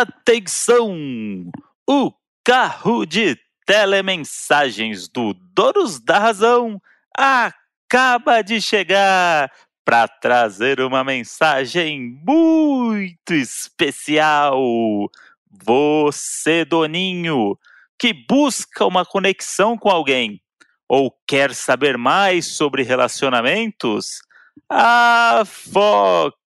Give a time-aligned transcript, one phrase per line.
[0.00, 1.50] Atenção!
[1.84, 2.12] O
[2.44, 6.80] carro de telemensagens do Donos da Razão
[7.12, 9.50] acaba de chegar
[9.84, 14.56] para trazer uma mensagem muito especial.
[15.64, 17.58] Você, Doninho,
[17.98, 20.40] que busca uma conexão com alguém
[20.88, 24.20] ou quer saber mais sobre relacionamentos,
[24.70, 25.42] a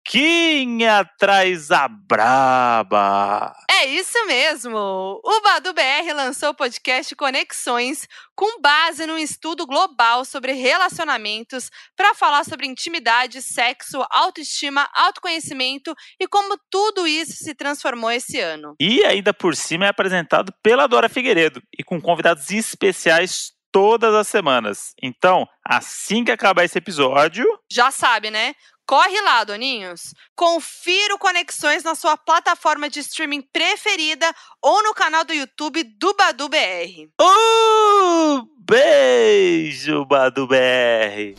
[0.07, 3.55] Foquinha traz a braba.
[3.71, 4.77] É isso mesmo!
[4.79, 12.15] O Badu BR lançou o podcast Conexões com base num estudo global sobre relacionamentos para
[12.15, 18.75] falar sobre intimidade, sexo, autoestima, autoconhecimento e como tudo isso se transformou esse ano.
[18.81, 24.29] E ainda por cima é apresentado pela Dora Figueiredo e com convidados especiais todas as
[24.29, 24.95] semanas.
[25.03, 27.47] Então, assim que acabar esse episódio.
[27.71, 28.55] Já sabe, né?
[28.91, 30.13] Corre lá, doninhos.
[30.35, 34.27] Confira o Conexões na sua plataforma de streaming preferida
[34.61, 37.09] ou no canal do YouTube do Badu BR.
[37.21, 41.37] Um beijo, Badu BR.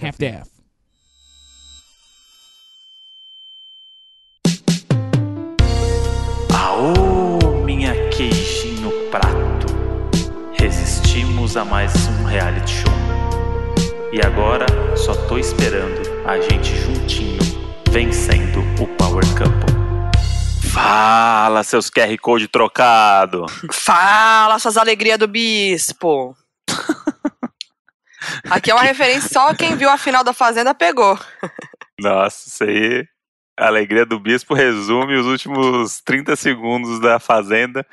[0.00, 0.46] Half-Death.
[6.54, 9.66] Aô, minha queijinho prato.
[10.52, 13.05] Resistimos a mais um reality show.
[14.12, 17.38] E agora só tô esperando a gente juntinho
[17.90, 20.70] vencendo o Power Couple.
[20.72, 23.46] Fala, seus QR Code trocado.
[23.72, 26.36] Fala, suas alegrias do bispo.
[28.48, 31.18] Aqui é uma referência, só quem viu a final da Fazenda pegou.
[31.98, 33.06] Nossa, isso aí.
[33.58, 37.84] A alegria do bispo resume os últimos 30 segundos da Fazenda.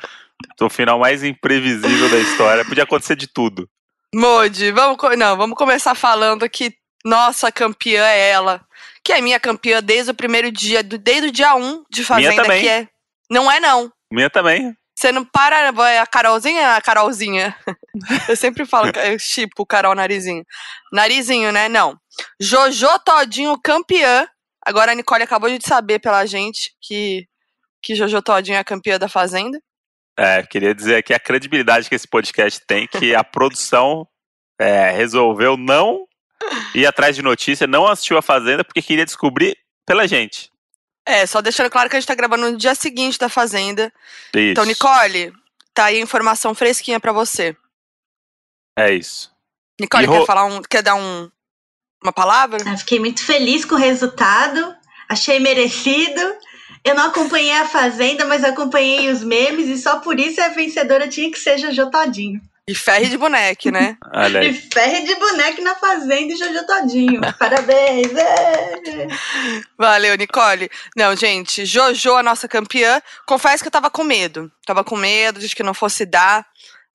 [0.61, 2.65] O final mais imprevisível da história.
[2.65, 3.67] Podia acontecer de tudo.
[4.13, 8.61] Modi, vamos, não, vamos começar falando que nossa campeã é ela.
[9.03, 12.41] Que é minha campeã desde o primeiro dia, desde o dia 1 de Fazenda, Minha
[12.43, 12.61] também.
[12.61, 12.87] que é.
[13.29, 13.91] Não é, não.
[14.11, 14.75] Minha também.
[14.95, 17.57] Você não para, vai a Carolzinha, a Carolzinha.
[18.29, 20.45] Eu sempre falo, eu chipo Carol Narizinho.
[20.91, 21.67] Narizinho, né?
[21.67, 21.97] Não.
[22.39, 24.27] Jojo Todinho campeã.
[24.65, 27.27] Agora a Nicole acabou de saber pela gente que,
[27.81, 29.59] que Jojo Todinho é campeã da Fazenda.
[30.17, 34.07] É, queria dizer aqui a credibilidade que esse podcast tem, que a produção
[34.59, 36.07] é, resolveu não
[36.75, 40.51] ir atrás de notícia, não assistiu a Fazenda, porque queria descobrir pela gente.
[41.05, 43.91] É, só deixando claro que a gente tá gravando no dia seguinte da Fazenda.
[44.33, 44.51] Isso.
[44.51, 45.33] Então, Nicole,
[45.73, 47.55] tá aí a informação fresquinha pra você.
[48.77, 49.31] É isso.
[49.79, 50.61] Nicole, quer falar um.
[50.61, 51.29] Quer dar um,
[52.01, 52.63] uma palavra?
[52.65, 54.75] Eu fiquei muito feliz com o resultado,
[55.09, 56.21] achei merecido.
[56.85, 61.07] Eu não acompanhei a Fazenda, mas acompanhei os memes e só por isso a vencedora
[61.07, 62.41] tinha que ser Jojo Todinho.
[62.67, 63.97] E ferre de boneco, né?
[64.13, 64.53] Olha E aí.
[64.53, 67.21] ferre de boneco na Fazenda e Jojo Todinho.
[67.37, 68.13] Parabéns!
[68.15, 69.07] é.
[69.77, 70.69] Valeu, Nicole.
[70.95, 73.01] Não, gente, Jojo, a nossa campeã.
[73.25, 74.51] Confesso que eu tava com medo.
[74.65, 76.45] Tava com medo de que não fosse dar,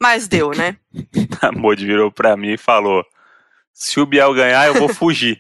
[0.00, 0.76] mas deu, né?
[1.43, 3.05] A Modi virou pra mim e falou:
[3.72, 5.38] se o Biel ganhar, eu vou fugir.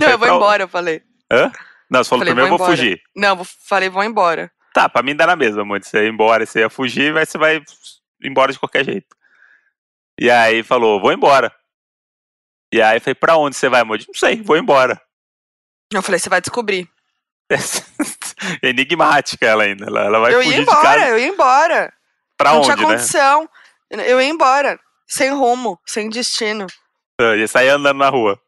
[0.00, 1.02] Não, eu vou "Pra- embora, eu falei.
[1.30, 1.50] Hã?
[1.90, 2.76] Não, você falou Falei, primeiro, eu vou vou embora.
[2.76, 3.02] fugir.
[3.16, 4.50] Não, vou, falei, vou embora.
[4.74, 5.86] Tá, pra mim dá na mesma, Modi.
[5.86, 7.62] Você ia embora, você ia fugir, mas você vai
[8.22, 9.16] embora de qualquer jeito.
[10.20, 11.52] E aí falou, vou embora.
[12.72, 14.06] E aí eu falei, pra onde você vai, Modi?
[14.06, 15.00] Não sei, vou embora.
[15.92, 16.88] Eu falei, você vai descobrir.
[18.62, 19.86] Enigmática ela ainda.
[19.86, 21.92] Ela, ela vai eu fugir ia de casa embora, eu ia embora.
[22.36, 22.82] pra não onde, tinha né?
[22.84, 23.48] condição.
[23.90, 24.78] Eu ia embora.
[25.06, 26.66] Sem rumo, sem destino.
[27.18, 28.38] Eu ia sair andando na rua.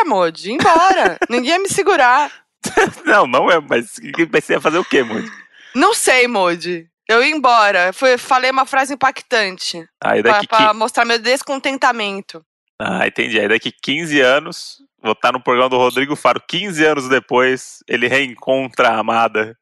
[0.00, 1.18] Bora, Modi, embora.
[1.28, 2.30] Ninguém ia me segurar.
[3.04, 3.98] Não, não é, mas
[4.32, 5.30] mas você ia fazer o quê, Modi?
[5.74, 6.86] Não sei, Modi.
[7.08, 7.92] Eu ia embora.
[7.92, 9.84] Fui, falei uma frase impactante.
[10.02, 10.74] Aí Pra, daqui pra que...
[10.74, 12.44] mostrar meu descontentamento.
[12.80, 13.38] Ah, entendi.
[13.40, 16.40] Aí daqui 15 anos, vou estar no programa do Rodrigo Faro.
[16.48, 19.56] 15 anos depois, ele reencontra a amada.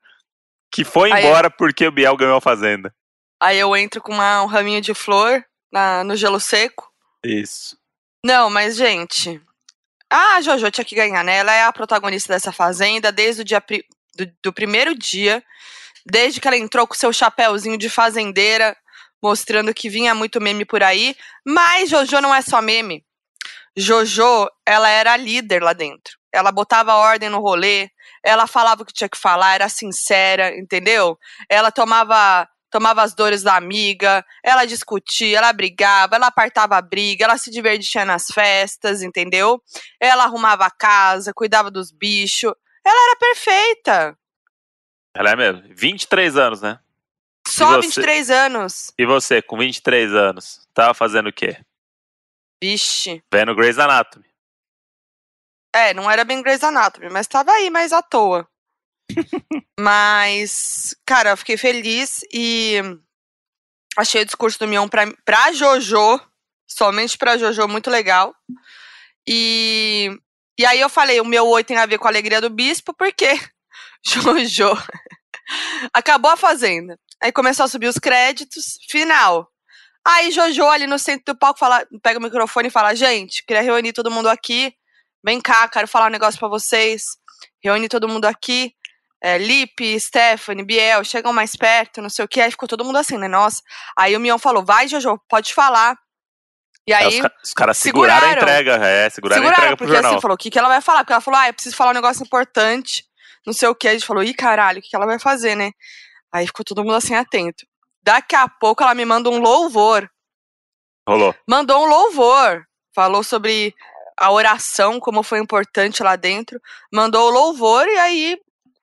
[0.70, 2.92] Que foi embora porque o Biel ganhou a Fazenda.
[3.41, 5.42] Aí eu entro com uma- um raminho de flor
[5.72, 6.91] na- no gelo seco.
[7.25, 7.78] Isso.
[8.25, 9.41] Não, mas, gente.
[10.10, 11.36] A Jojo tinha que ganhar, né?
[11.38, 13.84] Ela é a protagonista dessa fazenda desde o dia pri-
[14.16, 15.42] do, do primeiro dia.
[16.06, 18.74] Desde que ela entrou com seu chapéuzinho de fazendeira,
[19.22, 21.15] mostrando que vinha muito meme por aí.
[21.47, 23.04] Mas Jojo não é só meme.
[23.77, 26.16] Jojo, ela era a líder lá dentro.
[26.33, 27.88] Ela botava ordem no rolê,
[28.24, 31.18] ela falava o que tinha que falar, era sincera, entendeu?
[31.48, 37.24] Ela tomava tomava as dores da amiga, ela discutia, ela brigava, ela apartava a briga,
[37.24, 39.62] ela se divertia nas festas, entendeu?
[40.00, 42.53] Ela arrumava a casa, cuidava dos bichos.
[42.84, 44.18] Ela era perfeita.
[45.15, 45.62] Ela é mesmo.
[45.74, 46.78] 23 anos, né?
[47.47, 47.88] Só você?
[47.88, 48.92] 23 anos.
[48.98, 51.59] E você, com 23 anos, tava fazendo o quê?
[52.62, 53.22] Vixe.
[53.32, 54.26] Vendo Grey's Anatomy.
[55.74, 58.48] É, não era bem Grey's Anatomy, mas tava aí, mais à toa.
[59.78, 62.81] Mas, cara, eu fiquei feliz e
[63.97, 66.21] achei o discurso do Mion pra, pra Jojo,
[66.66, 68.34] somente pra Jojo, muito legal.
[69.27, 70.10] E,
[70.59, 72.95] e aí eu falei, o meu oi tem a ver com a alegria do bispo,
[72.95, 73.39] porque
[74.05, 74.77] Jojo
[75.93, 76.99] acabou a fazenda.
[77.21, 79.51] Aí começou a subir os créditos, final.
[80.07, 83.63] Aí Jojo ali no centro do palco fala, pega o microfone e fala: "Gente, queria
[83.63, 84.72] reunir todo mundo aqui.
[85.25, 87.03] Vem cá, quero falar um negócio para vocês.
[87.63, 88.72] Reúne todo mundo aqui.
[89.20, 92.41] É, Lipe, Stephanie, Biel, chegam mais perto, não sei o que.
[92.41, 93.26] Aí ficou todo mundo assim, né?
[93.26, 93.62] Nossa.
[93.97, 95.97] Aí o Mion falou: vai, Jojo, pode falar.
[96.86, 97.18] E aí.
[97.18, 99.94] É, os, os caras seguraram, seguraram, a entrega, é, seguraram, seguraram a entrega pro porque
[99.94, 100.12] jornal.
[100.12, 101.00] assim, falou: o que, que ela vai falar?
[101.00, 103.04] Porque ela falou: ah, eu preciso falar um negócio importante,
[103.44, 103.88] não sei o que.
[103.88, 105.72] A gente falou: ih, caralho, o que, que ela vai fazer, né?
[106.32, 107.66] Aí ficou todo mundo assim atento.
[108.03, 110.09] Daqui a pouco ela me manda um louvor.
[111.09, 111.34] Rolou.
[111.47, 112.64] Mandou um louvor.
[112.94, 113.74] Falou sobre
[114.16, 116.60] a oração, como foi importante lá dentro.
[116.92, 118.38] Mandou o louvor e aí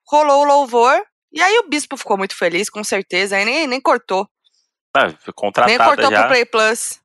[0.06, 1.02] rolou o louvor.
[1.32, 3.36] E aí o bispo ficou muito feliz, com certeza.
[3.36, 4.28] Aí nem, nem cortou.
[4.96, 5.08] Ah,
[5.66, 6.20] nem cortou já.
[6.20, 7.00] pro Play Plus.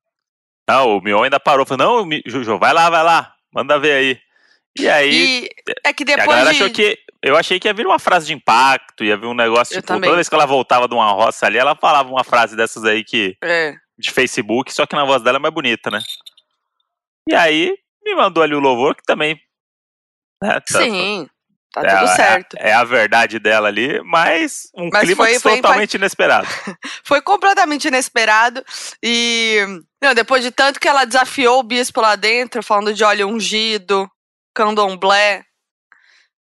[0.70, 1.66] Não, o Mion ainda parou.
[1.66, 3.34] Falou, não, Juju, vai lá, vai lá.
[3.54, 4.22] Manda ver aí.
[4.80, 5.44] E aí.
[5.44, 5.50] E
[5.84, 6.28] é que depois.
[6.28, 6.56] A galera de...
[6.56, 6.98] achou que.
[7.22, 9.88] Eu achei que ia vir uma frase de impacto, ia vir um negócio, Eu tipo,
[9.88, 10.08] também.
[10.08, 13.04] toda vez que ela voltava de uma roça ali, ela falava uma frase dessas aí
[13.04, 13.36] que.
[13.44, 13.76] É.
[13.98, 16.00] De Facebook, só que na voz dela é mais bonita, né?
[17.30, 19.40] E aí, me mandou ali o louvor, que também.
[20.42, 21.30] Né, Sim,
[21.72, 22.56] tá é, tudo a- certo.
[22.60, 26.48] É, a verdade dela ali, mas um Mas clima foi- foi- totalmente inesperado.
[27.04, 28.64] Foi completamente inesperado.
[29.04, 29.60] E.
[30.02, 34.10] Não, depois de tanto que ela desafiou o bispo lá dentro, falando de óleo ungido,
[34.56, 35.44] candomblé.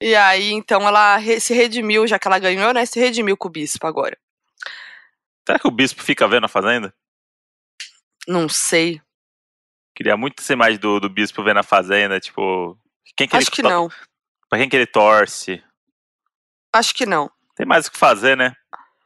[0.02, 2.86] E aí, então, ela re- se redimiu, já que ela ganhou, né?
[2.86, 4.16] Se redimiu com o bispo agora.
[5.46, 6.94] Será que o bispo fica vendo a fazenda?
[8.26, 9.00] Não sei.
[9.96, 12.78] Queria muito ser mais do, do bispo vendo a fazenda, tipo.
[13.16, 13.88] Quem que Acho ele que não.
[14.50, 15.62] Pra quem que ele torce?
[16.72, 17.30] Acho que não.
[17.54, 18.52] Tem mais o que fazer, né?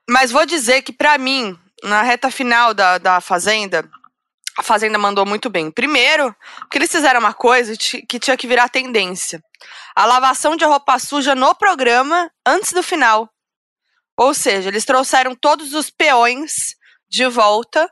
[0.08, 3.88] Mas vou dizer que, pra mim, na reta final da, da Fazenda,
[4.58, 5.70] a Fazenda mandou muito bem.
[5.70, 9.42] Primeiro, porque eles fizeram uma coisa que tinha que virar tendência:
[9.94, 13.28] a lavação de roupa suja no programa antes do final.
[14.16, 16.76] Ou seja, eles trouxeram todos os peões
[17.08, 17.90] de volta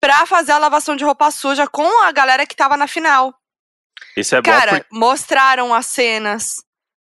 [0.00, 3.32] pra fazer a lavação de roupa suja com a galera que tava na final.
[4.16, 4.86] Isso é bom Cara, porque.
[4.92, 6.56] mostraram as cenas.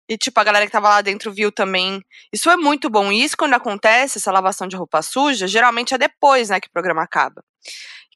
[0.09, 2.01] E, tipo, a galera que tava lá dentro viu também.
[2.31, 3.11] Isso é muito bom.
[3.11, 6.71] E isso, quando acontece, essa lavação de roupa suja, geralmente é depois, né, que o
[6.71, 7.44] programa acaba.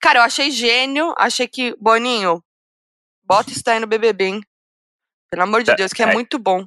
[0.02, 1.14] Cara, eu achei gênio.
[1.18, 2.42] Achei que, Boninho,
[3.24, 4.42] bota isso daí no BBB, hein?
[5.30, 6.14] Pelo amor de É, Deus, que é, é.
[6.14, 6.66] muito bom.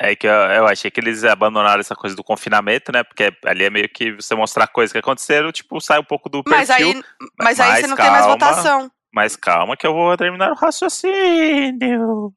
[0.00, 3.02] É que eu, eu achei que eles abandonaram essa coisa do confinamento, né?
[3.02, 6.42] Porque ali é meio que você mostrar coisas que aconteceram, tipo, sai um pouco do
[6.46, 6.88] Mas perfil.
[6.88, 7.02] aí,
[7.40, 8.90] mas aí mas você não tem mais votação.
[9.12, 12.32] Mas calma que eu vou terminar o raciocínio.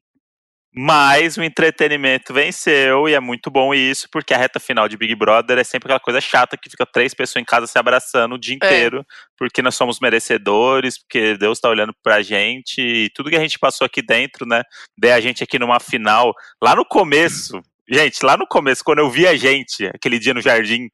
[0.74, 5.14] Mas o entretenimento venceu e é muito bom isso, porque a reta final de Big
[5.14, 8.38] Brother é sempre aquela coisa chata que fica três pessoas em casa se abraçando o
[8.38, 8.56] dia É.
[8.56, 9.04] inteiro,
[9.36, 13.58] porque nós somos merecedores, porque Deus tá olhando pra gente e tudo que a gente
[13.58, 14.62] passou aqui dentro, né?
[14.98, 16.32] Ver a gente aqui numa final,
[16.62, 20.40] lá no começo, gente, lá no começo, quando eu vi a gente, aquele dia no
[20.40, 20.88] jardim,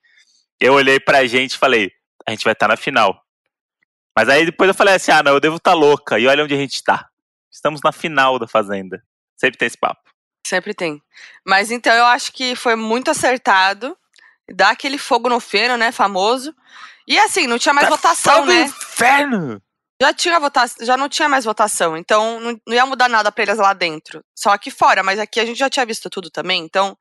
[0.60, 1.92] eu olhei pra gente e falei,
[2.26, 3.16] a gente vai estar na final.
[4.19, 6.19] Mas aí depois eu falei assim, ah, não, eu devo estar louca.
[6.19, 7.09] E olha onde a gente tá.
[7.49, 9.00] Estamos na final da Fazenda.
[9.37, 10.11] Sempre tem esse papo.
[10.44, 11.00] Sempre tem.
[11.47, 13.97] Mas então eu acho que foi muito acertado.
[14.53, 15.93] Dá aquele fogo no feno, né?
[15.93, 16.53] Famoso.
[17.06, 18.63] E assim, não tinha mais votação, Fogo no né?
[18.63, 19.63] Inferno!
[20.03, 23.44] Já tinha votação, já não tinha mais votação, então não, não ia mudar nada pra
[23.44, 24.25] eles lá dentro.
[24.34, 26.98] Só aqui fora, mas aqui a gente já tinha visto tudo também, então,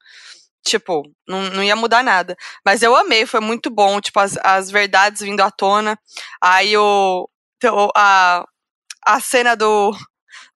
[0.69, 2.35] tipo, não, não ia mudar nada.
[2.65, 5.97] Mas eu amei, foi muito bom, tipo, as, as verdades vindo à tona.
[6.41, 7.29] Aí o.
[7.95, 8.43] a,
[9.05, 9.95] a cena do,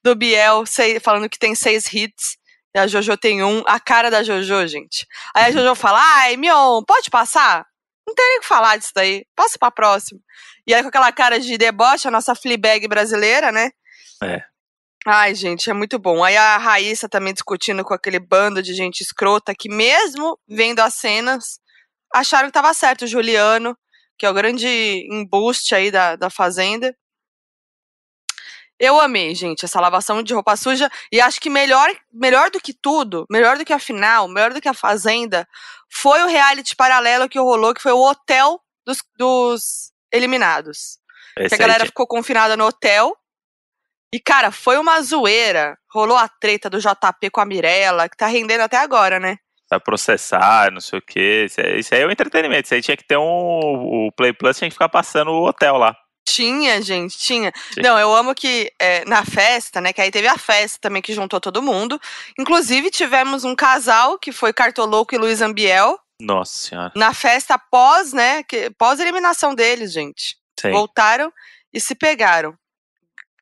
[0.04, 2.38] do Biel sei- falando que tem seis hits.
[2.76, 3.64] E a Jojo tem um.
[3.68, 5.06] A cara da Jojo, gente.
[5.36, 7.66] Aí a Jojo fala: Ai, Mion, pode passar?
[8.08, 9.26] Não tem nem o que falar disso daí.
[9.36, 10.20] Passa pra próxima.
[10.66, 13.72] E aí, com aquela cara de deboche, a nossa Fleabag brasileira, né?
[14.24, 14.42] É.
[15.06, 16.24] Ai, gente, é muito bom.
[16.24, 20.94] Aí a Raíssa também discutindo com aquele bando de gente escrota que, mesmo vendo as
[20.94, 21.60] cenas,
[22.14, 23.04] acharam que tava certo.
[23.04, 23.76] O Juliano,
[24.18, 24.68] que é o grande
[25.12, 26.96] embuste aí da, da Fazenda.
[28.80, 30.90] Eu amei, gente, essa lavação de roupa suja.
[31.12, 34.62] E acho que melhor, melhor do que tudo, melhor do que a final, melhor do
[34.62, 35.48] que a Fazenda,
[35.90, 41.00] foi o reality paralelo que rolou, que foi o hotel dos, dos eliminados.
[41.36, 43.16] Que a galera ficou confinada no hotel.
[44.14, 45.78] E, cara, foi uma zoeira.
[45.94, 49.38] Rolou a treta do JP com a Mirella, que tá rendendo até agora, né?
[49.72, 51.46] vai processar, não sei o quê.
[51.46, 52.66] Isso aí, isso aí é o entretenimento.
[52.66, 53.24] Isso aí tinha que ter um.
[53.24, 55.96] O Play Plus tinha que ficar passando o hotel lá.
[56.28, 57.52] Tinha, gente, tinha.
[57.74, 57.82] Sim.
[57.82, 59.92] Não, eu amo que é, na festa, né?
[59.94, 62.00] Que aí teve a festa também que juntou todo mundo.
[62.38, 65.98] Inclusive, tivemos um casal que foi Cartoloco e Luiz Ambiel.
[66.22, 66.92] Nossa senhora.
[66.96, 68.44] Na festa pós, né?
[68.44, 70.36] Que, pós eliminação deles, gente.
[70.60, 70.72] Sim.
[70.72, 71.32] Voltaram
[71.74, 72.56] e se pegaram.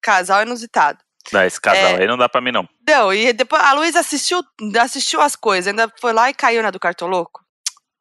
[0.02, 1.00] Casal inusitado.
[1.32, 2.02] Não, esse casal É.
[2.02, 2.68] aí não dá pra mim, não.
[2.88, 4.42] Não, e depois a Luísa assistiu,
[4.82, 7.42] assistiu as coisas, ainda foi lá e caiu na do Cartoloco.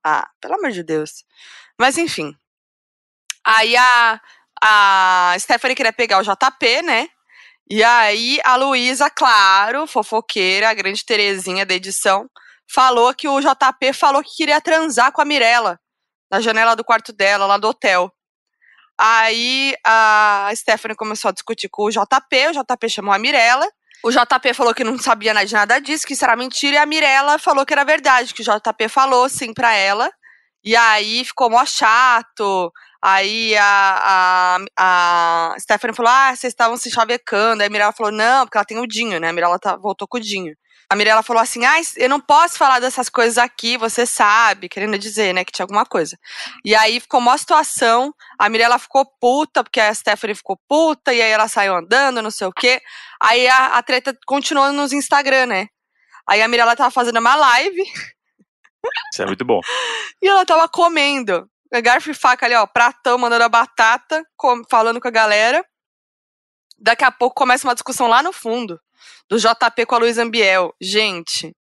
[0.05, 1.25] Ah, pelo amor de Deus.
[1.79, 2.35] Mas enfim.
[3.45, 4.21] Aí a,
[4.63, 7.09] a Stephanie queria pegar o JP, né?
[7.71, 12.29] E aí a Luísa, claro, fofoqueira, a grande Terezinha da edição,
[12.71, 15.79] falou que o JP falou que queria transar com a Mirella
[16.31, 18.11] na janela do quarto dela, lá do hotel.
[18.99, 23.67] Aí a Stephanie começou a discutir com o JP, o JP chamou a Mirella.
[24.03, 26.87] O JP falou que não sabia de nada disso, que isso era mentira, e a
[26.87, 30.11] Mirella falou que era verdade, que o JP falou sim pra ela.
[30.65, 32.73] E aí ficou mó chato.
[33.03, 37.63] Aí a, a, a Stephanie falou: Ah, vocês estavam se chavecando.
[37.63, 39.29] Aí a Mirella falou: Não, porque ela tem o Dinho, né?
[39.29, 40.55] A Mirella tá, voltou com o Dinho.
[40.91, 44.99] A Mirella falou assim: Ah, eu não posso falar dessas coisas aqui, você sabe, querendo
[44.99, 46.19] dizer, né, que tinha alguma coisa.
[46.65, 51.21] E aí ficou uma situação, a Mirella ficou puta, porque a Stephanie ficou puta, e
[51.21, 52.81] aí ela saiu andando, não sei o quê.
[53.21, 55.69] Aí a, a treta continuou nos Instagram, né?
[56.29, 57.83] Aí a Mirella tava fazendo uma live
[59.13, 59.61] Isso é muito bom.
[60.23, 61.49] e ela tava comendo.
[61.83, 65.63] Garfo e faca ali, ó, pratão, mandando a batata, com- falando com a galera.
[66.79, 68.81] Daqui a pouco começa uma discussão lá no fundo,
[69.29, 70.75] do JP com a Luiz Ambiel.
[70.81, 71.55] Gente,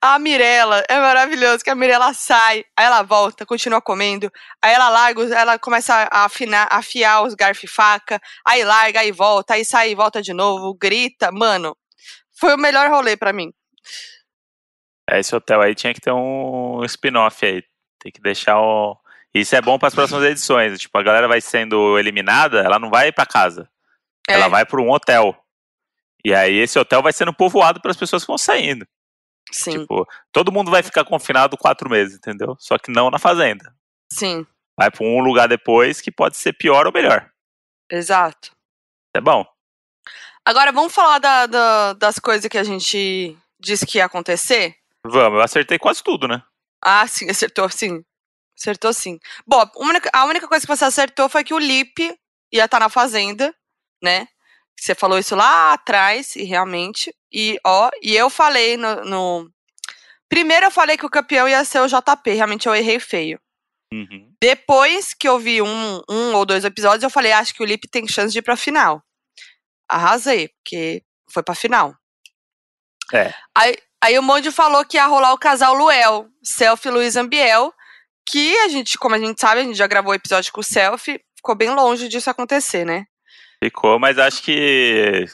[0.00, 4.30] a Mirella, é maravilhoso que a Mirella sai, aí ela volta, continua comendo,
[4.62, 9.12] aí ela larga, ela começa a afinar, afiar os garfo e faca, aí larga, aí
[9.12, 11.76] volta, aí sai e volta de novo, grita, mano.
[12.38, 13.52] Foi o melhor rolê pra mim.
[15.08, 17.62] É, Esse hotel aí tinha que ter um spin-off aí.
[18.00, 18.96] Tem que deixar o.
[19.34, 20.80] Isso é bom para as próximas edições.
[20.80, 23.68] Tipo, a galera vai sendo eliminada, ela não vai pra casa.
[24.28, 24.34] É.
[24.34, 25.36] Ela vai para um hotel.
[26.24, 28.86] E aí esse hotel vai sendo povoado pelas pessoas que vão saindo.
[29.50, 32.56] Sim, Tipo, todo mundo vai ficar confinado quatro meses, entendeu?
[32.58, 33.74] Só que não na fazenda.
[34.10, 34.46] sim,
[34.78, 37.30] Vai para um lugar depois que pode ser pior ou melhor.
[37.90, 38.56] exato.
[39.14, 39.44] É bom.
[40.44, 44.74] Agora vamos falar da- da- das coisas que a gente disse que ia acontecer?
[45.04, 46.42] Vamos, eu acertei quase tudo, né?
[46.82, 48.02] Ah, sim, acertou sim.
[48.58, 49.18] Acertou sim.
[49.46, 52.16] Bom, a única, a única coisa que você acertou foi que o Lipe
[52.52, 53.54] ia estar na fazenda,
[54.02, 54.26] né?
[54.78, 57.14] Você falou isso lá atrás, e realmente.
[57.32, 59.50] E, ó, e eu falei no, no-
[60.28, 63.38] Primeiro eu falei que o campeão ia ser o JP, realmente eu errei feio.
[63.92, 64.34] Uhum.
[64.40, 67.86] Depois que eu vi um, um ou dois episódios, eu falei, acho que o Lipe
[67.86, 69.02] tem chance de ir pra final.
[69.88, 71.94] Arrasei, porque foi pra final.
[73.12, 73.32] É.
[73.54, 77.72] Aí, aí o Monde falou que ia rolar o casal Luel, Selfie e Luiz Ambiel,
[78.26, 80.64] que a gente, como a gente sabe, a gente já gravou o episódio com o
[80.64, 83.04] Selfie, ficou bem longe disso acontecer, né?
[83.62, 85.24] Ficou, mas acho que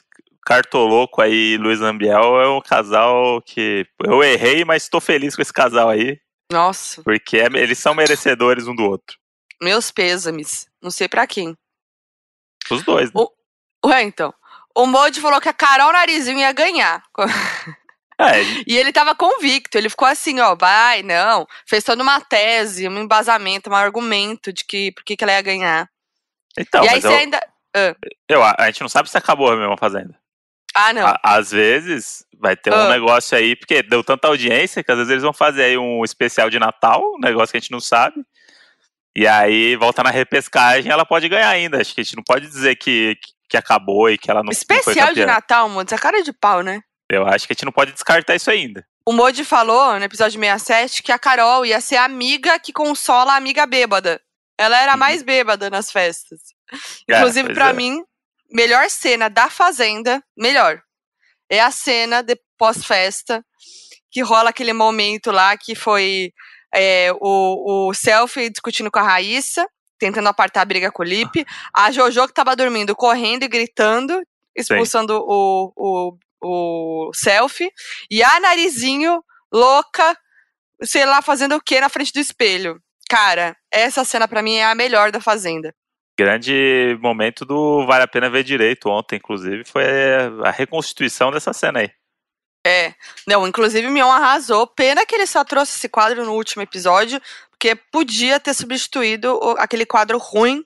[0.44, 5.40] Cartoloco aí e Luiz Ambiel é um casal que eu errei, mas estou feliz com
[5.40, 6.20] esse casal aí,
[6.52, 9.16] Nossa, porque é- eles são merecedores um do outro.
[9.62, 10.68] meus pêsames.
[10.80, 11.56] Não sei pra quem.
[12.70, 13.25] Os dois, né?
[13.85, 14.32] Ué, então.
[14.76, 17.02] O Monde falou que a Carol Narizinho ia ganhar.
[18.20, 21.47] É, E ele tava convicto, ele ficou assim, ó, vai, não.
[21.66, 25.40] Fez toda uma tese, um embasamento, um argumento de que por que que ela ia
[25.42, 25.88] ganhar.
[26.58, 27.40] então, e aí você eu, ainda.
[28.28, 30.14] Eu- a gente não sabe se acabou a mesma fazenda.
[30.75, 31.06] Ah, não.
[31.06, 35.10] À- Às vezes vai ter um negócio aí, porque deu tanta audiência que às vezes
[35.10, 38.22] eles vão fazer aí um especial de Natal, um negócio que a gente não sabe.
[39.16, 41.80] E aí volta na repescagem, ela pode ganhar ainda.
[41.80, 44.44] Acho que a gente não pode dizer que, que, que acabou e que ela não,
[44.46, 45.26] não Especial de campeã.
[45.26, 46.80] Natal, Monte, essa cara de pau, né?
[47.10, 48.87] Eu acho que a gente não pode descartar isso ainda.
[49.04, 53.32] O Modi falou no episódio 67 que a Carol ia ser a amiga que consola
[53.32, 54.20] a amiga bêbada.
[54.60, 55.00] Ela era a Uhum.
[55.00, 56.40] mais bêbada nas festas.
[57.08, 57.72] É, Inclusive, pra é.
[57.72, 58.02] mim,
[58.50, 60.80] melhor cena da Fazenda, melhor.
[61.50, 63.44] É a cena de pós-festa,
[64.10, 66.32] que rola aquele momento lá que foi
[66.75, 69.66] é, o, o selfie discutindo com a Raíssa,
[69.98, 71.44] tentando apartar a briga com o Lipe.
[71.75, 74.20] A Jojo que tava dormindo, correndo e gritando,
[74.56, 77.70] expulsando o, o, o selfie.
[78.10, 79.22] E a Narizinho,
[79.52, 80.16] louca,
[80.82, 82.80] sei lá, fazendo o que na frente do espelho.
[83.08, 85.75] Cara, essa cena pra mim é a melhor da Fazenda.
[86.18, 89.84] Grande momento do Vale a Pena Ver Direito ontem, inclusive, foi
[90.44, 91.90] a reconstituição dessa cena aí.
[92.66, 92.92] É.
[93.26, 94.66] Não, inclusive o Mion arrasou.
[94.66, 97.20] Pena que ele só trouxe esse quadro no último episódio,
[97.50, 100.64] porque podia ter substituído aquele quadro ruim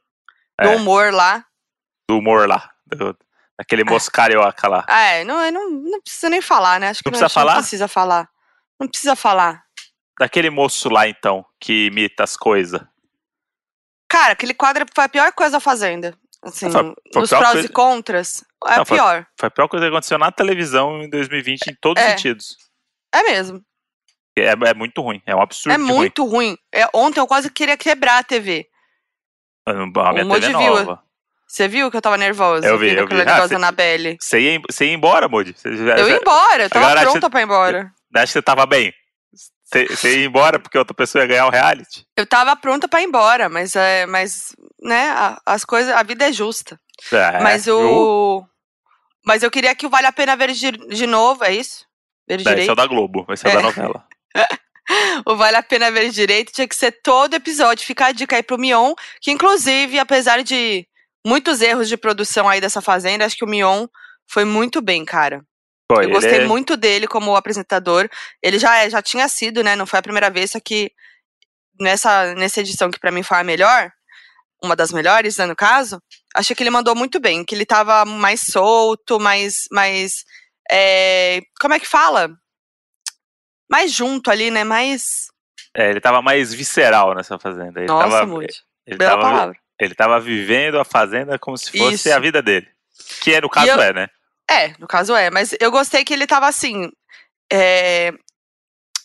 [0.61, 0.77] do É.
[0.77, 1.45] humor lá.
[2.09, 2.71] Do humor lá.
[2.87, 3.15] Do,
[3.59, 4.87] daquele moço carioca lá.
[4.89, 6.89] É, não, eu não, não precisa nem falar, né?
[6.89, 7.57] Acho que Não precisa a gente não falar?
[7.61, 8.29] precisa falar.
[8.81, 9.65] Não precisa falar.
[10.19, 12.81] Daquele moço lá, então, que imita as coisas.
[14.13, 16.15] Cara, aquele quadro foi a pior coisa da Fazenda.
[16.43, 19.27] Assim, Foi- foi nos prós coisa- e contras, é Não, foi- pior.
[19.41, 22.11] Foi a pior coisa que aconteceu na televisão em 2020 em todos os É.
[22.13, 22.57] sentidos.
[23.15, 23.63] É mesmo.
[24.37, 25.95] É, é muito ruim, é um absurdo É de ruim.
[25.95, 26.57] muito ruim.
[26.75, 28.67] É, ontem eu quase queria quebrar a TV.
[29.67, 30.59] A minha O TV é Moody viu.
[30.59, 31.03] nova.
[31.47, 32.67] Você viu que eu tava nervosa?
[32.67, 33.15] Eu vi, eu vi.
[33.15, 34.17] Ah, negócio cê- da Anabelle.
[34.21, 35.55] Você ia, você ia embora, Moody?
[35.57, 37.93] Você, Eu ia embora, eu tava pronta que- pra ir embora.
[38.17, 38.93] Acho que você tava bem.
[39.73, 42.05] Você, ia embora porque outra pessoa ia ganhar o reality.
[42.17, 46.29] Eu tava pronta pra ir embora, mas, é, mas né, a- as coisas, a vida
[46.29, 46.79] é justa.
[47.13, 48.45] É, mas o.
[49.25, 51.87] Mas eu queria que o Vale a Pena ver de, de novo, é isso?
[52.29, 52.73] Ver Esse é direito?
[52.73, 53.57] o da Globo, esse é, o É.
[53.57, 54.05] da novela.
[55.25, 57.87] O Vale a Pena Ver Direito tinha que ser todo episódio.
[57.87, 60.85] Fica a dica aí pro Mion, que inclusive, apesar de
[61.25, 63.87] muitos erros de produção aí dessa fazenda, acho que o Mion
[64.29, 65.41] foi muito bem, cara.
[66.01, 68.09] Eu gostei é- muito dele como apresentador.
[68.43, 69.75] Ele já, é- já tinha sido, né?
[69.77, 70.91] Não foi a primeira vez, só que
[71.81, 73.91] nessa, nessa edição que pra mim foi a melhor,
[74.63, 76.01] uma das melhores, né, no caso,
[76.37, 79.65] achei que ele mandou muito bem, que ele tava mais solto, mais.
[79.73, 80.25] mais
[80.71, 82.31] é, como é que fala?
[83.71, 84.65] Mais junto ali, né?
[84.65, 85.03] Mais.
[85.75, 87.81] é, ele tava mais visceral nessa fazenda.
[87.81, 88.55] Ele Nossa, tava, muito.
[88.87, 89.57] ele Bela tava, palavra.
[89.81, 92.13] ele tava vivendo a fazenda como se fosse Isso.
[92.15, 92.69] a vida dele.
[93.23, 94.09] Que é, no caso eu- é, né?
[94.53, 96.91] É, no caso é, mas eu gostei que ele tava assim.
[97.53, 98.13] é,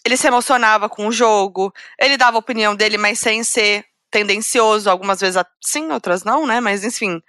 [0.06, 4.90] ele se emocionava com o jogo, ele dava a opinião dele, mas sem ser tendencioso,
[4.90, 6.62] algumas vezes sim, outras não, né?
[6.62, 7.22] Mas enfim.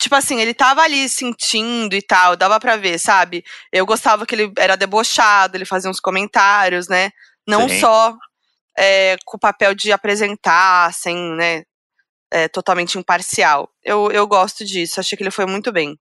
[0.00, 3.44] Tipo assim, ele tava ali sentindo e tal, dava pra ver, sabe?
[3.72, 7.10] Eu gostava que ele era debochado, ele fazia uns comentários, né?
[7.46, 7.80] Não Sim.
[7.80, 8.16] só
[8.78, 11.64] é, com o papel de apresentar, sem, né?
[12.30, 13.70] é, totalmente imparcial.
[13.82, 15.98] Eu, eu gosto disso, achei que ele foi muito bem.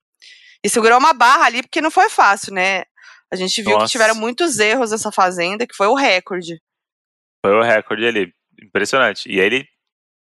[0.63, 2.83] E segurou uma barra ali, porque não foi fácil, né?
[3.31, 3.85] A gente viu Nossa.
[3.85, 6.61] que tiveram muitos erros nessa fazenda, que foi o recorde.
[7.45, 8.33] Foi o recorde ali.
[8.61, 9.29] Impressionante.
[9.29, 9.67] E ele,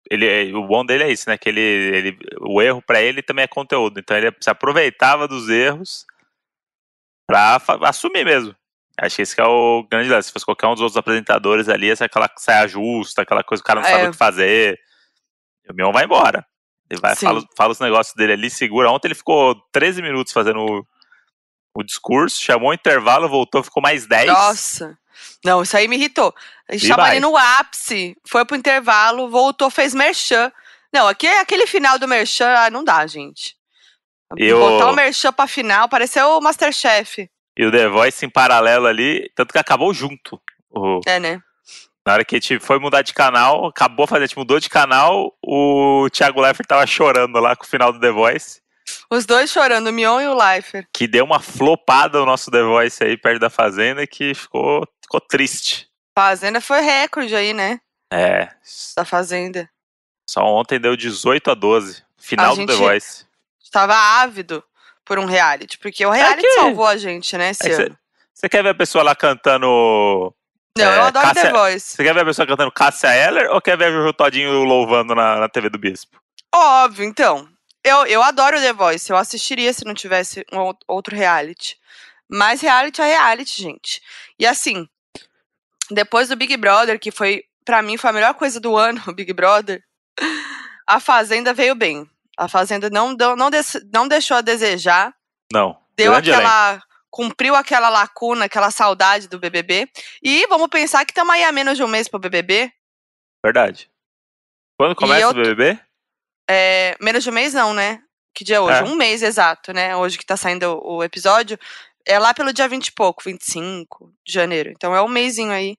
[0.09, 0.53] ele.
[0.53, 1.37] O bom dele é isso, né?
[1.37, 1.59] Que ele.
[1.61, 3.99] ele o erro pra ele também é conteúdo.
[3.99, 6.05] Então ele se aproveitava dos erros
[7.27, 8.55] pra fa- assumir mesmo.
[8.99, 10.27] Acho que esse que é o grande lance.
[10.27, 13.61] Se fosse qualquer um dos outros apresentadores ali, essa é aquela saia justa, aquela coisa
[13.61, 14.07] que o cara não sabe É.
[14.07, 14.79] o que fazer.
[15.67, 16.45] E o Mion vai embora.
[16.89, 17.25] Ele vai, Sim.
[17.25, 18.91] fala, fala os negócios dele ali, segura.
[18.91, 20.85] Ontem ele ficou 13 minutos fazendo o,
[21.77, 24.27] o discurso, chamou o intervalo, voltou, ficou mais 10.
[24.27, 24.97] Nossa.
[25.43, 26.33] Não, isso aí me irritou.
[26.69, 27.11] A gente E tava vai.
[27.11, 30.51] ali no ápice, foi pro intervalo, voltou, fez merchan.
[30.93, 33.55] Não, aqui, aquele final do merchan, ah, não dá, gente.
[34.37, 37.29] Eu- Botar o merchan pra final, pareceu o Masterchef.
[37.57, 40.41] E o The Voice em paralelo ali, tanto que acabou junto.
[40.69, 41.39] O, É, né?
[42.05, 44.69] Na hora que a gente foi mudar de canal, acabou fazendo, a gente mudou de
[44.69, 48.61] canal, o Thiago Leifert tava chorando lá com o final do The Voice,
[49.09, 50.85] Os dois chorando, o Mion e o Leifert.
[50.93, 55.21] que deu uma flopada o nosso The Voice aí perto da fazenda, que ficou, ficou
[55.21, 55.87] triste.
[56.17, 57.79] Fazenda foi recorde aí, né?
[58.11, 58.49] É,
[58.95, 59.69] Da Fazenda.
[60.29, 63.25] só ontem deu 18 a 12, final A do The gente- Voice.
[63.63, 64.61] Estava ávido
[65.05, 67.89] por um reality, porque o reality que- salvou a gente, né, esse É.
[68.33, 70.33] Você quer ver a pessoa lá cantando...
[70.77, 71.95] Não, é, eu adoro Cássia- The Voice.
[71.95, 75.13] Você quer ver a pessoa cantando Cássia Eller ou quer ver o Jojo Todinho louvando
[75.13, 76.19] na, na TV do Bispo?
[76.53, 77.47] Óbvio, então.
[77.83, 79.09] Eu, eu adoro The Voice.
[79.11, 81.77] Eu assistiria se não tivesse um ou- outro reality.
[82.29, 84.01] Mas reality é reality, gente.
[84.39, 84.87] E assim,
[85.91, 89.13] depois do Big Brother, que foi, pra mim, foi a melhor coisa do ano, o
[89.13, 89.83] Big Brother,
[90.87, 92.09] a Fazenda veio bem.
[92.37, 95.13] A Fazenda não, não, des- não deixou a desejar.
[95.51, 95.77] Não.
[95.95, 96.83] Deu elenco.
[97.13, 99.87] Cumpriu aquela lacuna, aquela saudade do BBB.
[100.23, 102.73] E vamos pensar que estamos aí a menos de um mês pro BBB.
[103.45, 103.87] Verdade.
[104.75, 105.79] Quando começa eu o BBB?
[106.49, 108.01] É, menos de um mês não, né?
[108.33, 108.79] Que dia é hoje?
[108.79, 108.83] É.
[108.83, 109.95] Um mês exato, né?
[109.95, 111.55] Hoje que tá saindo o, o episódio.
[112.03, 114.71] É lá pelo dia 20 e pouco, 25 de janeiro.
[114.71, 115.77] Então é um mêsinho aí.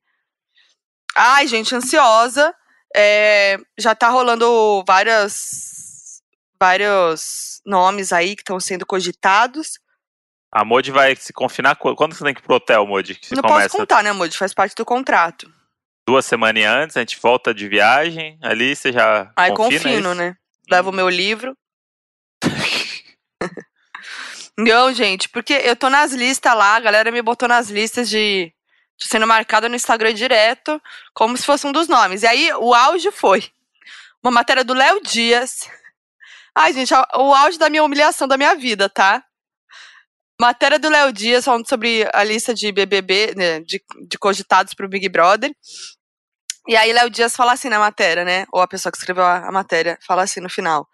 [1.17, 2.55] Ai, gente, ansiosa.
[2.95, 6.23] É, já tá rolando várias,
[6.61, 9.81] vários nomes aí que estão sendo cogitados.
[10.55, 11.75] A Modi vai se confinar.
[11.75, 13.19] qu- Quando você tem que ir pro hotel, Modi?
[13.33, 14.39] Não começa posso contar, né, Moody?
[14.39, 15.53] Faz parte do contrato.
[16.07, 18.39] duas semanas antes, a gente volta de viagem.
[18.41, 19.33] Ali você já.
[19.35, 20.15] Aí confina confino, isso?
[20.15, 20.37] né?
[20.71, 21.57] Levo o meu livro.
[24.57, 28.53] Não, gente, porque eu tô nas listas lá, a galera me botou nas listas de.
[28.97, 30.81] Tô sendo marcada no Instagram direto,
[31.13, 32.23] como se fosse um dos nomes.
[32.23, 33.51] E aí, o auge foi
[34.23, 35.69] uma matéria do Léo Dias.
[36.55, 39.25] Ai, gente, o auge da minha humilhação da minha vida, tá?
[40.41, 44.89] Matéria do Léo Dias falando sobre a lista de BBB, né, de, de cogitados pro
[44.89, 45.55] Big Brother.
[46.67, 48.47] E aí, Léo Dias fala assim na matéria, né?
[48.51, 50.89] Ou a pessoa que escreveu a, a matéria fala assim no final.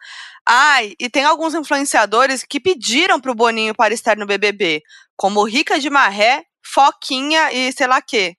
[0.44, 4.82] Ai, e tem alguns influenciadores que pediram pro Boninho para estar no BBB,
[5.16, 8.34] como Rica de Marré, Foquinha e sei lá quê.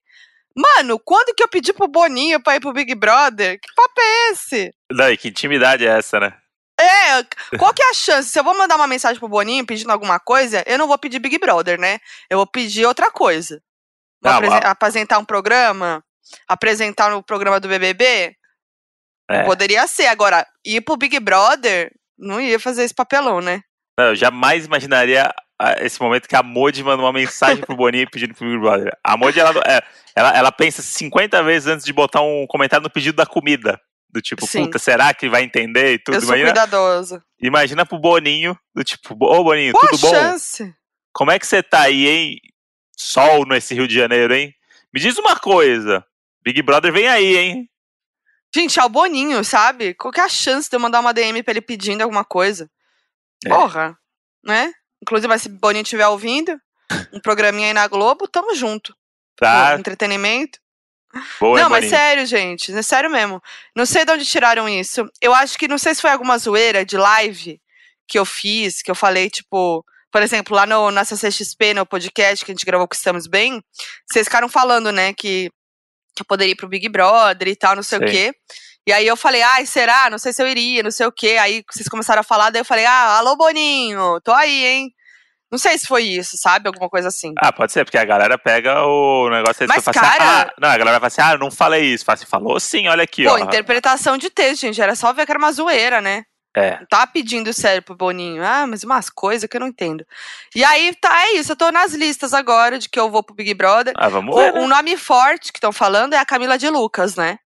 [0.54, 3.58] Mano, quando que eu pedi pro Boninho pra ir pro Big Brother?
[3.58, 4.70] Que papo é esse?
[4.90, 6.36] Não, e que intimidade é essa, né?
[6.82, 8.28] É, qual que é a chance?
[8.30, 11.18] Se eu vou mandar uma mensagem pro Boninho pedindo alguma coisa, eu não vou pedir
[11.18, 11.98] Big Brother, né?
[12.28, 13.60] Eu vou pedir outra coisa.
[14.22, 16.02] Vou Não, apresen- a- apresentar um programa,
[16.48, 18.34] apresentar no programa do BBB,
[19.30, 19.44] É.
[19.44, 20.06] poderia ser.
[20.06, 23.60] Agora, ir pro Big Brother, não ia fazer esse papelão, né?
[23.98, 28.10] Não, eu jamais imaginaria ah, esse momento que a Modi manda uma mensagem pro Boninho
[28.10, 28.96] pedindo pro Big Brother.
[29.04, 29.80] A Modi, ela, é,
[30.16, 33.80] ela, ela pensa 50 vezes antes de botar um comentário no pedido da comida.
[34.12, 34.64] Do tipo, Sim.
[34.66, 36.16] puta, será que vai entender e tudo?
[36.16, 37.24] eu sou Imagina, cuidadosa.
[37.40, 40.14] imagina pro Boninho, do tipo, ô Boninho, Qual tudo a bom?
[40.16, 40.74] chance?
[41.14, 42.40] Como é que você tá aí, hein?
[42.96, 44.54] Sol nesse Rio de Janeiro, hein?
[44.92, 46.04] Me diz uma coisa.
[46.44, 47.68] Big Brother vem aí, hein?
[48.54, 49.94] Gente, é o Boninho, sabe?
[49.94, 52.70] Qual que é a chance de eu mandar uma DM pra ele pedindo alguma coisa?
[53.46, 53.48] É.
[53.48, 53.96] Porra,
[54.44, 54.72] né?
[55.02, 56.54] Inclusive, mas se o Boninho estiver ouvindo,
[57.14, 58.94] um programinha aí na Globo, tamo junto.
[59.36, 60.58] Tá, entretenimento.
[61.40, 62.72] Boa, não, mas sério, gente.
[62.76, 63.42] É sério mesmo.
[63.74, 65.08] Não sei de onde tiraram isso.
[65.20, 67.60] Eu acho que, não sei se foi alguma zoeira de live
[68.08, 69.84] que eu fiz, que eu falei, tipo.
[70.10, 73.62] Por exemplo, lá no, na CCXP, no podcast que a gente gravou com Estamos Bem,
[74.06, 75.50] vocês ficaram falando, né, que,
[76.14, 78.12] que eu poderia ir pro Big Brother e tal, não sei o Sim.
[78.12, 78.34] quê.
[78.86, 80.10] E aí eu falei, ai, será?
[80.10, 81.38] Não sei se eu iria, não sei o quê.
[81.40, 84.94] Aí vocês começaram a falar, daí eu falei, ah, alô, Boninho, tô aí, hein?
[85.52, 86.66] Não sei se foi isso, sabe?
[86.66, 87.34] Alguma coisa assim.
[87.36, 90.54] Ah, pode ser, porque a galera pega o negócio aí Mas, fala assim, cara- ah,
[90.58, 92.04] não, a galera vai assim, ah, não falei isso.
[92.06, 93.38] Fala assim, falou sim, olha aqui, Pô, ó.
[93.38, 94.80] interpretação de texto, gente.
[94.80, 96.24] Era só ver que era uma zoeira, né?
[96.56, 98.42] É, Não tava pedindo sério pro Boninho.
[98.44, 100.06] Ah, mas umas coisas que eu não entendo.
[100.54, 101.52] E aí, tá, é isso.
[101.52, 103.92] Eu tô nas listas agora de que eu vou pro Big Brother.
[103.96, 104.60] ah, vamos O, ver, né?
[104.60, 107.38] um nome forte que estão falando é a Camila de Lucas, né?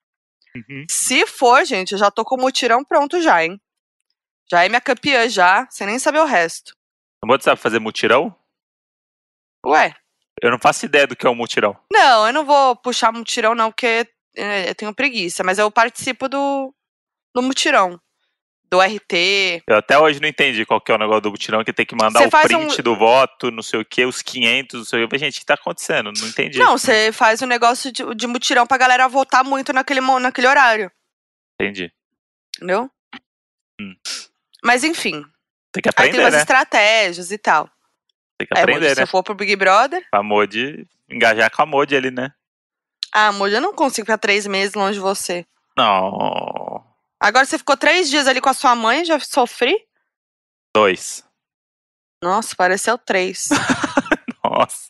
[0.57, 0.85] Uhum.
[0.91, 3.59] Se for, gente, eu já tô com o mutirão pronto já, hein?
[4.51, 6.73] Já é minha campeã já, sem nem saber o resto.
[7.25, 8.35] Não vou sabe fazer mutirão?
[9.67, 9.95] Ué,
[10.43, 11.77] Eu não faço ideia do que é um mutirão.
[11.93, 14.07] não, eu não vou puxar mutirão não, porque
[14.37, 15.43] é, eu tenho preguiça.
[15.43, 16.75] Mas eu participo do,
[17.35, 17.99] do mutirão.
[18.71, 19.63] Do RT.
[19.69, 21.95] Eu até hoje não entendi qual que é o negócio do mutirão, que tem que
[21.95, 25.05] mandar Você o print um- do voto, não sei o que, os 500, não sei
[25.05, 25.17] o que.
[25.19, 26.11] Gente, o que tá acontecendo?
[26.19, 26.59] Não entendi.
[26.59, 30.91] Não, você faz um negócio de, de mutirão pra galera votar muito naquele, naquele horário.
[31.61, 31.93] Entendi.
[32.57, 32.91] Entendeu?
[33.81, 33.95] Hum.
[34.65, 35.25] Mas enfim.
[35.75, 36.41] Tem que Aí tem aprender, umas né?
[36.41, 37.69] estratégias e tal.
[38.39, 39.03] Tem que É, aprender, se né?
[39.03, 42.33] eu for pro Big Brother, A Modi, engajar com a Modi ali, né?
[43.13, 45.45] ah, amor, eu não consigo ficar três meses longe de você.
[45.77, 46.85] Não.
[47.21, 49.77] Agora você ficou três dias ali com a sua mãe, já sofri?
[50.75, 51.25] Dois.
[52.23, 53.49] Nossa, pareceu três.
[54.45, 54.89] Nossa.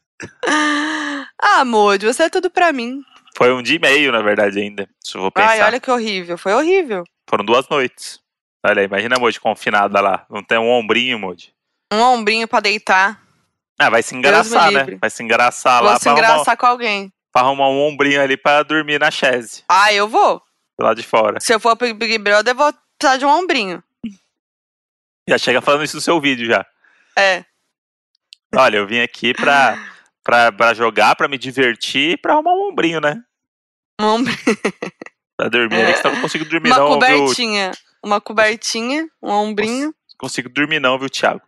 [0.47, 1.27] Ah,
[1.61, 3.03] amor, você é tudo pra mim.
[3.37, 4.89] Foi um dia e meio, na verdade, ainda.
[5.01, 5.49] Se eu vou pensar.
[5.51, 6.39] Ai, olha que horrível.
[6.39, 7.05] Foi horrível.
[7.29, 8.21] Foram duas noites.
[8.65, 10.25] Olha aí, imagina a Modi confinada lá.
[10.31, 11.55] Não tem um ombrinho, Modi.
[11.93, 13.21] Um ombrinho pra deitar.
[13.79, 14.87] Ah, vai se engraçar, né?
[15.01, 17.13] Vai se engraçar Vou lá se pra arrumar, engraçar com alguém.
[17.33, 20.41] pra arrumar um ombrinho ali pra dormir na chaise, Ah, eu vou.
[20.81, 21.41] lado de fora.
[21.41, 23.83] Se eu for pro Big Brother, eu vou precisar de um ombrinho.
[25.29, 26.65] Já chega falando isso no seu vídeo já.
[27.19, 27.45] É.
[28.55, 29.77] Olha, eu vim aqui pra,
[30.23, 33.21] pra, pra jogar, pra me divertir e pra arrumar um ombrinho, né?
[34.01, 34.39] Um ombrinho.
[35.37, 36.95] Pra dormir ali, que você não consigo dormir Uma não, viu?
[36.95, 37.71] cobertinha.
[38.03, 39.95] Uma cobertinha, um ombrinho.
[40.19, 41.41] Consigo dormir não, viu, Thiago?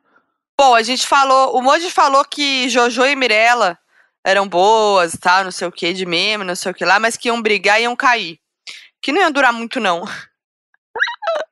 [0.59, 3.79] Bom, a gente falou, o Moji falou que Jojo e Mirella
[4.25, 6.99] eram boas e tal, não sei o que, de meme, não sei o que lá,
[6.99, 8.39] mas que iam brigar e iam cair.
[9.03, 10.05] Que não ia durar muito, não.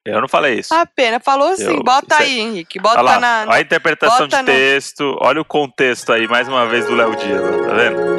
[0.04, 0.74] Eu não falei isso.
[0.74, 3.42] A pena falou assim, Eu- bota é- aí, Henrique, bota lá, na.
[3.48, 7.14] olha a interpretação de no- texto, olha o contexto aí, mais uma vez, do Léo
[7.16, 8.13] Dias, tá vendo?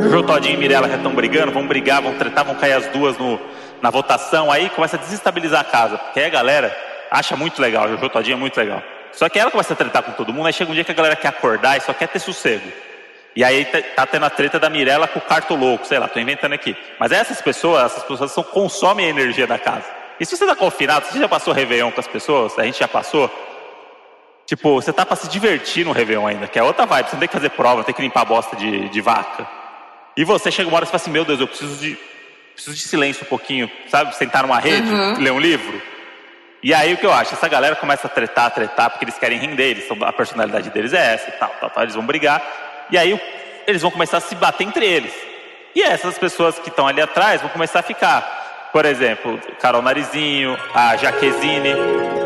[0.00, 3.18] Jojo Todinho e Mirella já estão brigando, vão brigar, vão tretar, vão cair as duas
[3.18, 3.38] no,
[3.82, 6.76] na votação, aí começa a desestabilizar a casa, porque aí a galera
[7.10, 8.82] acha muito legal, Jojo Todinho é muito legal.
[9.12, 10.94] Só que ela começa a tretar com todo mundo, aí chega um dia que a
[10.94, 12.70] galera quer acordar e só quer ter sossego.
[13.34, 16.20] E aí tá, tá tendo a treta da Mirella com o Cartoloco, sei lá, tô
[16.20, 16.76] inventando aqui.
[16.98, 19.84] Mas essas pessoas, essas pessoas são, consomem a energia da casa.
[20.20, 22.58] E se você tá confinado, você já passou Réveillon com as pessoas?
[22.58, 23.30] A gente já passou?
[24.46, 27.06] Tipo, você tá pra se divertir no Réveillon ainda, que é outra vibe.
[27.06, 29.57] Você não tem que fazer prova, não tem que limpar bosta de, de vaca.
[30.18, 31.96] E você chega uma hora e fala assim, meu Deus, eu preciso de,
[32.52, 34.16] preciso de silêncio um pouquinho, sabe?
[34.16, 35.80] Sentar numa rede, ler um livro.
[36.60, 37.34] E aí o que eu acho?
[37.34, 41.14] Essa galera começa a tretar, tretar, porque eles querem render, eles a personalidade deles é
[41.14, 42.42] essa e tal, tal, tal, eles vão brigar.
[42.90, 43.16] E aí
[43.64, 45.14] eles vão começar a se bater entre eles.
[45.72, 48.70] E essas pessoas que estão ali atrás vão começar a ficar.
[48.72, 52.17] Por exemplo, Carol Narizinho, a Jaquezine.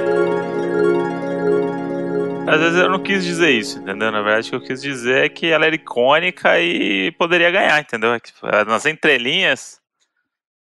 [2.47, 4.11] Às vezes eu não quis dizer isso, entendeu?
[4.11, 7.81] Na verdade, o que eu quis dizer é que ela era icônica e poderia ganhar,
[7.81, 8.13] entendeu?
[8.13, 8.33] É que,
[8.67, 9.81] Nas entrelinhas,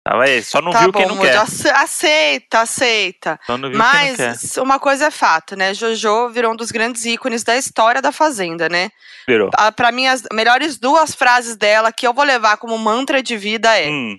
[0.03, 1.37] Tava aí, só não tá viu bom, quem não quer.
[1.43, 3.39] ace- aceita, aceita.
[3.47, 4.29] Só não viu quem não quer.
[4.31, 5.75] Mas uma coisa é fato, né?
[5.75, 8.91] Jojo virou um dos grandes ícones da história da Fazenda, né?
[9.29, 9.51] Virou.
[9.77, 13.79] Pra mim, as melhores duas frases dela que eu vou levar como mantra de vida
[13.79, 14.19] é: Hum,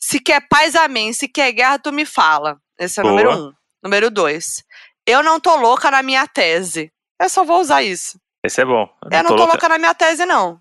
[0.00, 1.12] Se quer paz, amém.
[1.12, 2.56] Se quer guerra, tu me fala.
[2.78, 3.52] Esse é o número um.
[3.84, 4.64] Número dois.
[5.10, 6.92] Eu não tô louca na minha tese.
[7.20, 8.18] Eu só vou usar isso.
[8.44, 8.88] esse é bom.
[9.10, 9.52] Eu não tô louca.
[9.52, 10.60] louca na minha tese, não.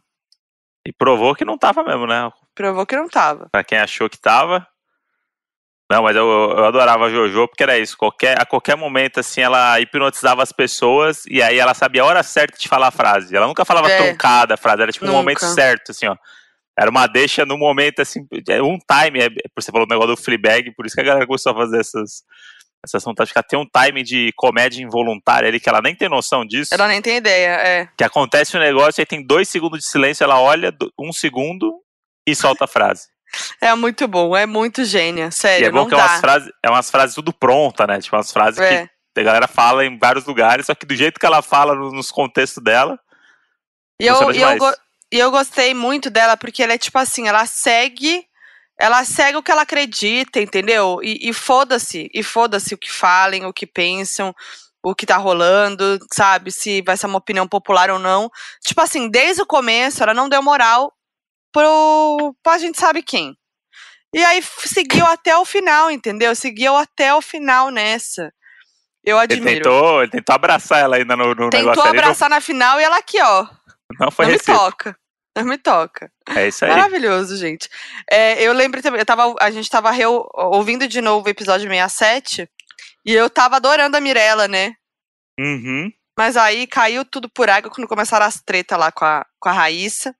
[0.88, 2.30] E provou que não tava mesmo, né?
[2.56, 3.48] Provou que não tava.
[3.52, 4.68] Pra quem achou que tava.
[5.92, 7.98] Não, mas eu, eu adorava a Jojo, porque era isso.
[7.98, 12.22] Qualquer, a qualquer momento, assim, ela hipnotizava as pessoas e aí ela sabia a hora
[12.22, 13.36] certa de falar a frase.
[13.36, 13.98] Ela nunca falava É.
[13.98, 15.20] truncada a frase, era tipo um Nunca.
[15.20, 16.16] momento certo, assim, ó.
[16.78, 19.20] Era uma deixa no momento, assim, é um time.
[19.20, 21.56] É, por você falou o negócio do Fleabag, por isso que a galera começou a
[21.56, 22.24] fazer essas.
[22.86, 23.44] Essas fantásticas.
[23.48, 26.74] Tem um time de comédia involuntária ali que ela nem tem noção disso.
[26.74, 27.90] Ela nem tem ideia, é.
[27.98, 31.82] Que acontece um negócio, aí tem dois segundos de silêncio, ela olha um segundo
[32.28, 33.08] e solta a frase.
[33.62, 35.30] É muito bom, é muito gênia.
[35.30, 36.04] Sério, E é bom que é dá.
[36.06, 38.00] umas, frases, é umas frases tudo pronta, né?
[38.02, 38.88] Tipo, umas frases É.
[39.14, 41.92] que a galera fala em vários lugares, só que do jeito que ela fala no-
[41.92, 42.98] nos contextos dela,
[44.02, 44.58] E eu, e, eu
[45.12, 48.26] e eu gostei muito dela, porque ela é tipo assim, ela segue.
[48.80, 51.00] Ela segue o que ela acredita, entendeu?
[51.04, 52.10] E, foda-se.
[52.14, 54.34] E foda-se o que falem, o que pensam,
[54.82, 56.50] o que tá rolando, sabe?
[56.52, 58.32] Se vai ser uma opinião popular ou não.
[58.66, 60.94] Tipo assim, desde o começo, ela não deu moral
[61.52, 62.34] pro.
[62.42, 63.38] pra gente sabe quem.
[64.14, 66.34] E aí seguiu até o final, entendeu?
[66.36, 68.34] Seguiu até o final nessa.
[69.04, 69.64] Eu ele admiro.
[69.64, 72.00] tentou, ele tentou abraçar ela ainda no, no Tentou negócio ali.
[72.00, 73.44] abraçar na final e ela aqui, ó.
[73.44, 74.98] Não, não foi não me toca.
[75.46, 76.12] Me toca.
[76.36, 76.72] É isso aí.
[76.72, 77.70] Maravilhoso, gente.
[78.10, 79.92] É, eu lembro também, eu tava, a gente tava
[80.34, 82.50] ouvindo de novo o episódio 67
[83.06, 84.74] e eu tava adorando a Mirella, né?
[85.40, 85.92] Uhum.
[86.18, 89.54] Mas aí caiu tudo por água quando começaram as tretas lá com a, com a
[89.54, 90.14] Raíssa.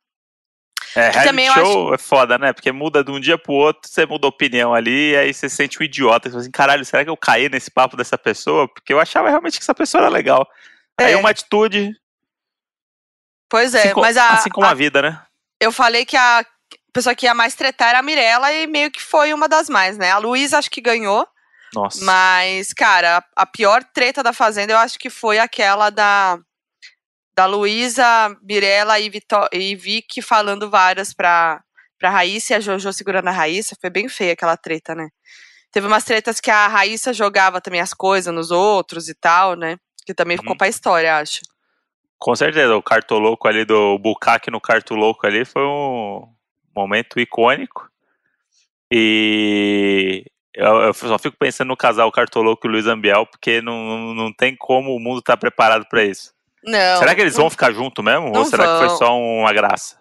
[0.96, 2.54] É, Que também show é foda, né?
[2.54, 5.50] Porque muda de um dia pro outro, você muda a opinião ali, e aí você
[5.50, 6.30] se sente um idiota.
[6.30, 8.68] Você fala assim, caralho, será que eu caí nesse papo dessa pessoa?
[8.68, 10.48] Porque eu achava realmente que essa pessoa era legal.
[11.00, 11.18] Aí É.
[11.18, 11.92] uma atitude,
[13.50, 15.22] Pois é, assim, mas a, assim como a, a- vida, né?
[15.60, 16.46] eu falei que a
[16.94, 19.98] pessoa que ia mais tretar era a Mirella e meio que foi uma das mais,
[19.98, 20.12] né?
[20.12, 21.28] A Luísa acho que ganhou,
[21.74, 22.04] Nossa.
[22.06, 26.38] mas, cara, a, pior treta da Fazenda eu acho que foi aquela da
[27.36, 28.04] da Luísa,
[28.42, 31.62] Mirella e, Vitó e Vicky falando várias pra,
[31.98, 33.78] pra Raíssa e a Jojo segurando a Raíssa.
[33.80, 35.08] Foi bem feia aquela treta, né?
[35.72, 39.78] Teve umas tretas que a Raíssa jogava também as coisas nos outros e tal, né?
[40.06, 40.58] Que também ficou Uhum.
[40.58, 41.40] pra história, acho.
[42.20, 46.28] Com certeza, o cartoloco ali do Bukaki no cartoloco ali foi um
[46.76, 47.90] momento icônico.
[48.92, 54.14] E eu, eu só fico pensando no casal cartoloco e Luiz Ambiel, porque não, não,
[54.14, 56.34] não tem como o mundo estar preparado pra isso.
[56.62, 57.00] Não.
[57.00, 58.30] será que eles vão ficar junto mesmo?
[58.32, 58.98] não ou será que foi vão.
[58.98, 59.98] só uma graça?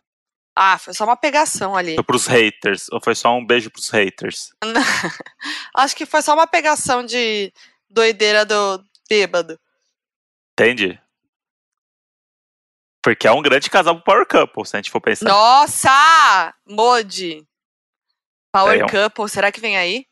[0.56, 1.94] Ah, foi só uma pegação ali.
[1.94, 2.86] Foi pros haters?
[2.90, 4.50] Ou foi só um beijo pros haters?
[5.72, 7.52] Acho que foi só uma pegação de
[7.88, 9.56] doideira do bêbado.
[10.52, 10.98] Entendi.
[13.08, 15.24] Porque é um grande casal pro Power Couple, se a gente for pensar.
[15.26, 16.54] Nossa!
[16.66, 17.42] Modi!
[18.52, 20.04] Power É, um- Couple, será que vem aí?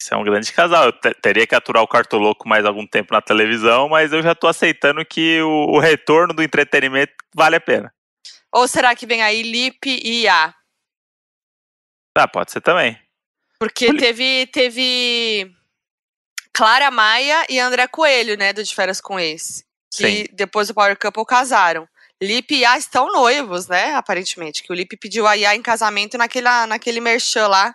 [0.00, 0.86] Isso é um grande casal.
[0.86, 4.34] Eu te- teria que aturar o Cartoloco mais algum tempo na televisão, mas eu já
[4.34, 7.92] tô aceitando que o, o retorno do entretenimento vale a pena.
[8.50, 10.54] Ou será que vem aí Lipe e Iá?
[12.16, 12.98] Ah, pode ser também.
[13.58, 15.54] Porque Olha- teve, teve
[16.54, 19.62] Clara Maia e André Coelho, né, do De Férias com Ex.
[19.92, 20.24] Sim.
[20.24, 21.86] Que depois do Power Couple casaram.
[22.22, 24.62] Lipe e Iá estão noivos, né, aparentemente.
[24.62, 27.74] Que o Lipe pediu a Iá em casamento naquela, naquele merchan lá.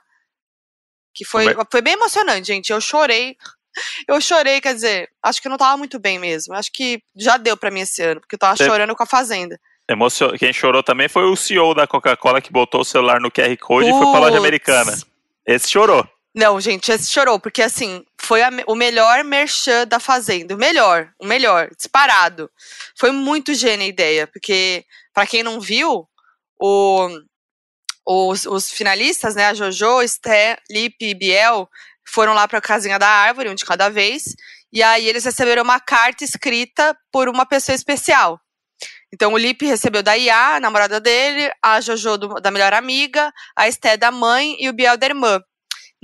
[1.13, 2.71] Que foi, Como foi bem emocionante, gente.
[2.71, 3.35] Eu chorei.
[4.07, 6.53] Eu chorei, quer dizer, acho que eu não tava muito bem mesmo.
[6.53, 9.05] Acho que já deu pra mim esse ano, porque eu tava Você- chorando com a
[9.05, 9.59] Fazenda.
[9.89, 10.31] Emocion...
[10.37, 13.89] Quem chorou também foi o CEO da Coca-Cola que botou o celular no QR Code
[13.89, 14.97] e foi pra loja americana.
[15.45, 16.07] Esse chorou.
[16.35, 20.53] Não, gente, esse chorou, porque assim, foi a o melhor merchan da Fazenda.
[20.53, 22.51] O melhor, o melhor, disparado.
[22.97, 26.05] Foi muito gênia a ideia, porque, pra quem não viu,
[26.59, 27.09] o-
[28.07, 31.69] os, os finalistas, né, a Jojo, Esté, Lipe e Biel,
[32.07, 34.35] foram lá pra casinha da árvore, um de cada vez,
[34.73, 38.39] e aí eles receberam uma carta escrita por uma pessoa especial.
[39.13, 43.31] Então o Lipe recebeu da Iá, a namorada dele, a Jojo do- da melhor amiga,
[43.55, 45.41] a Esté da mãe e o Biel da irmã.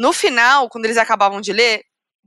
[0.01, 1.83] No final, quando eles acabavam de ler,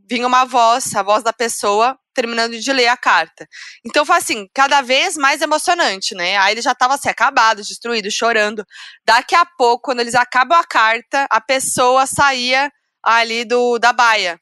[0.09, 3.49] vinha uma voz, a voz da pessoa terminando de ler a carta.
[3.85, 6.37] Então foi assim, cada vez mais emocionante, né?
[6.37, 8.65] Aí ele já tava assim, acabado, destruído, chorando.
[9.05, 12.71] Daqui a pouco, quando eles acabam a carta, a pessoa saía
[13.03, 14.41] ali do da baia.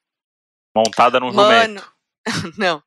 [0.77, 1.91] Montada num jumento.
[2.59, 2.83] não.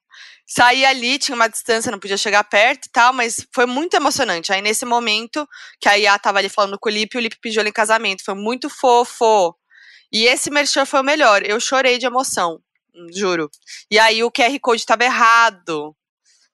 [0.46, 4.54] Saía ali, tinha uma distância, não podia chegar perto e tal, mas foi muito emocionante.
[4.54, 5.50] Aí nesse momento,
[5.82, 8.24] que a Iá tava ali falando com o Lipe, o Lipe pediu ela em casamento.
[8.24, 9.56] Foi muito fofo.
[10.16, 11.42] E esse merchan foi o melhor.
[11.46, 12.60] Eu chorei de emoção,
[13.14, 13.50] juro.
[13.92, 15.94] E aí o QR Code estava errado.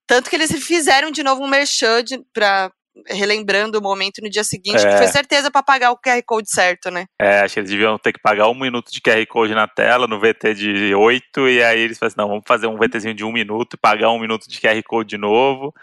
[0.07, 2.71] Tanto que eles fizeram de novo um merchan de, pra,
[3.07, 4.89] relembrando o momento no dia seguinte, É.
[4.91, 7.05] que foi certeza pra pagar o QR Code certo, né?
[7.19, 10.07] É, acho que eles deviam ter que pagar um minuto de QR Code na tela,
[10.07, 13.23] no VT de 8, e aí eles falaram assim, não, vamos fazer um VTzinho de
[13.23, 15.73] um minuto e pagar um minuto de QR Code de novo.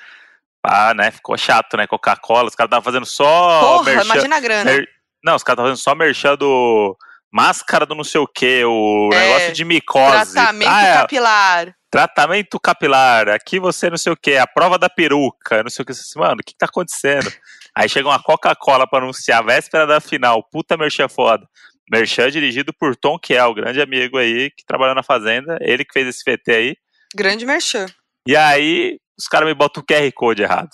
[0.62, 4.40] Ah, né, ficou chato, né, Coca-Cola, os caras estavam fazendo só Porra, merchan- imagina a
[4.40, 4.64] grana.
[4.72, 4.88] mer-
[5.24, 6.96] Não, os caras estavam fazendo só merchan do
[7.32, 10.32] máscara do não sei o que, o É, negócio de micose.
[10.32, 11.74] Tratamento Ah, é, capilar.
[11.90, 15.86] tratamento capilar, aqui você não sei o que, a prova da peruca, não sei o
[15.86, 17.30] que, assim, mano, o que, que tá acontecendo?
[17.74, 21.46] Aí chega uma Coca-Cola pra anunciar a véspera da final, puta merchan foda.
[21.90, 26.06] Merchan dirigido por Tom Kiel, grande amigo aí, que trabalhou na Fazenda, ele que fez
[26.08, 26.76] esse VT aí.
[27.14, 27.86] Grande merchan.
[28.26, 30.68] E aí, os caras me botam o QR Code errado.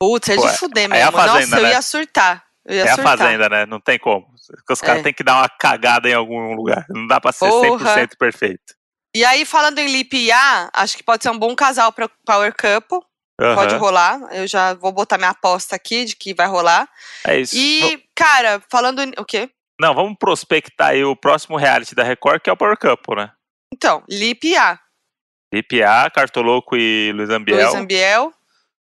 [0.00, 1.12] Putz, é de fuder é mesmo.
[1.12, 1.70] Fazenda, Nossa, eu né?
[1.70, 2.44] ia surtar.
[2.68, 3.18] É a surtar.
[3.18, 3.66] Fazenda, né?
[3.66, 4.26] Não tem como.
[4.70, 5.02] Os caras É.
[5.04, 6.84] têm que dar uma cagada em algum lugar.
[6.90, 7.94] Não dá pra ser Porra.
[7.94, 8.74] 100% perfeito.
[9.14, 12.52] E aí, falando em Lip A, acho que pode ser um bom casal pra Power
[12.54, 13.00] Couple.
[13.38, 13.78] Pode Aham.
[13.80, 14.20] rolar.
[14.34, 16.88] Eu já vou botar minha aposta aqui de que vai rolar.
[17.26, 17.54] É isso.
[17.56, 19.00] E, cara, falando.
[19.02, 19.50] em- O quê?
[19.80, 23.30] Não, vamos prospectar aí o próximo reality da Record, que é o Power Couple, né?
[23.72, 26.10] Então, Lip e A.
[26.10, 27.58] Cartoloco e Luiz Ambiel.
[27.62, 28.32] Luiz Ambiel,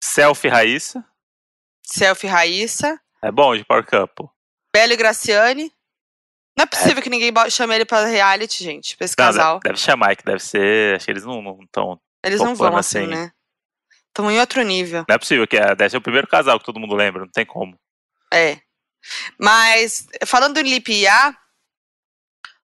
[0.04, 1.04] Selfie Raíssa.
[1.86, 4.28] Selfie Raíssa, É bom de Power Couple.
[4.72, 5.74] Belo e Graciane.
[6.56, 9.60] Não é possível que ninguém chame ele pra reality, gente, pra esse Não, casal.
[9.60, 10.96] Deve, deve chamar, é que deve ser.
[10.96, 12.00] Acho que eles não estão.
[12.24, 13.08] Eles não vão assim, assim.
[13.08, 13.32] né?
[14.08, 15.04] Estão em outro nível.
[15.10, 17.32] Não é possível, que é, deve ser o primeiro casal que todo mundo lembra, não
[17.32, 17.76] tem como.
[18.32, 18.60] É.
[19.40, 21.36] Mas, falando em Lip e A,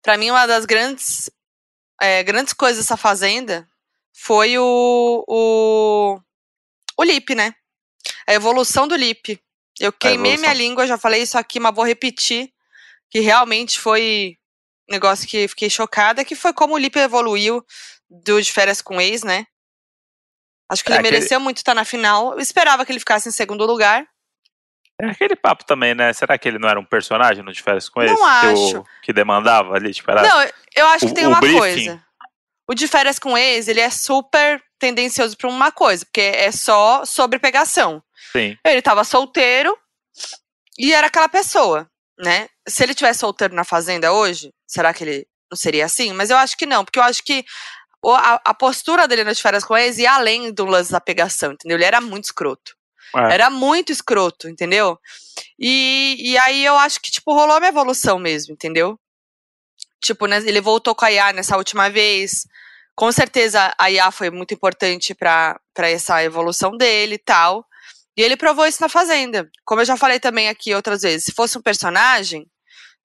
[0.01, 1.29] pra mim, uma das grandes,
[2.01, 3.69] é, grandes coisas dessa fazenda
[4.11, 6.19] foi o, o,
[6.97, 7.53] o Lip, né?
[8.27, 9.39] A evolução do Lip.
[9.79, 12.51] Eu queimei minha língua, já falei isso aqui, mas vou repetir.
[13.09, 14.37] Que realmente foi
[14.89, 17.63] um negócio que fiquei chocada, que foi como o Lip evoluiu
[18.09, 19.45] do de férias com ex, né?
[20.69, 22.33] Acho que É, ele aquele- mereceu muito estar na final.
[22.33, 24.05] Eu esperava que ele ficasse em segundo lugar.
[24.99, 26.11] É aquele papo também, né?
[26.11, 28.15] Será que ele não era um personagem no de férias com Não esse?
[28.15, 28.79] Que, acho.
[28.79, 30.23] o, que demandava ali, tipo, era.
[30.23, 31.57] Não, eu acho o- que tem uma briefing.
[31.59, 32.03] coisa.
[32.69, 37.05] O de férias com ex, ele é super tendencioso pra uma coisa, porque é só
[37.05, 38.03] sobre pegação.
[38.37, 38.57] Sim.
[38.65, 39.77] Ele tava solteiro
[40.77, 42.47] e era aquela pessoa, né?
[42.67, 46.13] Se ele tivesse solteiro na fazenda hoje, será que ele não seria assim?
[46.13, 47.45] Mas eu acho que não, porque eu acho que
[48.05, 51.77] a, a postura dele nas férias com ex ia além do lance da pegação, entendeu?
[51.77, 52.75] Ele era muito escroto.
[53.15, 53.33] É.
[53.33, 54.99] Era muito escroto, entendeu?
[55.57, 58.99] E, e aí eu acho que, tipo, rolou uma evolução mesmo, entendeu?
[60.01, 62.45] Tipo, né, ele voltou com a IA nessa última vez.
[62.95, 67.65] Com certeza a IA foi muito importante pra essa evolução dele e tal.
[68.17, 69.47] E ele provou isso na Fazenda.
[69.63, 72.45] Como eu já falei também aqui outras vezes, se fosse um personagem,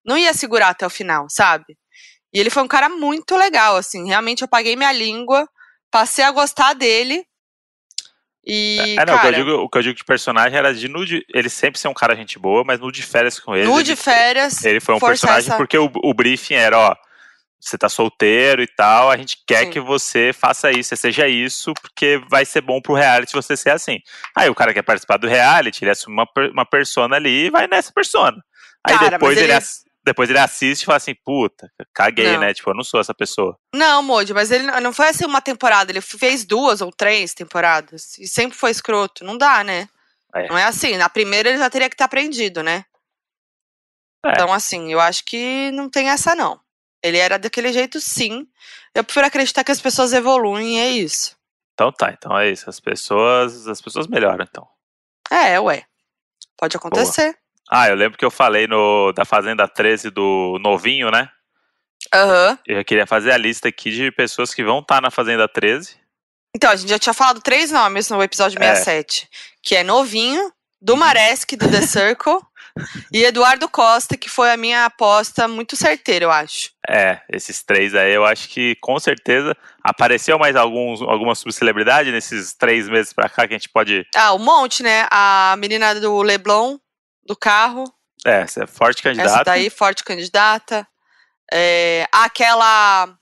[0.05, 1.77] não ia segurar até o final, sabe?
[2.33, 4.07] E ele foi um cara muito legal, assim.
[4.09, 5.47] Realmente eu paguei minha língua,
[5.91, 7.25] passei a gostar dele.
[8.45, 10.75] E, É, não, o, que cara, eu digo, o que eu digo de personagem era
[10.75, 11.25] de nude.
[11.33, 13.67] Ele sempre ser um cara gente boa, mas no de férias com ele.
[13.71, 16.97] ele, de férias, ele foi um personagem essa- porque o, o briefing era, ó.
[17.65, 19.71] Você tá solteiro e tal, a gente quer Sim.
[19.71, 23.71] que você faça isso, você seja isso, porque vai ser bom pro reality você ser
[23.71, 23.99] assim.
[24.37, 27.69] Aí o cara quer participar do reality, ele assume uma, uma persona ali e vai
[27.69, 28.37] nessa persona.
[28.85, 29.53] Aí Cara, depois, ele...
[29.53, 29.63] ele-
[30.05, 32.41] depois ele assiste e fala assim, puta, caguei, Não.
[32.41, 32.53] né?
[32.53, 33.57] Tipo, eu não sou essa pessoa.
[33.73, 38.19] Não, Modi, mas ele não- foi assim uma temporada, ele fez duas ou três temporadas.
[38.19, 39.23] E sempre foi escroto.
[39.25, 39.89] Não dá, né?
[40.35, 40.49] É.
[40.49, 40.97] Não é assim.
[40.97, 42.85] Na primeira ele já teria que ter aprendido, né?
[44.27, 44.31] É.
[44.33, 46.59] Então, assim, eu acho que não tem essa, não.
[47.03, 48.47] Ele era daquele jeito, sim.
[48.95, 51.37] Eu prefiro acreditar que as pessoas evoluem e é isso.
[51.75, 52.69] Então tá, então é isso.
[52.69, 54.67] As pessoas, as pessoas melhoram, então.
[55.31, 55.85] É, ué.
[56.57, 57.37] Pode acontecer.
[57.71, 61.29] Ah, eu lembro que eu falei no da Fazenda 13 do novinho, né?
[62.15, 62.59] Aham.
[62.67, 65.97] Eu queria fazer a lista aqui de pessoas que vão estar na Fazenda 13.
[66.55, 68.75] Então, a gente já tinha falado três nomes no episódio É.
[68.75, 69.29] 67.
[69.63, 70.99] Que é Novinho, do Uhum.
[70.99, 72.39] Maresk, do The Circle,
[73.13, 76.71] e Eduardo Costa, que foi a minha aposta muito certeira, eu acho.
[76.89, 82.55] É, esses três aí, eu acho que com certeza apareceu mais alguns, alguma subcelebridade nesses
[82.55, 84.07] três meses pra cá que a gente pode.
[84.17, 85.07] Ah, um monte, né?
[85.11, 86.79] A menina do Leblon,
[87.25, 87.85] do carro,
[88.25, 89.45] É, essa é forte essa candidata.
[89.45, 90.87] daí, forte candidata.
[91.53, 93.15] É, aquela.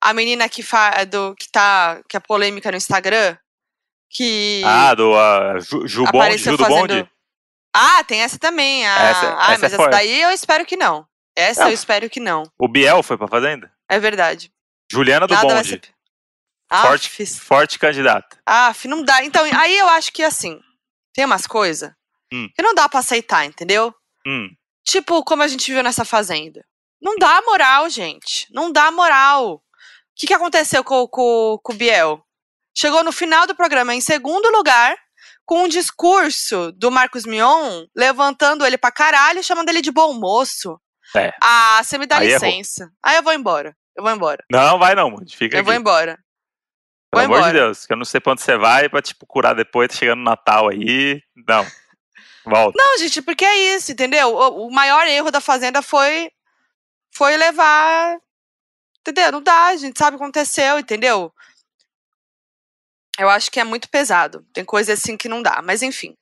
[0.00, 2.00] A menina que, fa, do, que tá.
[2.08, 3.36] que é polêmica no Instagram.
[4.10, 4.62] Que.
[4.64, 7.10] Ah, do uh, Ju, Ju apareceu Ju do fazendo- Bonde?
[7.74, 8.86] Ah, tem essa também.
[8.86, 8.94] A...
[9.02, 9.90] Essa- ah, essa mas é essa forte.
[9.90, 11.06] daí eu espero que não.
[11.36, 11.68] Essa Não.
[11.68, 12.44] eu espero que não.
[12.56, 13.72] O Biel foi pra Fazenda?
[13.88, 14.52] É verdade.
[14.90, 15.68] Juliana do Nada Bonde.
[15.68, 15.80] ser.
[16.80, 18.38] Forte, Aff, forte candidata.
[18.46, 19.24] Aff, não dá.
[19.24, 20.60] Então, aí eu acho que assim,
[21.12, 21.90] tem umas coisas
[22.32, 22.48] Hum.
[22.54, 23.94] que não dá pra aceitar, entendeu?
[24.26, 24.48] Hum,
[24.86, 26.64] Tipo, como a gente viu nessa fazenda.
[27.00, 28.46] Não dá moral, gente.
[28.52, 29.54] Não dá moral.
[29.54, 29.60] O
[30.16, 32.22] que, que aconteceu com, com, com o Biel?
[32.76, 34.96] Chegou no final do programa em segundo lugar,
[35.44, 40.80] com um discurso do Marcos Mion, levantando ele pra caralho, chamando ele de bom moço.
[41.16, 41.32] É.
[41.40, 42.48] Ah, você me dá Aí errou.
[42.48, 42.90] licença.
[43.02, 43.76] Aí eu vou embora.
[43.96, 44.42] Eu vou embora.
[44.50, 45.36] Não, vai não, Moody.
[45.36, 45.66] Fica eu aqui.
[45.66, 46.18] vou embora.
[47.10, 47.66] Pelo vou amor de embora.
[47.66, 50.22] Deus, que eu não sei pra onde você vai pra, tipo, curar depois, tá chegando
[50.24, 51.22] Natal aí.
[51.46, 51.64] Não.
[52.44, 52.76] Volta.
[52.76, 54.34] Não, gente, porque é isso, entendeu?
[54.34, 56.30] O, o maior erro da Fazenda foi
[57.10, 58.18] foi levar.
[59.00, 59.32] Entendeu?
[59.32, 61.32] Não dá, a gente sabe o que aconteceu, entendeu?
[63.18, 64.44] Eu acho que é muito pesado.
[64.52, 66.14] Tem coisa assim que não dá, mas enfim.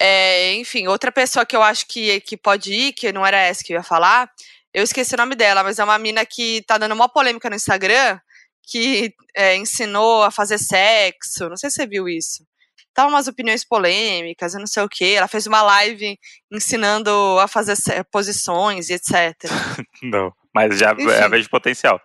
[0.00, 3.62] É, enfim, outra pessoa que eu acho que, que pode ir, que não era essa
[3.62, 4.30] que eu ia falar,
[4.72, 7.56] eu esqueci o nome dela, mas é uma mina que tá dando uma polêmica no
[7.56, 8.18] Instagram,
[8.66, 11.48] que é, ensinou a fazer sexo.
[11.48, 12.44] Não sei se você viu isso.
[12.92, 15.14] Tava umas opiniões polêmicas, eu não sei o quê.
[15.16, 16.18] Ela fez uma live
[16.50, 17.10] ensinando
[17.40, 17.76] a fazer
[18.10, 19.34] posições e etc.
[20.02, 20.32] Não.
[20.54, 21.10] Mas já Enfim.
[21.10, 22.00] é, vejo potencial.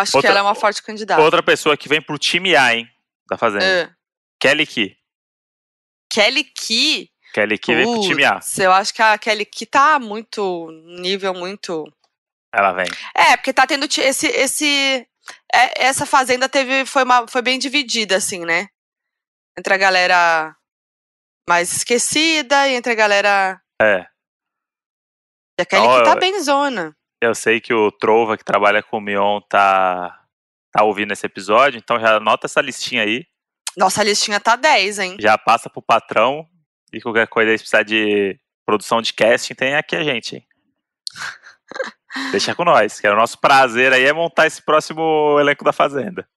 [0.00, 1.22] Acho que Outra- ela é uma forte candidata.
[1.22, 2.88] Outra pessoa que vem pro time A, hein?
[3.28, 3.90] Da Fazenda.
[3.90, 3.96] Ah,
[4.40, 4.96] Kelly Key.
[6.10, 7.10] Kelly Key.
[7.32, 8.40] Kelly Key vem pro time A.
[8.58, 10.68] Eu acho que a Kelly Key tá muito.
[11.00, 11.84] nível muito.
[12.54, 12.86] Ela vem.
[13.14, 14.26] É, porque tá tendo esse.
[14.26, 15.08] esse
[15.52, 16.84] é, essa fazenda teve.
[16.84, 18.68] Foi, uma, foi bem dividida, assim, né?
[19.58, 20.54] Entre a galera
[21.48, 23.60] mais esquecida e entre a galera.
[23.80, 24.06] É.
[25.58, 26.96] E a Kelly Key tá bem zona.
[27.26, 30.24] Eu sei que o Trova, que trabalha com o Mion, tá,
[30.72, 33.26] tá ouvindo esse episódio, então já anota essa listinha aí,
[33.76, 35.16] Nossa, a listinha tá 10, hein?
[35.20, 36.46] já passa pro patrão
[36.92, 40.36] e qualquer coisa aí, se precisar de produção de casting, tem aqui a gente.
[40.36, 40.46] hein?
[42.30, 45.72] Deixa com nós, que é o nosso prazer aí é montar esse próximo elenco da
[45.72, 46.28] Fazenda.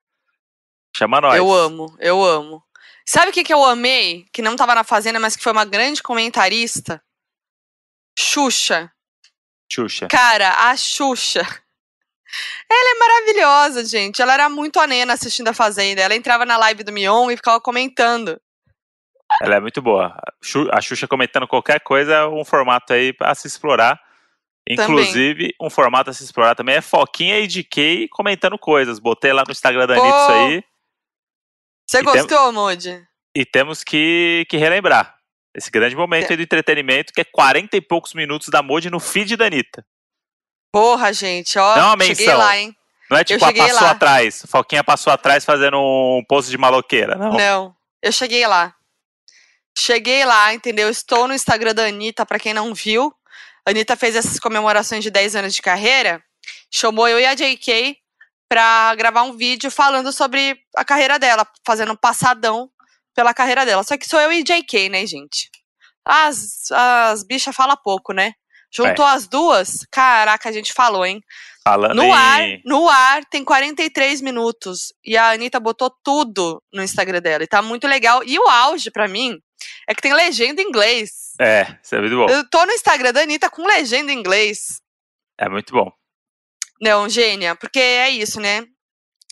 [0.96, 1.38] Chama nós.
[1.38, 2.64] Eu amo, eu amo.
[3.08, 4.26] Sabe o que, que eu amei?
[4.34, 7.00] Que não tava na Fazenda, mas que foi uma grande comentarista?
[8.18, 8.92] Xuxa.
[9.72, 10.08] Xuxa.
[10.10, 11.42] Cara, a Xuxa.
[12.70, 14.22] Ela é maravilhosa, gente.
[14.22, 16.02] Ela era muito anena assistindo a Fazenda.
[16.02, 18.40] Ela entrava na live do Mion e ficava comentando.
[19.42, 20.08] Ela é muito boa.
[20.08, 24.00] A Xu- A Xuxa comentando qualquer coisa é um formato aí pra se explorar.
[24.70, 29.00] Inclusive, um formato a se explorar também é Foquinha e DK comentando coisas.
[29.00, 30.64] Botei lá no Instagram da Anitta isso aí.
[31.90, 33.08] Você E tem- gostou, Moody?
[33.36, 35.17] E temos que, que relembrar
[35.58, 39.00] esse grande momento aí do entretenimento, que é 40 e poucos minutos da Modi no
[39.00, 39.84] feed da Anitta.
[40.72, 41.76] Porra, gente, ó.
[41.76, 42.40] Não é uma cheguei menção.
[42.40, 42.76] lá, hein?
[43.10, 43.92] Não é tipo, a passou lá.
[43.92, 44.46] atrás.
[44.48, 47.16] Foquinha passou atrás fazendo um post de maloqueira.
[47.16, 47.32] Não.
[47.34, 48.76] Não, eu cheguei lá.
[49.76, 50.90] Cheguei lá, entendeu?
[50.90, 53.12] Estou no Instagram da Anitta, pra quem não viu.
[53.66, 56.22] A Anitta fez essas comemorações de 10 anos de carreira.
[56.72, 57.98] Chamou eu e a JK
[58.48, 62.70] pra gravar um vídeo falando sobre a carreira dela, fazendo um passadão
[63.18, 63.84] pela carreira dela.
[63.84, 65.50] Só que sou eu e JK, né, gente?
[66.06, 68.34] As, as bichas falam pouco, né?
[68.72, 71.20] Juntou as duas, caraca, a gente falou, hein?
[71.64, 72.12] Falando No em...
[72.12, 74.94] ar, no ar tem 43 minutos.
[75.04, 77.44] E a Anitta botou tudo no Instagram dela.
[77.44, 78.24] E tá muito legal.
[78.24, 79.40] E o auge, pra mim,
[79.90, 81.34] é que tem legenda em inglês.
[81.42, 82.30] É, isso é muito bom.
[82.30, 84.80] Eu tô no Instagram da Anitta com legenda em inglês.
[85.40, 85.92] É muito bom.
[86.80, 88.64] Não, gênia, porque é isso, né?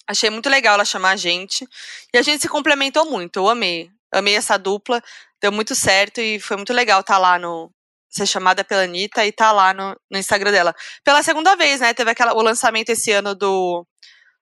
[0.08, 1.68] Achei muito legal ela chamar a gente.
[2.14, 3.38] E a gente se complementou muito.
[3.38, 3.90] Eu amei.
[4.14, 5.02] Amei essa dupla.
[5.42, 7.72] Deu muito certo e foi muito legal estar lá no.
[8.10, 10.74] Ser chamada pela Anitta e estar lá no, no Instagram dela.
[11.04, 11.94] Pela segunda vez, né?
[11.94, 13.86] Teve aquela, o lançamento esse ano do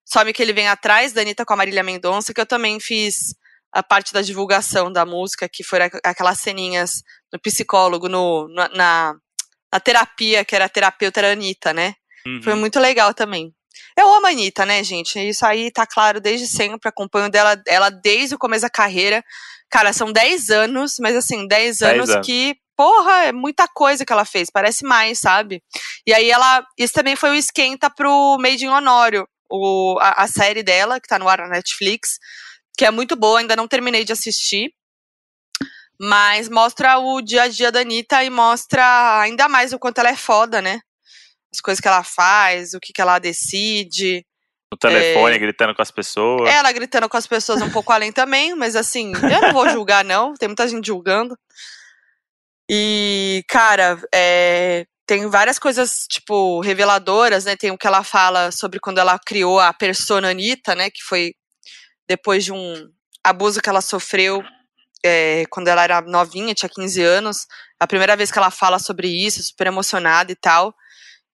[0.05, 3.33] Some Que Ele Vem Atrás, da Anitta com a Marília Mendonça, que eu também fiz
[3.71, 7.01] a parte da divulgação da música, que foram aqu- aquelas ceninhas
[7.31, 9.15] no psicólogo, no, na, na,
[9.73, 11.95] na terapia, que era a terapeuta era a Anitta, né?
[12.27, 12.43] Uhum.
[12.43, 13.51] Foi muito legal também.
[13.97, 15.19] Eu amo a Anitta, né, gente?
[15.19, 16.89] Isso aí tá claro desde sempre.
[16.89, 19.23] Acompanho dela, ela desde o começo da carreira.
[19.69, 22.25] Cara, são 10 anos, mas assim, 10 10 anos, anos.
[22.25, 24.49] que, porra, é muita coisa que ela fez.
[24.51, 25.61] Parece mais, sabe?
[26.05, 26.65] E aí ela.
[26.77, 31.07] Isso também foi o esquenta pro Made in Honório, o, a, a série dela, que
[31.07, 32.19] tá no ar na Netflix,
[32.77, 34.71] que é muito boa, ainda não terminei de assistir.
[35.99, 40.09] Mas mostra o dia a dia da Anitta e mostra ainda mais o quanto ela
[40.09, 40.79] é foda, né?
[41.53, 44.25] As coisas que ela faz, o que, que ela decide.
[44.71, 45.39] No telefone, É.
[45.39, 46.49] gritando com as pessoas.
[46.49, 50.03] Ela gritando com as pessoas um pouco além também, mas assim, eu não vou julgar,
[50.03, 50.33] não.
[50.33, 51.37] Tem muita gente julgando.
[52.69, 57.55] E, cara, é, tem várias coisas, tipo, reveladoras, né?
[57.55, 60.89] Tem o que ela fala sobre quando ela criou a persona Anitta, né?
[60.89, 61.33] Que foi
[62.07, 62.89] depois de um
[63.23, 64.43] abuso que ela sofreu
[65.05, 67.45] é, quando ela era novinha, tinha 15 anos.
[67.79, 70.73] A primeira vez que ela fala sobre isso, super emocionada e tal.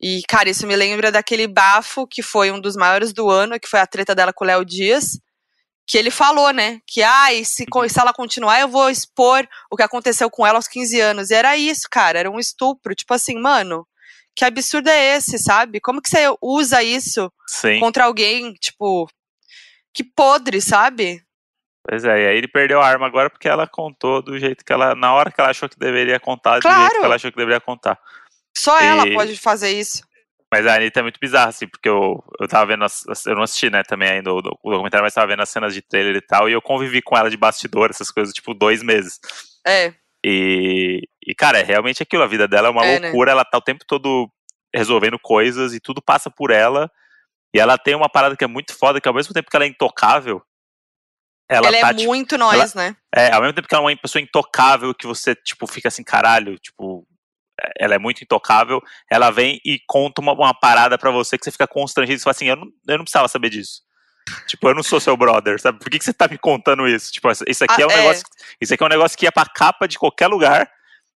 [0.02, 3.68] E, cara, isso me lembra daquele bafo que foi um dos maiores do ano, que
[3.68, 5.20] foi a treta dela com o Léo Dias.
[5.86, 6.80] Que ele falou, né?
[6.88, 10.58] Que, ai, se, co- se ela continuar, eu vou expor o que aconteceu com ela
[10.58, 11.32] aos 15 anos.
[11.32, 12.94] E era isso, cara, era um estupro.
[12.94, 13.86] Tipo assim, mano,
[14.36, 15.80] que absurdo é esse, sabe?
[15.82, 17.80] Como que você usa isso Sim.
[17.80, 19.10] contra alguém, tipo,
[19.94, 21.22] que podre, sabe?
[21.84, 24.72] Pois é, e aí ele perdeu a arma agora porque ela contou do jeito que
[24.72, 26.82] ela, na hora que ela achou que deveria contar, do Claro.
[26.82, 27.98] jeito que ela achou que deveria contar.
[28.58, 30.02] Só ela E- pode fazer isso.
[30.52, 33.44] Mas a Anitta é muito bizarra, assim, porque eu, eu tava vendo, as, eu não
[33.44, 36.22] assisti, né, também ainda o, o documentário, mas tava vendo as cenas de trailer e
[36.22, 39.20] tal, e eu convivi com ela de bastidor, essas coisas, tipo, dois meses.
[39.66, 39.94] É,
[40.26, 43.10] E, e cara, é realmente aquilo, a vida dela é uma É, né?
[43.10, 44.28] loucura, ela tá o tempo todo
[44.74, 46.90] resolvendo coisas e tudo passa por ela.
[47.56, 49.66] E ela tem uma parada que é muito foda, que ao mesmo tempo que ela
[49.66, 50.42] é intocável,
[51.48, 52.96] ela, ela, tá, é tipo, muito nós, né?
[53.16, 56.04] é, ao mesmo tempo que ela é uma pessoa intocável, que você, tipo, fica assim,
[56.04, 57.09] caralho, tipo, é-
[57.78, 61.52] ela é muito intocável, ela vem e conta uma, uma parada pra você que você
[61.52, 63.82] fica constrangido, você fala assim, eu não, eu não precisava saber disso.
[64.48, 65.80] Tipo, eu não sou seu brother, sabe?
[65.80, 67.12] Por que, que você tá me contando isso?
[67.12, 67.98] Tipo, isso aqui Ah, é um é.
[67.98, 68.24] negócio.
[68.62, 70.70] Isso aqui é um negócio que ia pra capa de qualquer lugar.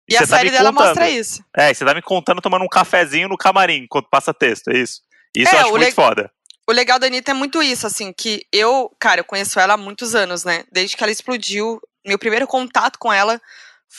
[0.07, 0.87] E a você tá série me dela contando.
[0.87, 1.43] mostra isso.
[1.55, 4.77] É, e você tá me contando tomando um cafezinho no camarim enquanto passa texto, é
[4.77, 5.01] isso.
[5.35, 6.31] Isso É, eu acho muito le- foda.
[6.69, 9.77] O legal da Anitta é muito isso, assim, que eu, cara, eu conheço ela há
[9.77, 10.63] muitos anos, né?
[10.71, 11.81] Desde que ela explodiu.
[12.05, 13.41] Meu primeiro contato com ela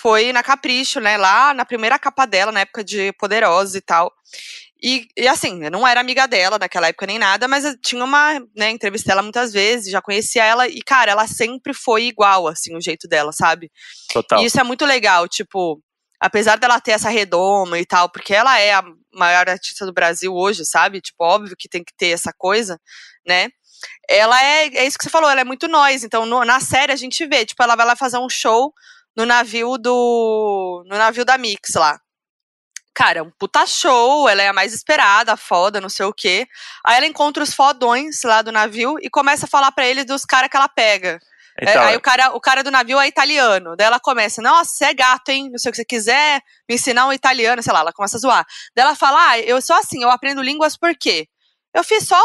[0.01, 1.17] foi na Capricho, né?
[1.17, 4.11] Lá na primeira capa dela, na época de Poderosa e tal.
[4.83, 8.03] E, e assim, eu não era amiga dela naquela época nem nada, mas eu tinha
[8.05, 12.49] uma, né, entrevistei ela muitas vezes, já conhecia ela, e, cara, ela sempre foi igual,
[12.49, 13.71] assim, o jeito dela, sabe?
[14.13, 14.43] Total.
[14.43, 15.81] E isso é muito legal, tipo,
[16.21, 18.83] apesar dela ter essa redoma e tal, porque ela é a
[19.15, 21.01] maior artista do Brasil hoje, sabe?
[21.01, 22.77] Tipo, óbvio que tem que ter essa coisa,
[23.25, 23.51] né?
[24.09, 26.03] Ela é, é isso que você falou, ela é muito nós.
[26.03, 28.73] Então, no- na série a gente vê, tipo, ela vai lá fazer um show
[29.17, 30.85] no navio do.
[30.87, 31.99] no navio da Mix lá.
[32.95, 36.13] Cara, é um puta show, ela é a mais esperada, a foda, não sei o
[36.13, 36.47] quê.
[36.85, 40.27] Aí ela encontra os fodões lá do navio e começa a falar pra eles dos
[40.27, 41.19] caras que ela pega.
[41.59, 43.75] É, Então, aí o cara, o cara do navio é italiano.
[43.77, 45.49] Daí ela começa, nossa, você é gato, hein?
[45.51, 48.21] Não sei o que você quiser me ensinar um italiano, sei lá, ela começa a
[48.21, 48.47] zoar.
[48.75, 51.27] Daí ela fala, ah, eu sou assim, eu aprendo línguas por quê?
[51.75, 52.17] Eu fiz só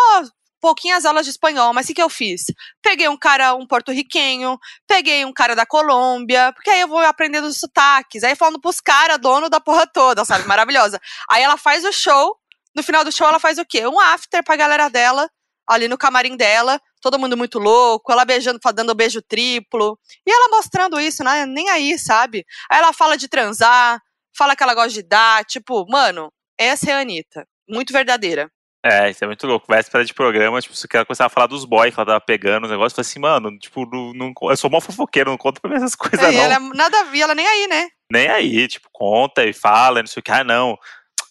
[0.60, 2.46] pouquinhas aulas de espanhol, mas o que, que eu fiz?
[2.82, 7.48] Peguei um cara, um porto-riquenho, peguei um cara da Colômbia, porque aí eu vou aprendendo
[7.48, 8.24] os sotaques.
[8.24, 10.48] Aí falando pros caras, dono da porra toda, sabe?
[10.48, 11.00] Maravilhosa.
[11.30, 12.36] Aí ela faz o show,
[12.76, 13.88] no final do show ela faz o quê?
[13.88, 15.30] Um after pra galera dela,
[15.68, 20.00] ali no camarim dela, todo mundo muito louco, ela beijando, dando beijo triplo.
[20.26, 21.46] E ela mostrando isso, né?
[21.46, 22.46] Nem aí, sabe?
[22.70, 24.00] Aí ela fala de transar,
[24.36, 27.48] fala que ela gosta de dar, tipo, mano, essa é a Anitta.
[27.68, 28.50] Muito verdadeira.
[28.86, 29.66] É, isso é muito louco.
[29.70, 32.66] Véspera de programa, tipo, você quer começar a falar dos boys que ela tava pegando,
[32.66, 35.60] os negócios, eu falei assim, mano, tipo, não, não- eu sou mó fofoqueiro, não conta
[35.60, 36.44] pra mim essas coisas, É, e não.
[36.44, 37.88] ela é nada a ver, ela nem aí, né?
[38.12, 40.78] Nem aí, tipo, conta e fala, não sei o que, ah, não.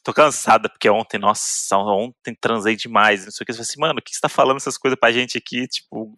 [0.04, 3.50] Tô cansada, porque ontem, nossa, ontem transei demais, não sei o que.
[3.52, 6.14] Eu falei assim, mano, o que você tá falando essas coisas pra gente aqui, tipo.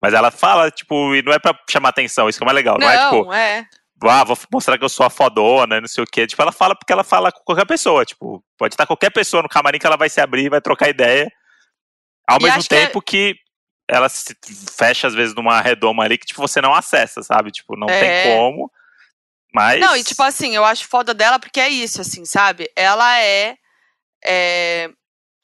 [0.00, 2.78] Mas ela fala, tipo, e não é pra chamar atenção, isso que é mais legal,
[2.80, 3.66] não, é tipo, Não, é.
[4.08, 6.26] Ah, vou mostrar que eu sou a fodona, não sei o quê.
[6.26, 8.04] Tipo, ela fala porque ela fala com qualquer pessoa.
[8.04, 11.30] Tipo, pode estar qualquer pessoa no camarim que ela vai se abrir, vai trocar ideia.
[12.28, 13.34] Ao E mesmo que é- tempo que,
[13.88, 14.36] ela se
[14.78, 17.50] fecha, às vezes, numa redoma ali que, tipo, você não acessa, sabe?
[17.50, 18.00] Tipo, não É.
[18.24, 18.70] tem como.
[19.52, 19.80] Mas.
[19.80, 22.70] Não, e tipo assim, eu acho foda dela porque é isso, assim, sabe?
[22.76, 23.56] Ela é,
[24.24, 24.88] é.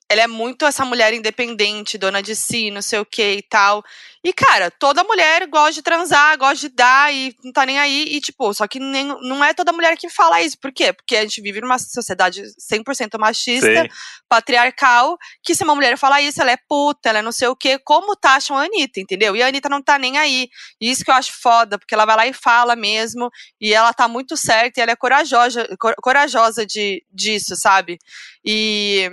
[0.09, 3.83] Ela é muito essa mulher independente, dona de si, não sei o que e tal.
[4.23, 8.05] E, cara, toda mulher gosta de transar, gosta de dar e não tá nem aí.
[8.11, 10.59] E, tipo, só que nem, não é toda mulher que fala isso.
[10.61, 10.93] Por quê?
[10.93, 12.43] Porque a gente vive numa sociedade
[12.73, 13.89] 100% machista, Sim.
[14.29, 17.57] patriarcal, que se uma mulher falar isso, ela é puta, ela é não sei o
[17.57, 19.35] quê, como taxam a Anitta, entendeu?
[19.35, 20.49] E a Anitta não tá nem aí.
[20.81, 23.29] E isso que eu acho foda, porque ela vai lá e fala mesmo,
[23.61, 27.99] e ela tá muito certa, e ela é corajosa, cor- corajosa de, disso, sabe?
[28.45, 29.11] E.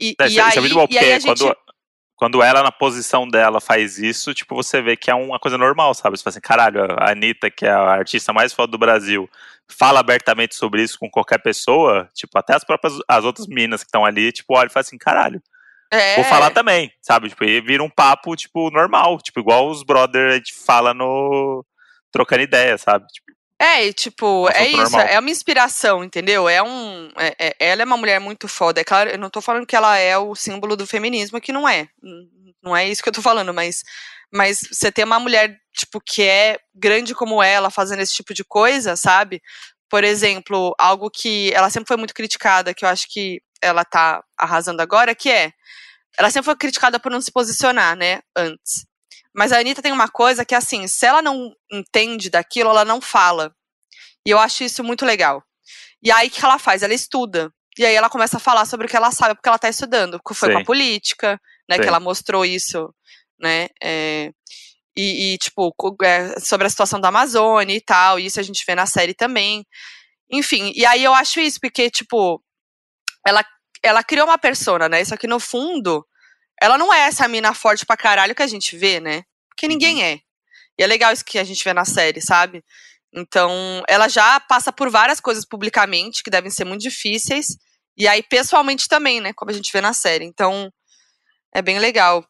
[0.00, 1.24] E, É, e isso, aí, isso é muito bom, aí porque gente.
[1.24, 1.56] quando,
[2.16, 5.94] quando ela, na posição dela, faz isso, tipo, você vê que é uma coisa normal,
[5.94, 6.16] sabe?
[6.16, 9.28] Você fala assim, caralho, a Anitta, que é a artista mais foda do Brasil,
[9.68, 13.88] fala abertamente sobre isso com qualquer pessoa, tipo, até as próprias, as outras meninas que
[13.88, 15.42] estão ali, tipo, olha e fala assim, caralho,
[15.90, 17.28] é, vou falar também, sabe?
[17.28, 21.64] Tipo, e vira um papo, tipo, normal, tipo, igual os brother a gente fala no...
[22.12, 23.06] trocando ideia, sabe?
[23.06, 25.00] Tipo, É, e, tipo, Assunto é isso, normal.
[25.00, 26.48] é uma inspiração, entendeu?
[26.48, 27.10] É um.
[27.16, 28.80] é- é- ela é uma mulher muito foda.
[28.80, 31.68] É claro, eu não tô falando que ela é o símbolo do feminismo, que não
[31.68, 31.88] é.
[32.62, 33.82] Não é isso que eu tô falando, mas,
[34.32, 38.44] mas você ter uma mulher, tipo, que é grande como ela, fazendo esse tipo de
[38.44, 39.40] coisa, sabe?
[39.90, 44.22] Por exemplo, algo que ela sempre foi muito criticada, que eu acho que ela tá
[44.38, 45.50] arrasando agora, que é.
[46.18, 48.20] Ela sempre foi criticada por não se posicionar, né?
[48.36, 48.86] Antes.
[49.34, 53.00] Mas a Anitta tem uma coisa que, assim, se ela não entende daquilo, ela não
[53.00, 53.54] fala.
[54.26, 55.42] E eu acho isso muito legal.
[56.02, 56.82] E aí, o que ela faz?
[56.82, 57.52] Ela estuda.
[57.78, 60.20] E aí ela começa a falar sobre o que ela sabe, porque ela tá estudando.
[60.26, 60.62] Que foi com Sim.
[60.62, 61.76] a política, né?
[61.76, 61.82] Sim.
[61.82, 62.92] Que ela mostrou isso,
[63.38, 63.68] né?
[63.82, 64.32] é,
[64.96, 65.72] e, e, tipo,
[66.02, 68.18] é, sobre a situação da Amazônia e tal.
[68.18, 69.64] E isso a gente vê na série também.
[70.30, 72.42] Enfim, e aí eu acho isso, porque, tipo,
[73.26, 73.44] ela
[73.82, 75.04] ela criou uma persona, né?
[75.04, 76.04] Só que no fundo,
[76.62, 79.24] ela não é essa mina forte pra caralho que a gente vê, né?
[79.48, 80.20] Porque ninguém é.
[80.78, 82.64] E é legal isso que a gente vê na série, sabe?
[83.12, 87.46] Então, ela já passa por várias coisas publicamente que devem ser muito difíceis.
[87.96, 89.32] E aí, pessoalmente também, né?
[89.32, 90.24] Como a gente vê na série.
[90.24, 90.72] Então,
[91.54, 92.24] é bem legal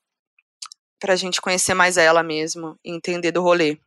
[1.01, 3.79] pra gente conhecer mais ela mesmo e entender do rolê.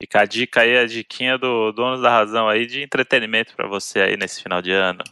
[0.00, 4.00] Fica a dica aí, a diquinha do Donos da Razão aí de entretenimento pra você
[4.00, 5.02] aí nesse final de ano.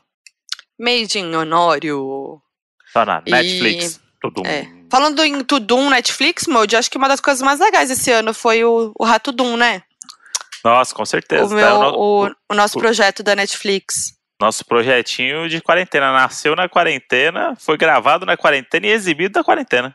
[0.79, 2.43] Made in Honório.
[2.93, 3.31] Só na E-
[4.21, 4.47] Tudo.
[4.47, 4.67] É.
[4.91, 8.65] Falando em Tudum Netflix, Mode, acho que uma das coisas mais legais esse ano foi
[8.65, 9.83] o, o Rato Doom, né?
[10.65, 11.45] Nossa, com certeza.
[11.47, 11.55] O, tá?
[11.55, 11.99] meu, O no-
[12.29, 14.13] o, o nosso o- projeto da Netflix.
[14.41, 19.95] Nosso projetinho de quarentena nasceu na quarentena, foi gravado na quarentena e exibido na quarentena.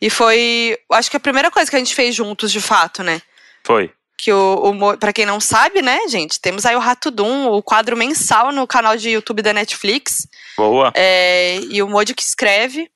[0.00, 3.20] E foi, acho que a primeira coisa que a gente fez juntos, de fato, né?
[3.64, 3.90] Foi.
[4.18, 7.60] Que o, o pra quem não sabe, né, gente, temos aí o Rato Doom, o
[7.62, 10.28] quadro mensal no canal de YouTube da Netflix.
[10.56, 10.92] Boa.
[10.94, 12.88] É, e o Modi que escreve.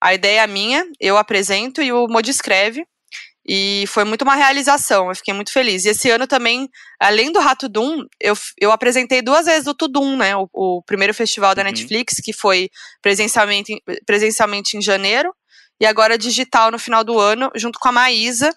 [0.00, 2.84] A ideia é minha, eu apresento e o Modi escreve.
[3.50, 5.86] E foi muito uma realização, eu fiquei muito feliz.
[5.86, 6.68] E esse ano também,
[7.00, 10.36] além do Rato Doom, eu, eu apresentei duas vezes o Tudum, né?
[10.36, 11.68] O, o primeiro festival da Uhum.
[11.68, 12.68] Netflix, que foi
[13.00, 15.32] presencialmente, presencialmente em janeiro,
[15.80, 18.54] e agora digital no final do ano, junto com a Maísa.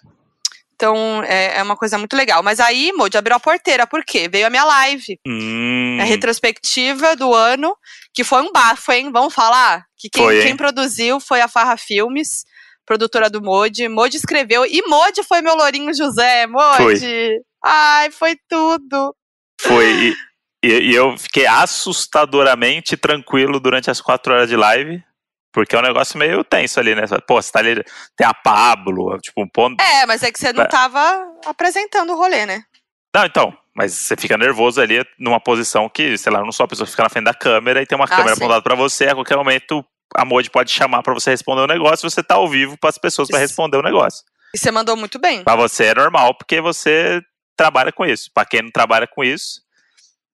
[0.82, 2.42] Então é, é uma coisa muito legal.
[2.42, 4.28] Mas aí, Modi, abriu a porteira, por quê?
[4.28, 5.16] Veio a minha live.
[5.24, 7.76] Hum, A retrospectiva do ano,
[8.12, 9.12] que foi um bafo, hein?
[9.12, 9.84] Vamos falar?
[9.96, 12.44] Que quem, Foi, quem produziu foi a Farra Filmes,
[12.84, 13.86] produtora do Modi.
[13.88, 16.48] Modi escreveu, e Modi foi meu lourinho José.
[16.48, 17.30] Modi!
[17.64, 19.14] Ai, foi tudo.
[19.60, 20.12] foi.
[20.64, 25.02] E- e eu fiquei assustadoramente tranquilo durante as quatro horas de live.
[25.52, 27.02] Porque é um negócio meio tenso ali, né?
[27.26, 27.84] Pô, você tá ali.
[28.16, 29.80] Tem a Pablo, tipo, um ponto.
[29.82, 30.66] É, mas é que você não É.
[30.68, 31.00] tava
[31.46, 32.62] apresentando o rolê, né?
[33.14, 36.64] Não, então, mas você fica nervoso ali numa posição que, sei lá, eu não sou
[36.64, 38.40] a pessoa que fica na frente da câmera e tem uma câmera Ah, sim.
[38.42, 39.84] apontada pra você, a qualquer momento
[40.16, 43.28] a Modi pode chamar pra você responder o negócio, você tá ao vivo pras pessoas
[43.28, 43.48] pra Isso.
[43.48, 44.22] responder o negócio.
[44.54, 45.42] E você mandou muito bem.
[45.44, 47.20] Pra você é normal, porque você
[47.56, 48.30] trabalha com isso.
[48.34, 49.60] Pra quem não trabalha com isso.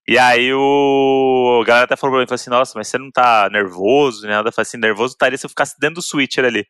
[0.08, 1.60] E aí o.
[1.62, 4.30] A galera até falou pra mim, falou assim, nossa, mas você não tá nervoso, né?
[4.30, 6.66] Nada, eu falei assim, nervoso estaria se eu ficasse dentro do switcher ali.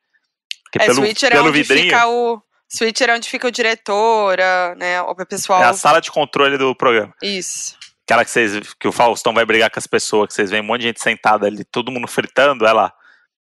[0.64, 2.42] Porque É, pelo, switcher é pelo onde vidrinho, fica o.
[2.68, 4.36] Switcher é onde fica o diretor,
[4.76, 5.00] né?
[5.02, 5.62] O pessoal.
[5.62, 7.14] é a sala de controle do programa.
[7.22, 7.76] Isso.
[8.04, 8.74] Aquela que vocês.
[8.74, 11.00] Que o Faustão vai brigar com as pessoas, que vocês veem um monte de gente
[11.00, 12.92] sentada ali, todo mundo fritando, é lá.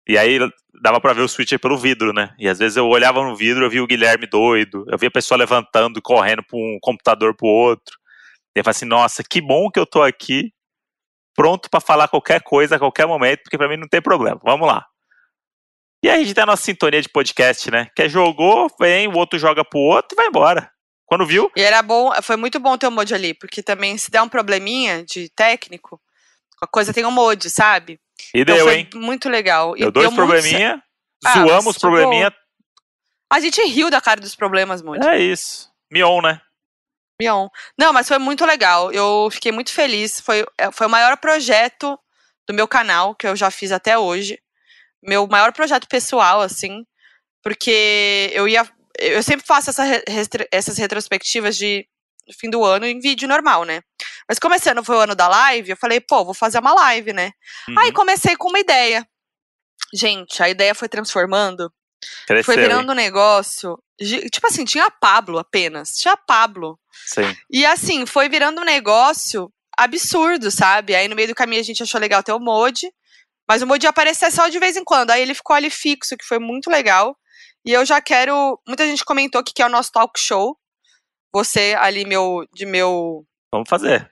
[0.08, 0.38] E aí
[0.80, 2.32] dava pra ver o switcher pelo vidro, né?
[2.38, 5.12] E às vezes eu olhava no vidro, eu via o Guilherme doido, eu via a
[5.12, 7.99] pessoa levantando e correndo pra um computador pro outro.
[8.56, 10.52] E eu falei assim, nossa, que bom que eu tô aqui,
[11.34, 14.40] pronto pra falar qualquer coisa a qualquer momento, porque pra mim não tem problema.
[14.44, 14.84] Vamos lá.
[16.02, 17.88] E aí a gente tem a nossa sintonia de podcast, né?
[17.94, 20.70] Que é jogou, vem, o outro joga pro outro e vai embora.
[21.06, 24.10] Quando viu, E era bom, foi muito bom ter o mod ali, porque também se
[24.10, 26.00] der um probleminha de técnico,
[26.62, 28.00] a coisa tem um mod, sabe?
[28.34, 28.88] e Então deu, foi hein?
[28.94, 29.76] muito legal.
[29.76, 30.82] E Deu dois deu muito probleminha,
[31.24, 32.32] Ah, zoamos mas, os probleminha,
[33.32, 35.04] A gente riu da cara dos problemas, mod.
[35.06, 35.68] é isso.
[35.90, 36.40] Mion, né?
[37.20, 37.48] Mion.
[37.78, 38.90] Não, mas foi muito legal.
[38.92, 40.20] Eu fiquei muito feliz.
[40.20, 41.98] Foi, é, foi o maior projeto
[42.48, 44.38] do meu canal que eu já fiz até hoje.
[45.02, 46.84] Meu maior projeto pessoal, assim.
[47.42, 48.66] Porque eu ia.
[48.98, 49.82] Eu sempre faço essa
[50.52, 51.86] essas retrospectivas de
[52.38, 53.80] fim do ano em vídeo normal, né?
[54.28, 56.72] Mas como esse ano foi o ano da live, eu falei, pô, vou fazer uma
[56.74, 57.32] live, né?
[57.78, 57.94] Aí Uhum.
[57.94, 59.06] comecei com uma ideia.
[59.92, 61.72] Gente, a ideia foi transformando
[62.26, 62.62] Cresceu, foi hein?
[62.62, 63.78] virando um negócio.
[63.98, 65.90] Tipo assim, tinha a Pablo apenas.
[65.96, 66.78] Tinha a Pablo.
[67.06, 67.36] Sim.
[67.50, 70.94] E assim, foi virando um negócio absurdo, sabe?
[70.94, 72.90] Aí no meio do caminho a gente achou legal ter o Modi.
[73.48, 75.10] Mas o Modi ia aparecer só de vez em quando.
[75.10, 77.16] Aí ele ficou ali fixo, que foi muito legal.
[77.64, 78.58] E eu já quero.
[78.66, 80.56] Muita gente comentou que quer o nosso talk show.
[81.32, 84.10] Você ali, meu, de meu Vamos fazer.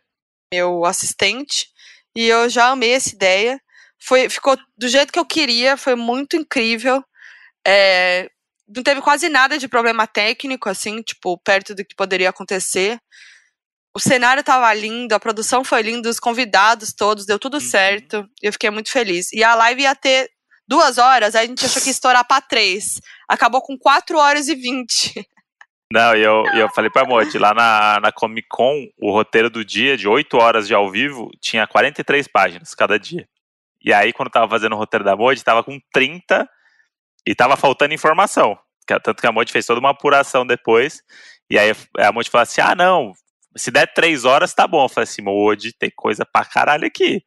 [0.53, 1.68] meu assistente.
[2.14, 3.61] E eu já amei essa ideia.
[4.01, 7.03] Foi, ficou do jeito que eu queria, foi muito incrível.
[7.71, 8.31] É,
[8.66, 12.99] não teve quase nada de problema técnico, assim, tipo, perto do que poderia acontecer.
[13.95, 17.61] O cenário tava lindo, a produção foi linda, os convidados todos, deu tudo Uhum.
[17.61, 18.27] certo.
[18.43, 19.33] Eu fiquei muito feliz.
[19.33, 20.31] E a live ia ter
[20.66, 23.01] duas horas, aí a gente achou que ia estourar pra três.
[23.29, 25.27] Acabou com quatro horas e vinte.
[25.93, 29.64] Não, e eu, eu falei pra Modi, lá na, na Comic Con, o roteiro do
[29.64, 33.27] dia, de 8 horas de ao vivo, tinha 43 páginas cada dia.
[33.83, 36.49] E aí, quando eu tava fazendo o roteiro da Modi, tava com 30
[37.29, 38.59] e tava faltando informação.
[38.87, 41.03] Tanto que a Modi fez toda uma apuração depois.
[41.51, 43.12] E aí a Modi falou assim: ah, não,
[43.55, 44.85] se der 3 horas tá bom.
[44.85, 47.22] Eu falei assim, Modi, tem coisa pra caralho aqui.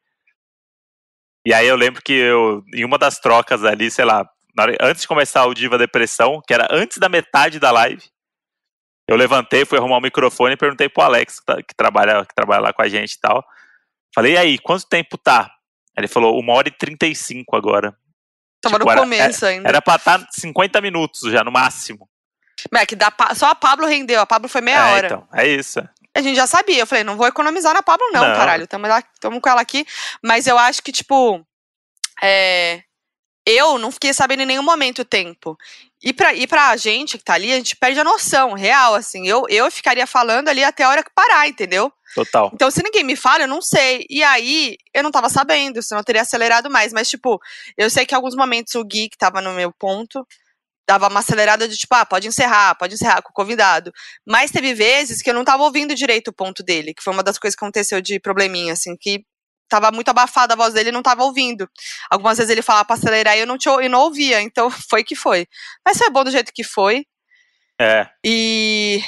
[1.45, 4.27] E aí eu lembro que eu, em uma das trocas ali, sei lá,
[4.59, 8.03] hora- antes de começar o Diva Depressão, que era antes da metade da live,
[9.07, 12.33] eu levantei, fui arrumar o microfone e perguntei pro Alex, que, tá- que trabalha, que
[12.33, 13.43] trabalha lá com a gente e tal.
[14.15, 15.51] Falei, e aí, quanto tempo tá?
[15.95, 17.95] Ele falou uma hora e 35 agora.
[18.61, 19.67] Tava Tipo, no era- começo ainda.
[19.67, 22.07] Era pra estar 50 minutos já, no máximo.
[22.71, 25.05] Mas é que da só a Pablo rendeu, a Pablo foi meia é, hora.
[25.07, 25.79] então, é isso.
[26.15, 26.79] A gente já sabia.
[26.79, 28.35] Eu falei, não vou economizar na Pablo, não, Não.
[28.35, 28.67] caralho.
[28.67, 29.85] Tamo, lá, tamo com ela aqui.
[30.21, 31.43] Mas eu acho que, tipo.
[32.21, 32.83] é,
[33.45, 35.57] eu não fiquei sabendo em nenhum momento o tempo.
[36.03, 39.27] E pra, e pra gente que tá ali, a gente perde a noção, real, assim.
[39.27, 41.91] Eu, eu ficaria falando ali até a hora que parar, entendeu?
[42.15, 42.51] Total.
[42.53, 44.05] Então, se ninguém me fala, eu não sei.
[44.09, 46.91] E aí, eu não tava sabendo, senão eu teria acelerado mais.
[46.91, 47.39] Mas, tipo,
[47.77, 50.25] eu sei que em alguns momentos o Gui, que tava no meu ponto,
[50.87, 53.91] dava uma acelerada de tipo, ah, pode encerrar, pode encerrar com o convidado.
[54.25, 57.23] Mas teve vezes que eu não tava ouvindo direito o ponto dele, que foi uma
[57.23, 59.23] das coisas que aconteceu de probleminha, assim, que
[59.71, 61.67] tava muito abafada a voz dele e não tava ouvindo.
[62.11, 65.03] Algumas vezes ele falava pra acelerar e eu não, tinha, eu não ouvia, então foi
[65.03, 65.47] que foi.
[65.85, 67.05] Mas foi bom do jeito que foi.
[67.79, 68.07] É.
[68.23, 69.01] E.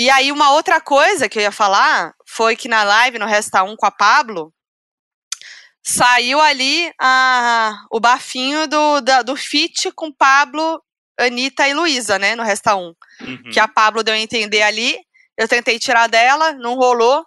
[0.00, 3.62] E aí, uma outra coisa que eu ia falar foi que na live, no Resta
[3.64, 4.52] 1 com a Pablo,
[5.82, 10.80] saiu ali a, o bafinho do, da- do feat com Pablo,
[11.18, 12.36] Anitta e Luísa, né?
[12.36, 12.80] No Resta 1.
[13.22, 13.42] Uhum.
[13.52, 14.98] Que a Pablo deu a entender ali.
[15.36, 17.24] Eu tentei tirar dela, não rolou.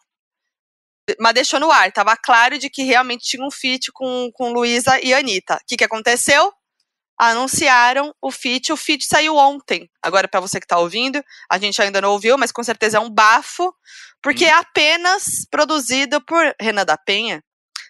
[1.19, 1.91] Mas deixou no ar.
[1.91, 5.55] Tava claro de que realmente tinha um feat com, com Luísa e Anitta.
[5.55, 6.51] O que, que aconteceu?
[7.17, 8.71] Anunciaram o feat.
[8.71, 9.89] O feat saiu ontem.
[10.01, 12.99] Agora, pra você que tá ouvindo, a gente ainda não ouviu, mas com certeza é
[12.99, 13.73] um bafo.
[14.21, 17.43] Porque é apenas produzido por Renan da Penha.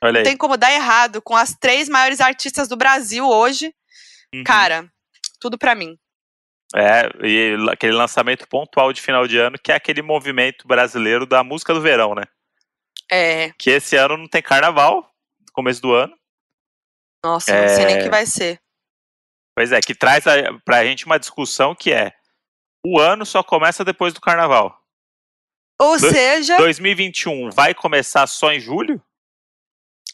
[0.03, 0.23] Olha Não aí.
[0.23, 3.73] tem como dar errado com as três maiores artistas do Brasil hoje.
[4.33, 4.43] Uhum.
[4.43, 4.89] Cara,
[5.39, 5.97] tudo pra mim.
[6.73, 11.43] É, e aquele lançamento pontual de final de ano, que é aquele movimento brasileiro da
[11.43, 12.23] música do verão, né?
[13.11, 13.51] É.
[13.57, 15.13] Que esse ano não tem carnaval,
[15.45, 16.15] no começo do ano.
[17.23, 18.03] Nossa, não sei nem o É.
[18.03, 18.59] que vai ser.
[19.55, 20.33] Pois é, que traz a,
[20.65, 22.13] pra gente uma discussão que é:
[22.85, 24.81] o ano só começa depois do carnaval.
[25.79, 29.01] Ou Dois- seja, 2021 vai começar só em julho?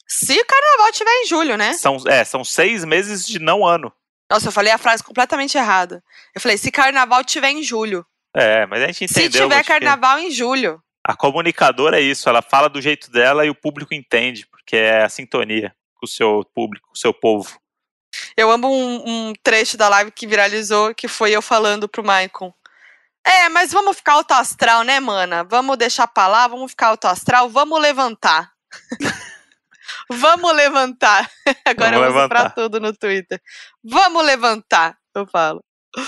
[0.10, 1.74] se o carnaval tiver em julho, né?
[1.74, 3.91] São, é, são seis meses de não ano.
[4.32, 6.02] Nossa, eu falei a frase completamente errada.
[6.34, 8.06] Eu falei, se carnaval tiver em julho.
[8.34, 9.32] É, mas a gente entendeu.
[9.32, 10.82] se tiver carnaval em julho.
[11.08, 15.03] A comunicadora é isso, ela fala do jeito dela e o público entende, porque é
[15.03, 17.58] a sintonia com o seu público, com o seu povo.
[18.36, 22.53] Eu amo um, um trecho da live que viralizou, que foi eu falando pro Maicon.
[23.26, 25.45] É, mas vamos ficar alto astral, né, mana?
[25.45, 28.51] Vamos deixar pra lá, vamos ficar alto astral, vamos levantar.
[30.12, 31.32] vamos levantar.
[31.64, 33.41] Agora Vamos eu uso pra tudo no Twitter.
[33.82, 35.64] Vamos levantar, eu falo.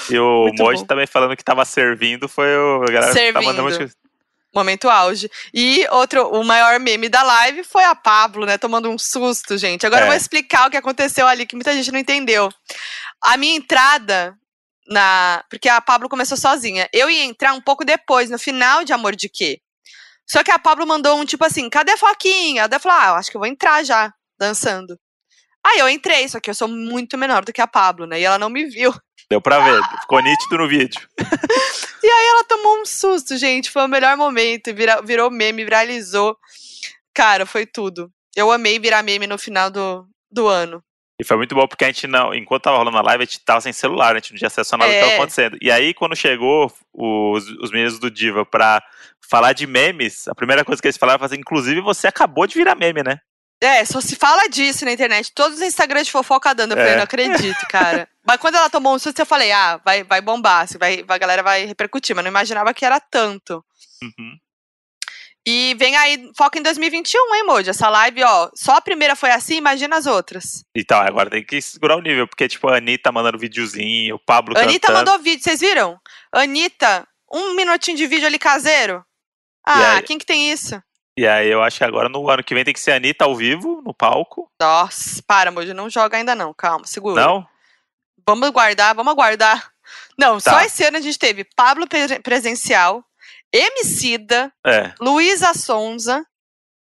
[0.10, 0.88] E o Muito Moji bom.
[0.88, 2.84] também falando que tava servindo, foi o.
[2.84, 4.09] A galera tá mandando Servindo.
[4.54, 5.30] Momento auge.
[5.54, 8.58] E outro, o maior meme da live foi a Pablo, né?
[8.58, 9.86] Tomando um susto, gente.
[9.86, 10.10] Agora eu É.
[10.10, 12.50] vou explicar o que aconteceu ali, que muita gente não entendeu.
[13.22, 14.36] A minha entrada
[14.88, 15.44] na.
[15.50, 16.90] Porque a Pablo começou sozinha.
[16.92, 19.60] Eu ia entrar um pouco depois, no final de Amor de Quê?
[20.28, 22.68] Só que a Pablo mandou um tipo assim: cadê a Foquinha?
[22.72, 24.98] Eu falei: ah, eu acho que eu vou entrar já, dançando.
[25.66, 28.20] Aí eu entrei, só que eu sou muito menor do que a Pablo, né?
[28.20, 28.94] E ela não me viu.
[29.30, 31.08] Deu pra ver, ficou nítido no vídeo.
[32.40, 33.70] ela tomou um susto, gente.
[33.70, 34.74] Foi o melhor momento.
[34.74, 36.38] Vira, virou meme, viralizou.
[37.14, 38.12] Cara, foi tudo.
[38.36, 40.84] Eu amei virar meme no final do, do ano.
[41.20, 43.44] E foi muito bom porque a gente não, enquanto tava rolando a live, a gente
[43.44, 45.02] tava sem celular, a gente não tinha acesso a nada do que É.
[45.02, 45.58] tava acontecendo.
[45.62, 48.82] E aí, quando chegou os, os meninos do Diva pra
[49.30, 52.56] falar de memes, a primeira coisa que eles falaram foi assim, inclusive você acabou de
[52.56, 53.20] virar meme, né?
[53.62, 55.32] É, só se fala disso na internet.
[55.34, 56.72] Todos os Instagrams de fofoca dando.
[56.72, 56.96] Eu falei, É.
[56.96, 58.08] não acredito, cara.
[58.26, 61.18] Mas quando ela tomou um susto, eu falei, ah, vai, vai bombar, assim, vai, a
[61.18, 62.16] galera vai repercutir.
[62.16, 63.64] Mas não imaginava que era tanto.
[64.02, 64.38] Uhum.
[65.48, 67.70] E vem aí, foca em 2021, hein, Moody?
[67.72, 70.64] Essa live, ó, só a primeira foi assim, imagina as outras.
[70.76, 74.56] Então, agora tem que segurar o nível, porque, tipo, a Anitta mandando videozinho, o Pablo
[74.58, 75.12] Anitta cantando.
[75.12, 76.00] mandou vídeo, vocês viram?
[76.32, 79.04] Anitta, um minutinho de vídeo ali caseiro.
[79.66, 80.82] Ah, quem que tem isso?
[81.20, 83.26] E aí eu acho que agora no ano que vem tem que ser a Anitta
[83.26, 84.50] ao vivo, no palco.
[84.62, 87.22] Nossa, para, Moji, não joga ainda não, calma, segura.
[87.22, 87.46] Não?
[88.26, 89.70] Vamos guardar, vamos aguardar.
[90.18, 90.66] Não, só Tá.
[90.66, 93.04] esse ano a gente teve Pablo pre- presencial,
[93.52, 94.94] Emicida, É.
[95.02, 96.26] Luísa Sonza,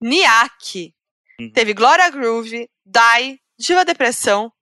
[0.02, 0.92] Niak,
[1.40, 1.50] Uhum.
[1.52, 4.52] teve Glória Groove, Dai, Diva Depressão,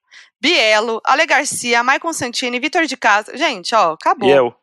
[0.40, 3.36] Bielo, Ale Garcia, Maicon Santini, Vitor de Casa.
[3.38, 4.28] Gente, ó, acabou.
[4.28, 4.54] E eu.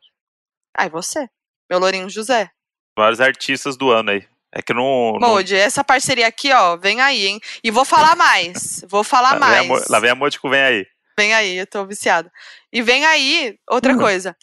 [0.77, 1.27] Ai, você.
[1.69, 2.51] Meu Lourinho José.
[2.97, 4.27] Vários artistas do ano aí.
[4.53, 5.13] É que não.
[5.19, 7.39] não- Mode, essa parceria aqui, ó, vem aí, hein?
[7.63, 8.83] E vou falar mais.
[8.89, 9.67] Vou falar lá, vem a, mais.
[9.67, 10.85] Mo- lá vem a Módico, vem aí.
[11.17, 12.31] Vem aí, eu tô viciada.
[12.71, 13.97] E vem aí, outra Hum.
[13.97, 14.35] coisa.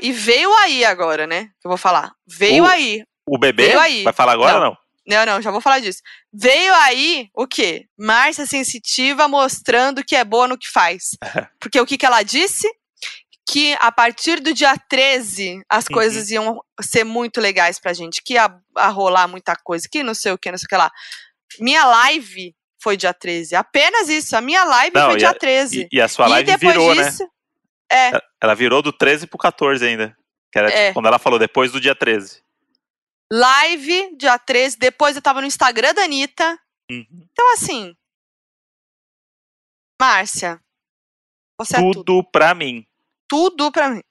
[0.00, 1.46] E veio aí agora, né?
[1.60, 2.12] Que eu vou falar.
[2.26, 3.02] Veio O- aí.
[3.26, 3.66] O bebê?
[3.66, 4.02] Veio aí.
[4.04, 4.58] Vai falar agora Não.
[4.60, 4.76] ou não?
[5.04, 5.98] Não, não, já vou falar disso.
[6.32, 7.86] Veio aí o quê?
[7.98, 11.16] Márcia Sensitiva mostrando que é boa no que faz.
[11.60, 12.68] Porque o que, que ela disse?
[13.52, 15.94] Que a partir do dia 13 as Uhum.
[15.94, 18.22] coisas iam ser muito legais pra gente.
[18.22, 20.76] Que ia a rolar muita coisa, que não sei o que, não sei o que
[20.76, 20.90] lá.
[21.60, 23.54] minha live foi dia 13.
[23.54, 24.34] Apenas isso.
[24.36, 25.82] A minha live Não, foi e dia a- 13.
[25.92, 27.04] E, e a sua live depois virou, né?
[27.10, 27.28] disso.
[27.90, 28.10] É,
[28.42, 30.16] Ela virou do 13 pro 14 ainda.
[30.50, 30.82] Que era É.
[30.86, 32.42] tipo, quando ela falou depois do dia 13.
[33.30, 34.76] live dia 13.
[34.78, 36.58] Depois eu tava no Instagram da Anitta.
[36.90, 37.06] Uhum.
[37.30, 37.94] Então, assim.
[40.00, 40.60] Márcia.
[41.58, 42.04] Você é tudo.
[42.04, 42.84] Tudo pra mim.
[43.32, 44.02] Tudo pra mim.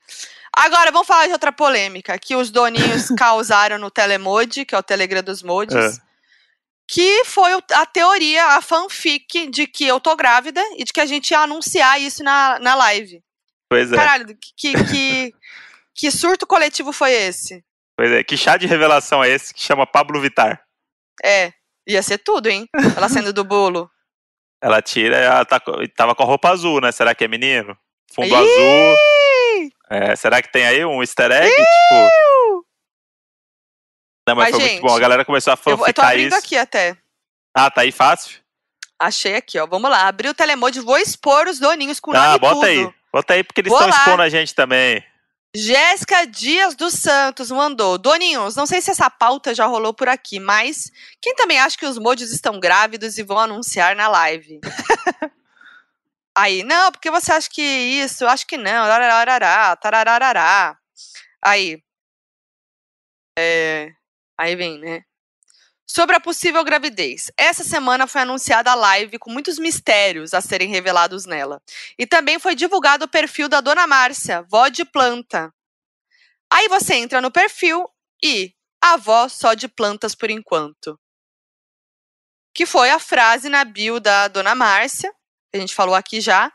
[0.51, 4.81] Agora, vamos falar de outra polêmica que os doninhos causaram no Telemode, que é o
[4.81, 5.75] Telegram dos Modes.
[5.75, 6.01] É.
[6.87, 11.05] Que foi a teoria, a fanfic de que eu tô grávida e de que a
[11.05, 13.21] gente ia anunciar isso na, na live.
[13.69, 13.95] Pois é.
[13.95, 14.25] Caralho,
[14.57, 15.35] que, que,
[15.93, 17.63] que surto coletivo foi esse?
[17.95, 18.23] Pois é.
[18.23, 20.63] Que chá de revelação é esse que chama Pablo Vittar?
[21.23, 21.53] É,
[21.87, 22.67] ia ser tudo, hein?
[22.97, 23.87] Ela sendo do bolo.
[24.59, 25.61] Ela tira e ela tá,
[25.95, 26.91] tava com a roupa azul, né?
[26.91, 27.77] Será que é menino?
[28.13, 28.33] Fundo Ih!
[28.35, 29.71] azul.
[29.89, 31.49] É, será que tem aí um easter egg?
[31.49, 32.65] Tipo.
[34.27, 34.95] Não, mas, Mas, foi gente, muito bom.
[34.95, 36.37] A galera começou a Eu, vou- eu tô fanficar abrindo isso.
[36.37, 36.95] aqui até.
[37.55, 38.39] Ah, tá aí fácil?
[38.99, 39.65] Achei aqui, ó.
[39.65, 40.07] Vamos lá.
[40.07, 42.65] Abri o Telemode, vou expor os doninhos com Ah, bota tudo.
[42.65, 42.93] aí.
[43.11, 45.03] Bota aí, porque eles estão expondo a gente também.
[45.53, 47.97] Jéssica Dias dos Santos mandou.
[47.97, 50.89] Doninhos, não sei se essa pauta já rolou por aqui, mas
[51.21, 54.61] quem também acha que os mods estão grávidos e vão anunciar na live?
[56.35, 58.25] Aí, não, porque você acha que isso?
[58.25, 58.87] Acho que não.
[58.87, 60.77] Larararará, tarararará.
[61.43, 61.83] Aí.
[63.37, 63.91] É,
[64.37, 65.03] aí vem, né?
[65.87, 67.31] Sobre a possível gravidez.
[67.37, 71.61] Essa semana foi anunciada a live com muitos mistérios a serem revelados nela.
[71.99, 75.53] E também foi divulgado o perfil da Dona Márcia, vó de planta.
[76.49, 77.89] Aí você entra no perfil
[78.23, 80.97] e avó só de plantas por enquanto.
[82.53, 85.13] Que foi a frase na bio da Dona Márcia,
[85.51, 86.51] que a gente falou aqui já,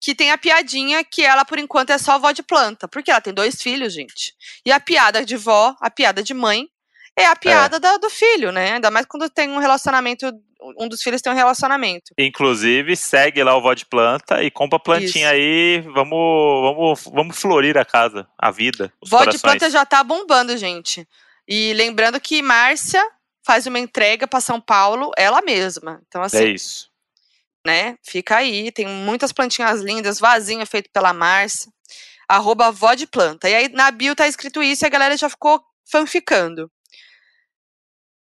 [0.00, 3.20] que tem a piadinha que ela por enquanto é só vó de planta, porque ela
[3.20, 4.34] tem dois filhos, gente.
[4.64, 6.68] E a piada de vó, a piada de mãe,
[7.16, 8.72] é a piada da- do filho, né?
[8.72, 10.30] Ainda mais quando tem um relacionamento,
[10.78, 12.12] um dos filhos tem um relacionamento.
[12.18, 15.34] Inclusive, segue lá o Vó de Planta e compra plantinha Isso.
[15.34, 15.80] aí.
[15.92, 18.92] Vamos, vamos, vamos florir a casa, a vida.
[19.04, 19.42] Vó de corações.
[19.42, 21.06] planta já tá bombando, gente.
[21.46, 23.02] E lembrando que Márcia
[23.44, 26.00] faz uma entrega para São Paulo ela mesma.
[26.08, 26.89] Então, É assim, isso.
[27.66, 27.96] Né?
[28.02, 28.70] Fica aí.
[28.72, 31.70] Tem muitas plantinhas lindas, vasinho feito pela Márcia.
[32.28, 33.48] Arroba vó de planta.
[33.48, 36.70] E aí na bio tá escrito isso e a galera já ficou fanficando.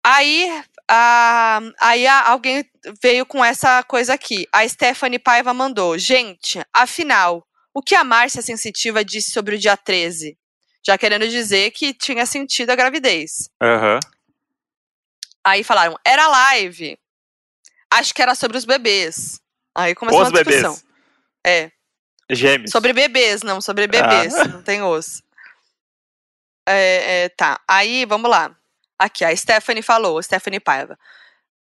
[0.04, 0.50] Aí,
[0.90, 2.66] a, aí a- alguém
[3.02, 4.48] veio com essa coisa aqui.
[4.52, 5.98] A Stephanie Paiva mandou.
[5.98, 10.38] Gente, afinal, o que a Márcia Sensitiva disse sobre o dia 13?
[10.86, 13.50] Já querendo dizer que tinha sentido a gravidez.
[13.62, 14.00] Aham.
[15.44, 16.98] Aí falaram, era live.
[17.92, 19.42] Acho que era sobre os bebês.
[19.76, 20.74] Aí começou Os uma discussão.
[20.74, 20.86] bebês.
[21.46, 21.72] É,
[22.30, 22.72] Gêmeos.
[22.72, 24.34] sobre bebês, não, sobre bebês.
[24.36, 24.46] Ah.
[24.46, 25.24] Não tem osso.
[26.68, 28.56] É, é, tá, aí vamos lá.
[28.98, 31.00] Aqui, a Stephanie falou, Stephanie Paiva.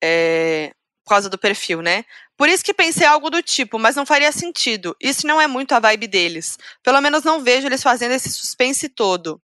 [0.04, 2.04] É, por causa do perfil, né?
[2.36, 4.96] Por isso que pensei algo do tipo, mas não faria sentido.
[5.00, 6.58] Isso não é muito a vibe deles.
[6.84, 9.42] Pelo menos não vejo eles fazendo esse suspense todo.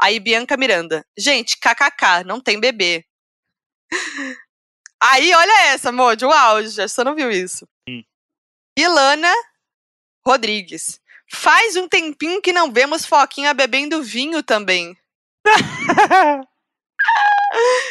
[0.00, 1.04] Aí, Bianca Miranda.
[1.16, 3.04] Gente, kkk, não tem bebê.
[5.02, 6.88] Aí, olha essa, Moji, o auge.
[6.88, 7.68] Você não viu isso.
[7.88, 8.02] Hum.
[8.78, 9.32] Ilana
[10.26, 11.00] Rodrigues.
[11.30, 14.96] Faz um tempinho que não vemos Foquinha bebendo vinho também.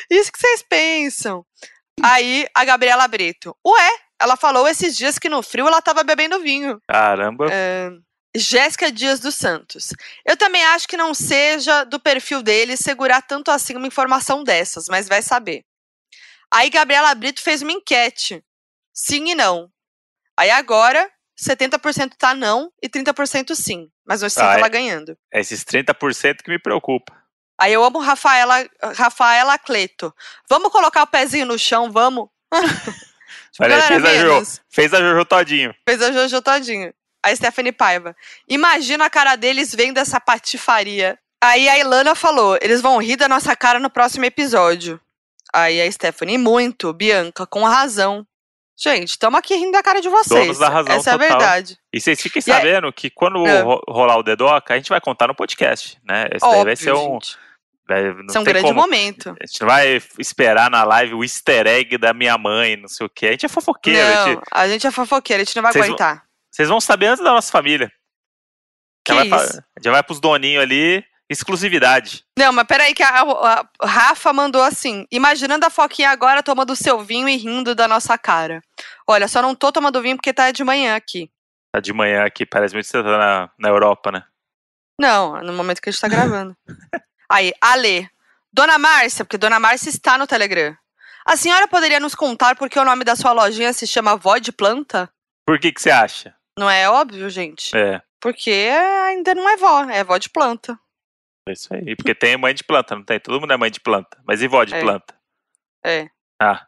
[0.10, 1.46] Isso que vocês pensam.
[2.02, 3.56] Aí, a Gabriela Brito.
[3.66, 6.80] Ué, ela falou esses dias que no frio ela tava bebendo vinho.
[6.88, 7.48] Caramba.
[7.52, 7.90] É,
[8.36, 9.94] Jéssica Dias dos Santos.
[10.26, 14.88] Eu também acho que não seja do perfil dele segurar tanto assim uma informação dessas,
[14.90, 15.64] mas vai saber.
[16.56, 18.42] Aí Gabriela Brito fez uma enquete.
[18.94, 19.70] Sim e não.
[20.38, 23.90] Aí agora, 70% tá não e 30% sim.
[24.08, 24.70] Mas no sim Ah, é?
[24.70, 25.18] ganhando.
[25.34, 27.14] É esses 30% que me preocupa.
[27.60, 30.14] Aí eu amo Rafaela, Rafaela Cleto.
[30.50, 32.30] Vamos colocar o pezinho no chão, vamos?
[33.60, 35.76] Olha Galera, fez, a Jojo, fez a Jojo todinho.
[35.88, 36.94] Fez a Jojo todinho.
[37.24, 38.16] A Stephanie Paiva.
[38.48, 41.18] Imagina a cara deles vendo essa patifaria.
[41.42, 45.00] Aí a Ilana falou: eles vão rir da nossa cara no próximo episódio.
[45.56, 46.92] Aí a Stephanie, muito.
[46.94, 48.26] Bianca, com razão.
[48.78, 50.42] Gente, estamos aqui rindo da cara de vocês.
[50.42, 51.38] Donos da razão Essa é a total.
[51.40, 51.78] verdade.
[51.94, 53.62] E vocês fiquem E aí- sabendo que quando É.
[53.62, 56.26] ro- rolar o Dedoca, a gente vai contar no podcast, né?
[56.34, 57.14] Esse daí Óbvio, vai ser um.
[57.14, 57.38] gente.
[57.88, 59.30] não Isso é um grande como- momento.
[59.42, 63.06] A gente não vai esperar na live o easter egg da minha mãe, não sei
[63.06, 63.28] o quê.
[63.28, 64.00] A gente é fofoqueiro.
[64.06, 66.26] a Não, gente- a gente é fofoqueira, a gente não vai Vocês vão- aguentar.
[66.52, 67.90] Vocês vão saber antes da nossa família.
[69.06, 72.24] Que já, vai pra- já vai pros doninhos ali, exclusividade.
[72.38, 76.76] Não, mas peraí que a, a- a Rafa mandou assim, imaginando a Foquinha agora tomando
[76.76, 78.62] seu vinho e rindo da nossa cara.
[79.08, 81.32] Olha, só não tô tomando vinho porque tá de manhã aqui.
[81.74, 84.24] Tá de manhã aqui, parece muito que você tá na, na Europa, né?
[85.00, 86.56] Não, no momento que a gente tá gravando.
[87.30, 88.10] Aí, Ale.
[88.54, 90.74] Dona Márcia, porque Dona Márcia está no Telegram.
[91.26, 94.38] A senhora poderia nos contar por que o nome da sua lojinha se chama Vó
[94.38, 95.10] de Planta?
[95.46, 96.34] Por que que você acha?
[96.58, 97.76] Não é óbvio, gente?
[97.76, 98.52] É, Porque
[99.08, 100.80] ainda não é vó, é vó de planta.
[101.48, 101.96] É isso aí.
[101.96, 103.20] Porque tem mãe de planta, não tem?
[103.20, 104.18] Todo mundo é mãe de planta.
[104.28, 104.82] Mas e vó de É.
[104.82, 105.14] planta?
[105.86, 106.08] É,
[106.42, 106.66] Ah,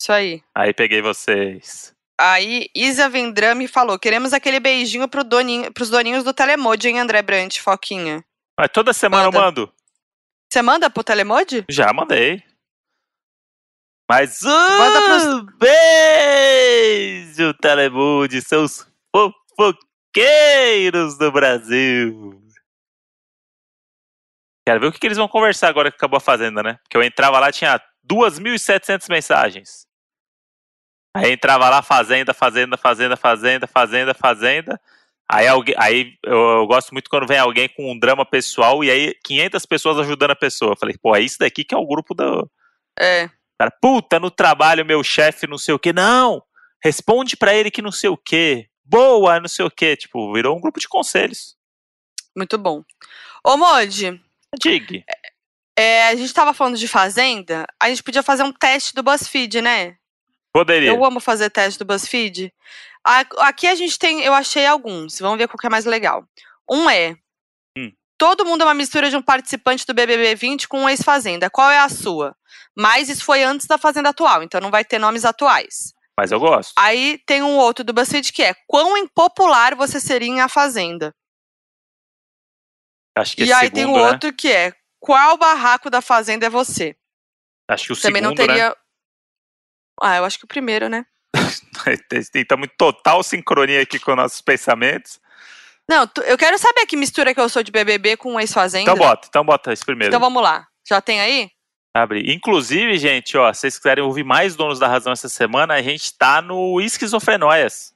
[0.00, 0.42] isso aí.
[0.54, 1.94] aí peguei vocês.
[2.20, 7.22] Aí, Isa Vendrame falou: queremos aquele beijinho pro doninho, pros doninhos do Telemode, hein, André
[7.22, 8.24] Brant, Foquinha.
[8.58, 9.38] Mas toda semana Manda.
[9.38, 9.72] eu mando.
[10.52, 11.64] Você manda pro Telemode?
[11.70, 12.42] Já mandei.
[14.10, 22.42] Mas Manda pros- um beijo, Telemude, seus fofoqueiros do Brasil.
[24.68, 26.78] Quero ver o que, que eles vão conversar agora que acabou a Fazenda, né?
[26.82, 29.86] Porque eu entrava lá, tinha 2.700 mensagens.
[31.16, 34.78] Aí entrava lá, Fazenda, Fazenda, Fazenda, Fazenda, Fazenda, Fazenda.
[35.26, 38.90] Aí, alguém, aí eu, eu gosto muito quando vem alguém com um drama pessoal e
[38.90, 40.72] aí 500 pessoas ajudando a pessoa.
[40.72, 42.46] Eu falei, pô, é isso daqui que é o grupo do,
[43.00, 43.30] É.
[43.58, 45.94] Cara, puta, no trabalho, meu chefe, não sei o que.
[45.94, 46.42] Não!
[46.84, 48.68] Responde pra ele que não sei o que.
[48.84, 49.96] Boa, não sei o que.
[49.96, 51.56] Tipo, virou um grupo de conselhos.
[52.36, 52.84] Muito bom.
[53.42, 55.04] Ô, Modi, Dig.
[55.76, 59.60] é, a gente tava falando de Fazenda, a gente podia fazer um teste do BuzzFeed,
[59.60, 59.96] né?
[60.52, 60.88] Poderia.
[60.88, 62.52] Eu amo fazer teste do BuzzFeed.
[63.04, 65.18] Aqui a gente tem, eu achei alguns.
[65.18, 66.24] Vamos ver qual que é mais legal.
[66.68, 67.16] Um é.
[67.76, 67.92] Hum.
[68.18, 71.48] Todo mundo é uma mistura de um participante do BBB 20 com um ex-fazenda.
[71.48, 72.34] Qual é a sua?
[72.76, 75.92] Mas isso foi antes da fazenda atual, então não vai ter nomes atuais.
[76.18, 76.72] Mas eu gosto.
[76.76, 81.14] Aí tem um outro do BuzzFeed que é: quão impopular você seria em A Fazenda?
[83.20, 84.02] Acho que e esse aí segundo, tem um né?
[84.12, 86.96] outro que é: qual barraco da Fazenda é você?
[87.68, 88.76] Acho que o Também segundo, não teria.
[90.00, 91.04] Ah, eu acho que o primeiro, né?
[91.34, 92.20] né?
[92.34, 95.20] Estamos em total sincronia aqui com nossos pensamentos.
[95.90, 98.90] Não, tu- eu quero saber que mistura que eu sou de BBB com ex-fazenda.
[98.90, 100.10] Então bota, então bota esse primeiro.
[100.10, 100.66] Então vamos lá.
[100.88, 101.50] Já tem aí?
[101.96, 102.32] Abre.
[102.32, 106.16] Inclusive, gente, ó, se vocês quiserem ouvir mais Donos da Razão essa semana, a gente
[106.16, 107.92] tá no Esquizofrenóias.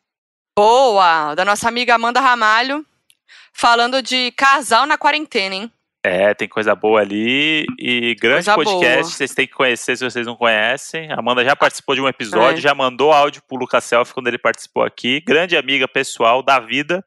[0.59, 1.35] Boa!
[1.35, 2.85] Da nossa amiga Amanda Ramalho,
[3.53, 5.73] falando de casal na quarentena, hein?
[6.05, 7.65] É, tem coisa boa ali.
[7.79, 9.05] E grande Coisa podcast, boa.
[9.05, 11.13] vocês têm que conhecer se vocês não conhecem.
[11.13, 12.61] A Amanda já participou de um episódio, É.
[12.61, 15.21] já mandou áudio pro Lucas Self quando ele participou aqui.
[15.21, 17.05] Grande amiga pessoal da vida.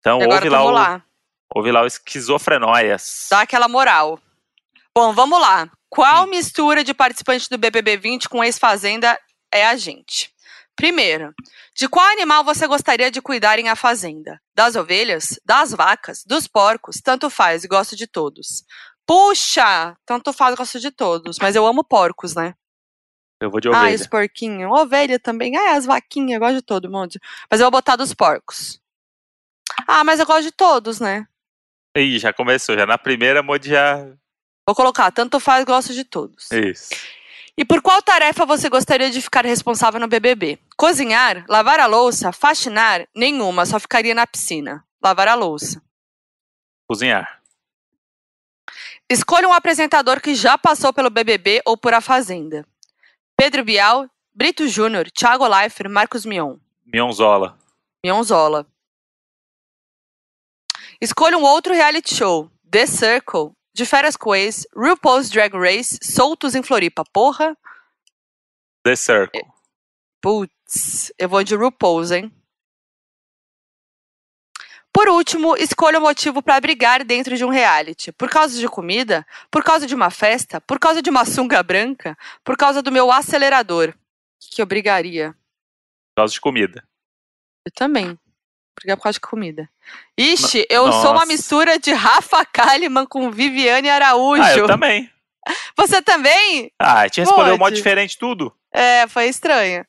[0.00, 1.02] Então E ouve lá, o, lá.
[1.54, 3.26] ouve lá o Esquizofrenóias.
[3.30, 4.18] Dá aquela moral.
[4.96, 5.68] Bom, vamos lá.
[5.90, 9.18] Qual mistura de participantes do BBB 20 com ex-fazenda
[9.52, 10.30] é a gente?
[10.86, 11.32] Primeiro,
[11.76, 14.40] de qual animal você gostaria de cuidar em A Fazenda?
[14.52, 15.38] Das ovelhas?
[15.44, 16.24] Das vacas?
[16.26, 16.96] Dos porcos?
[17.00, 18.64] Tanto faz, gosto de todos.
[19.06, 19.96] Puxa!
[20.04, 21.38] Tanto faz, gosto de todos.
[21.40, 22.54] Mas eu amo porcos, né?
[23.40, 23.94] Eu vou de Ah, ovelha.
[23.94, 24.72] os porquinhos.
[24.76, 25.56] Ovelha também.
[25.56, 27.14] Ah, as vaquinhas, eu gosto de todo mundo.
[27.48, 28.80] Mas eu vou botar dos porcos.
[29.86, 31.28] Ah, mas eu gosto de todos, né?
[31.96, 32.74] Ih, já começou.
[32.76, 33.98] Já na primeira, Modi já.
[34.66, 36.50] Vou colocar, tanto faz, gosto de todos.
[36.50, 36.88] Isso.
[37.56, 40.58] E por qual tarefa você gostaria de ficar responsável no BBB?
[40.76, 41.44] Cozinhar?
[41.48, 42.32] Lavar a louça?
[42.32, 43.06] Faxinar?
[43.14, 44.84] Nenhuma, só ficaria na piscina.
[45.02, 45.82] Lavar a louça.
[46.88, 47.42] Cozinhar.
[49.08, 52.66] Escolha um apresentador que já passou pelo BBB ou por A Fazenda.
[53.36, 56.56] Pedro Bial, Brito Júnior, Thiago Leifert, Marcos Mion.
[56.86, 57.58] Mionzola.
[58.02, 58.66] Mionzola.
[61.00, 62.50] Escolha um outro reality show.
[62.70, 67.04] The Circle, De Férias com Ex, RuPaul's Drag Race, Soltos em Floripa.
[67.12, 67.56] Porra,
[68.84, 69.42] The Circle.
[70.20, 72.30] putz, eu vou de RuPaul's, hein?
[74.92, 78.12] Por último, escolha o motivo para brigar dentro de um reality.
[78.12, 79.26] Por causa de comida?
[79.50, 80.60] Por causa de uma festa?
[80.60, 82.16] Por causa de uma sunga branca?
[82.44, 83.94] Por causa do meu acelerador?
[84.38, 85.32] Que eu brigaria?
[85.32, 86.86] Por causa de comida.
[87.64, 88.18] Eu também.
[88.76, 89.68] Brigar por causa de comida.
[90.18, 91.26] Ixi, eu sou uma Nossa.
[91.26, 94.42] mistura de Rafa Kalimann com Viviane Araújo.
[94.42, 95.10] Ah, eu também.
[95.76, 96.70] Você também?
[96.78, 98.54] Ah, te respondeu um modo diferente tudo.
[98.72, 99.84] É, foi estranho.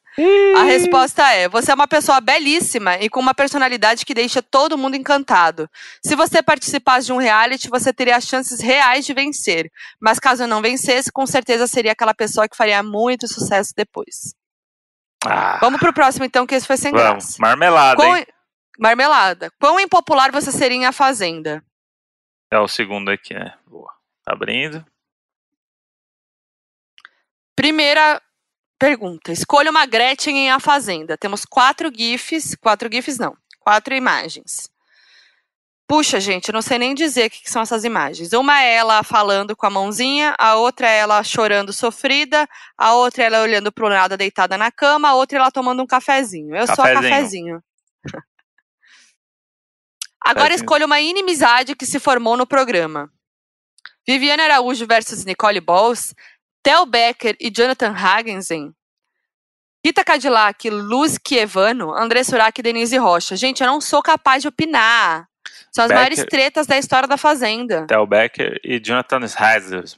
[0.57, 4.77] A resposta é: você é uma pessoa belíssima e com uma personalidade que deixa todo
[4.77, 5.67] mundo encantado.
[6.05, 9.71] Se você participasse de um reality, você teria chances reais de vencer.
[9.99, 14.36] Mas caso não vencesse, com certeza seria aquela pessoa que faria muito sucesso depois.
[15.25, 17.07] Ah, Vamos pro próximo, então, que esse foi sem vamos.
[17.07, 17.38] graça.
[17.39, 18.17] Marmelada, Quão...
[18.17, 18.25] hein?
[18.80, 19.51] Marmelada.
[19.59, 21.63] Quão impopular você seria em A Fazenda?
[22.51, 23.53] É o segundo aqui, né?
[23.67, 23.91] Boa.
[24.24, 24.86] Tá abrindo.
[27.55, 28.21] Primeira
[28.80, 29.32] pergunta.
[29.32, 31.17] Escolha uma Gretchen em A Fazenda.
[31.17, 32.55] Temos quatro GIFs.
[32.55, 33.38] Quatro GIFs, não.
[33.59, 34.69] Quatro imagens.
[35.88, 38.34] Puxa, gente, eu não sei nem dizer o que que são essas imagens.
[38.34, 42.47] Uma é ela falando com a mãozinha, a outra é ela chorando sofrida,
[42.78, 45.84] a outra é ela olhando pro nada deitada na cama, a outra é ela tomando
[45.84, 46.55] um cafezinho.
[46.55, 47.61] Eu sou a Cafezinho.
[50.26, 53.11] Agora escolha uma inimizade que se formou no programa.
[54.07, 56.13] Viviane Araújo versus Nicole Balls,
[56.63, 58.74] Theo Becker e Jonathan Hagensen.
[59.86, 63.36] Rita Cadillac, Luz Kievano, André Surak e Denise Rocha.
[63.36, 65.28] Gente, eu não sou capaz de opinar.
[65.74, 65.95] São as Becker.
[65.95, 67.86] maiores tretas da história da Fazenda.
[67.88, 69.97] Theo Becker e Jonathan Hazers.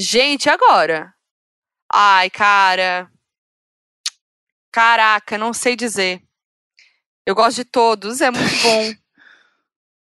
[0.00, 1.12] Gente, agora?
[1.92, 3.10] Ai, cara.
[4.72, 6.22] Caraca, não sei dizer.
[7.26, 9.03] Eu gosto de todos, é muito bom.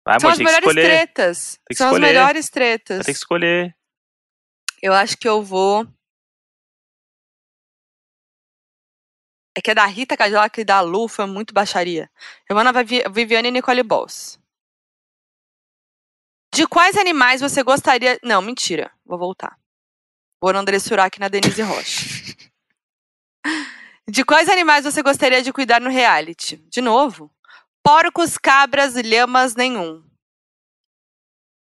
[0.10, 1.52] Vai, São amor, as melhores tretas.
[1.54, 2.08] Tem que São as escolher.
[2.14, 3.06] melhores tretas.
[3.06, 3.76] Tem que escolher.
[4.82, 5.86] Eu acho que eu vou.
[9.56, 12.10] É que a da Rita Cadillac e da Lu foi muito baixaria.
[12.50, 14.40] Eu vou na Vivi- Viviane e Nicole Boss.
[16.54, 18.18] De quais animais você gostaria.
[18.24, 18.92] Não, mentira.
[19.06, 19.60] Vou voltar.
[20.42, 22.06] Vou no André Surak na Denise Rocha.
[24.10, 26.58] De quais animais você gostaria de cuidar no reality?
[26.68, 27.32] De novo.
[27.84, 30.04] Porcos, cabras, lhamas, nenhum.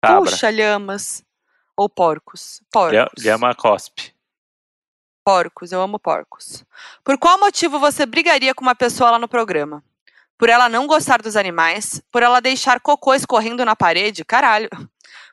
[0.04, 0.32] Cabra.
[0.32, 1.24] Puxa, lhamas.
[1.78, 2.62] Ou porcos.
[2.72, 2.94] Porcos.
[3.24, 4.14] Lha- Lhama Cospe.
[5.26, 6.64] Porcos, eu amo porcos.
[7.04, 9.84] Por qual motivo você brigaria com uma pessoa lá no programa?
[10.38, 12.02] Por ela não gostar dos animais?
[12.12, 14.24] Por ela deixar cocô escorrendo na parede?
[14.24, 14.70] Caralho.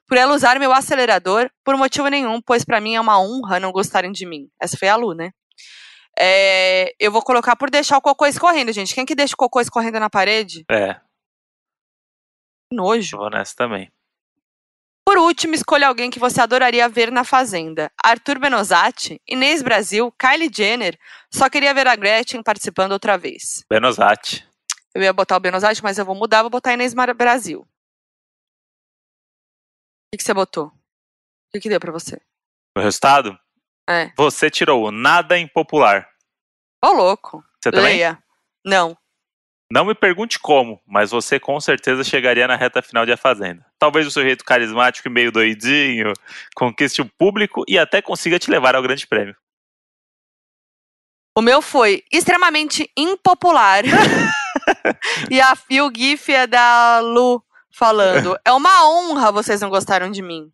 [0.08, 1.50] Por ela usar meu acelerador?
[1.64, 4.48] Por motivo nenhum, pois pra mim é uma honra não gostarem de mim.
[4.60, 5.30] Essa foi a Lu, né?
[6.24, 8.94] É, eu vou colocar por deixar o cocô escorrendo, gente.
[8.94, 10.64] Quem que deixa o cocô escorrendo na parede?
[10.70, 11.00] É,
[12.72, 13.16] Nojo.
[13.16, 13.92] vou nessa também.
[15.04, 17.90] Por último, escolha alguém que você adoraria ver na Fazenda.
[18.02, 20.96] Arthur Benozati, Inês Brasil, Kylie Jenner.
[21.28, 23.64] Só queria ver a Gretchen participando outra vez.
[23.68, 24.48] Benozati.
[24.94, 27.62] Eu ia botar o Benozati, mas eu vou mudar, vou botar Inês Brasil.
[27.62, 27.66] O
[30.12, 30.66] que, que você botou?
[30.66, 30.72] O
[31.52, 32.20] que, que deu pra você?
[32.78, 33.36] O resultado?
[33.90, 34.12] É.
[34.16, 36.11] Você tirou o nada impopular.
[36.84, 37.44] Ô, louco.
[37.60, 37.94] Você também?
[37.94, 38.18] Leia.
[38.64, 38.96] Não.
[39.72, 43.64] Não me pergunte como, mas você com certeza chegaria na reta final de A Fazenda.
[43.78, 46.12] Talvez o seu jeito carismático e meio doidinho
[46.54, 49.34] conquiste o público e até consiga te levar ao grande prêmio.
[51.34, 53.82] O meu foi extremamente impopular.
[55.30, 58.38] e, a, e o GIF é da Lu falando.
[58.44, 60.52] É uma honra vocês não gostaram de mim.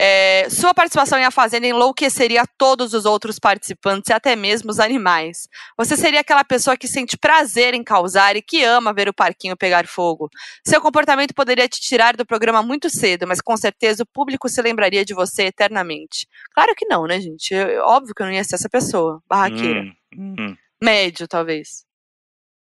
[0.00, 4.80] É, sua participação em A Fazenda enlouqueceria todos os outros participantes e até mesmo os
[4.80, 5.48] animais.
[5.78, 9.56] Você seria aquela pessoa que sente prazer em causar e que ama ver o parquinho
[9.56, 10.28] pegar fogo.
[10.66, 14.60] Seu comportamento poderia te tirar do programa muito cedo, mas com certeza o público se
[14.60, 16.26] lembraria de você eternamente.
[16.52, 17.54] Claro que não, né, gente?
[17.54, 19.22] Eu- óbvio que eu não ia ser essa pessoa.
[19.28, 19.80] Barraqueira.
[20.16, 20.56] Hum, hum.
[20.82, 21.84] Médio, talvez.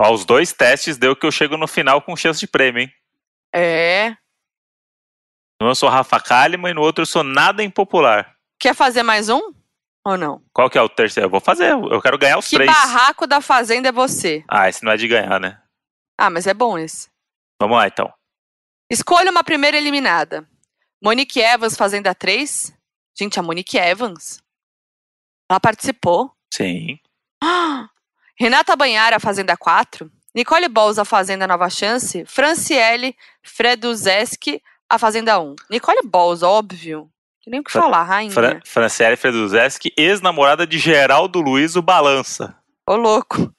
[0.00, 2.92] Ó, os dois testes deu que eu chego no final com chance de prêmio, hein?
[3.52, 4.14] É.
[5.60, 8.36] Eu sou Rafa Kalimann e no outro eu sou nada impopular.
[8.58, 9.40] Quer fazer mais um?
[10.04, 10.42] Ou não?
[10.52, 11.26] Qual que é o terceiro?
[11.26, 12.70] Eu vou fazer, eu quero ganhar os Que três.
[12.70, 14.44] barraco da fazenda é você?
[14.48, 15.60] Ah, esse não é de ganhar, né?
[16.18, 17.08] Ah, mas é bom esse.
[17.60, 18.12] Vamos lá, então.
[18.90, 20.46] Escolha uma primeira eliminada.
[21.02, 22.72] Monique Evans, Fazenda 3.
[23.18, 24.38] Gente, a Monique Evans.
[25.50, 26.30] Ela participou.
[26.52, 26.98] Sim.
[27.42, 27.88] Ah!
[28.38, 30.10] Renata Banhara, Fazenda 4.
[30.34, 32.24] Nicole Balls, a Fazenda Nova Chance.
[32.26, 35.56] Franciele Freduzeski, a Fazenda 1.
[35.70, 37.10] Nicole Balls, óbvio.
[37.44, 38.32] Tem nem o que Fra- falar, rainha.
[38.32, 42.56] Fra Franciele Freduzeski, ex-namorada de Geraldo Luiz, o Balança.
[42.88, 43.52] Ô, louco.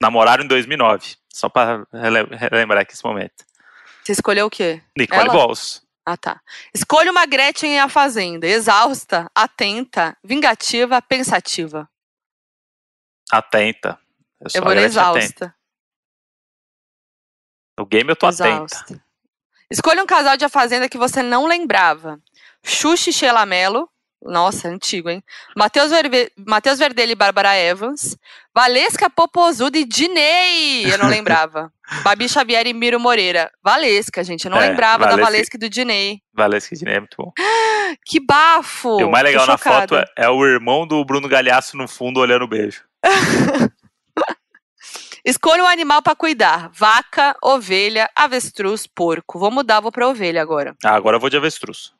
[0.00, 1.16] Namoraram em 2009.
[1.32, 3.44] Só pra rele- relembrar aqui esse momento.
[4.02, 4.82] Você escolheu o quê?
[4.96, 5.32] Nicole Ela?
[5.32, 5.82] Balls.
[6.06, 6.40] Ah, tá.
[6.74, 8.46] Escolha uma Gretchen em A Fazenda.
[8.46, 11.88] Exausta, atenta, vingativa, pensativa.
[13.32, 13.98] Atenta.
[14.40, 15.18] Eu, Eu vou na Gretchen atenta.
[15.18, 15.54] exausta.
[17.78, 19.03] No game eu tô atenta.
[19.70, 22.18] Escolha um casal de A Fazenda que você não lembrava.
[22.64, 23.88] Xuxa e Sheila Mello.
[24.26, 25.22] Nossa, antigo, hein?
[25.54, 26.32] Matheus Verve...
[26.46, 28.16] Matheus Verdelho e Bárbara Evans.
[28.54, 30.90] Valesca Popozuda e Dinei.
[30.90, 31.70] Eu não lembrava.
[32.02, 33.50] Babi Xavier e Miro Moreira.
[33.62, 34.46] Valesca, gente.
[34.46, 36.20] Eu não É, lembrava da Valesca- Valesca e do Dinei.
[36.32, 37.32] Valesca Dinei é muito bom.
[38.06, 38.98] Que bafo!
[39.00, 42.18] e o mais legal na foto é, é o irmão do Bruno Galhaço no fundo
[42.18, 42.82] olhando o beijo.
[45.24, 49.38] Escolha um animal pra cuidar: vaca, ovelha, avestruz, porco.
[49.38, 50.76] Vou mudar, vou pra ovelha agora.
[50.84, 51.92] Ah, agora eu vou de avestruz.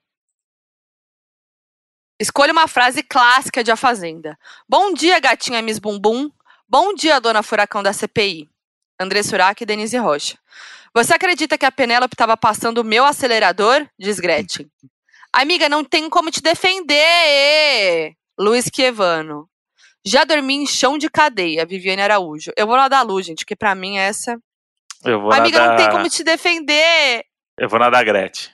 [2.21, 4.39] Escolha uma frase clássica de A Fazenda.
[4.69, 6.31] Bom dia, gatinha Miss Bumbum.
[6.69, 8.49] Bom dia, dona Furacão da CPI.
[9.01, 10.39] André Surak e Denise Rocha.
[10.95, 13.87] Você acredita que a Penélope estava passando o meu acelerador?
[13.99, 14.71] Diz Gretchen.
[15.33, 18.15] Amiga, não tem como te defender.
[18.39, 19.49] Luiz Chievano.
[20.07, 22.53] Já dormi em chão de cadeia, Viviane Araújo.
[22.57, 24.39] Eu vou lá da luz, gente, que pra mim essa.
[25.05, 27.25] Eu vou Amiga, na não tem como te defender.
[27.59, 28.53] Eu vou na da Gretchen.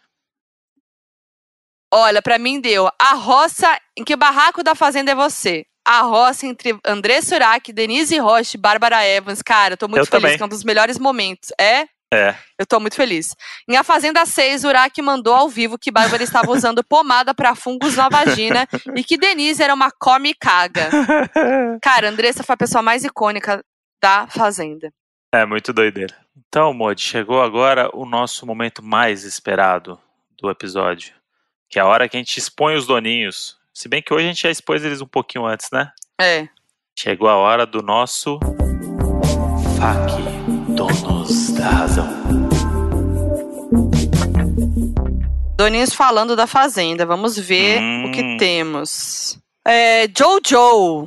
[1.93, 2.89] Olha, pra mim deu.
[3.01, 3.79] A roça.
[3.97, 5.67] Em que barraco da fazenda é você?
[5.85, 9.43] A roça entre André Surak, Denise Rocha e Bárbara Evans.
[9.43, 10.37] Cara, eu tô muito Eu feliz, também.
[10.37, 11.51] que é um dos melhores momentos.
[11.61, 11.89] É?
[12.13, 12.35] É.
[12.59, 13.37] Eu tô muito feliz.
[13.69, 17.95] Em A Fazenda 6, Uraki mandou ao vivo que Bárbara estava usando pomada pra fungos
[17.95, 18.67] na vagina
[18.97, 20.91] e que Denise era uma come caga.
[21.81, 23.65] Cara, Andressa foi a pessoa mais icônica
[24.03, 24.93] da Fazenda.
[25.33, 26.17] É muito doideira.
[26.37, 29.97] Então, Mod, chegou agora o nosso momento mais esperado
[30.37, 31.15] do episódio.
[31.69, 33.57] Que é a hora que a gente expõe os doninhos.
[33.73, 35.93] Se bem que hoje a gente já expôs eles um pouquinho antes, né?
[36.21, 36.49] É.
[36.99, 38.41] Chegou a hora do nosso.
[39.79, 40.40] FAQ
[40.81, 42.09] Donos da Razão.
[45.59, 47.05] Doninhos falando da Fazenda.
[47.05, 48.07] Vamos ver Hum.
[48.07, 49.39] o que temos.
[49.69, 51.07] É, Jojo.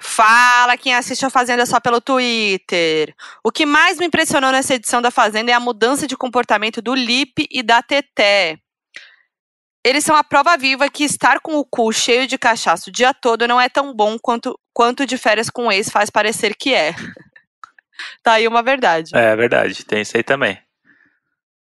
[0.00, 3.12] Fala quem assiste a Fazenda só pelo Twitter.
[3.42, 6.94] O que mais me impressionou nessa edição da Fazenda é a mudança de comportamento do
[6.94, 8.56] Lipe e da Teté.
[9.84, 13.12] Eles são a prova viva que estar com o cu cheio de cachaça o dia
[13.12, 16.72] todo não é tão bom quanto, quanto de férias com o ex faz parecer que
[16.72, 16.94] é.
[18.22, 19.10] Tá aí uma verdade.
[19.14, 20.52] É verdade, tem isso aí também.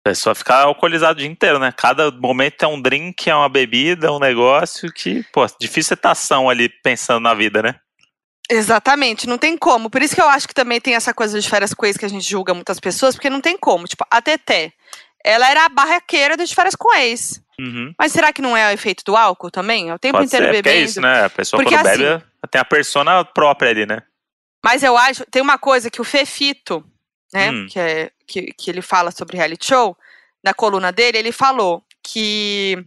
[0.06, 1.72] A pessoa fica alcoolizado o dia inteiro, né?
[1.76, 6.50] Cada momento é um drink, é uma bebida, um negócio que, pô, difícil ter ação
[6.50, 7.76] ali pensando na vida, né?
[8.52, 9.90] Exatamente, não tem como.
[9.90, 12.06] Por isso que eu acho que também tem essa coisa de férias com ex que
[12.06, 13.86] a gente julga muitas pessoas, porque não tem como.
[13.86, 14.74] Tipo, a Teté,
[15.24, 17.42] ela era a barraqueira de férias com ex.
[17.58, 17.94] Uhum.
[17.98, 19.90] Mas será que não é o efeito do álcool também?
[19.90, 20.82] É o tempo Pode inteiro ser, porque bebendo.
[20.82, 21.24] é isso, né?
[21.26, 24.00] A pessoa Porque quando assim- bebe tem a persona própria ali, né?
[24.64, 26.84] Mas eu acho, tem uma coisa que o Fefito,
[27.34, 27.68] né, Hum.
[27.70, 29.98] que, é, que, que ele fala sobre reality show,
[30.44, 32.86] na coluna dele, ele falou que,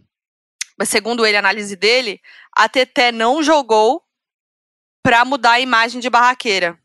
[0.85, 2.19] segundo ele, a análise dele,
[2.55, 4.03] a Teté não jogou
[5.03, 6.77] pra mudar a imagem de barraqueira.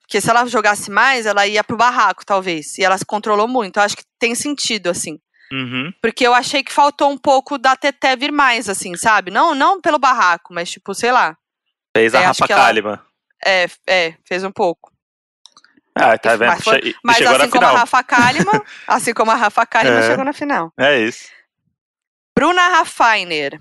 [0.00, 2.76] Porque se ela jogasse mais, ela ia pro barraco, talvez.
[2.78, 3.78] E ela se controlou muito.
[3.78, 5.18] Eu acho que tem sentido, assim.
[5.50, 5.92] Uhum.
[6.00, 9.30] Porque eu achei que faltou um pouco da Teté vir mais, assim, sabe?
[9.30, 11.36] Não, não pelo barraco, mas tipo, sei lá.
[11.96, 12.98] Fez a É, acho Rafa que ela- Kalimann.
[13.44, 14.92] É, é, fez um pouco.
[15.94, 16.48] Ah, tá vendo?
[16.48, 17.76] Mas foi- Che- Mas chegou assim na como a final.
[17.80, 20.06] Rafa Kalimann, assim como a Rafa Kalimann É.
[20.08, 20.72] chegou na final.
[20.78, 21.28] É isso.
[22.36, 23.60] Bruna Rafainer.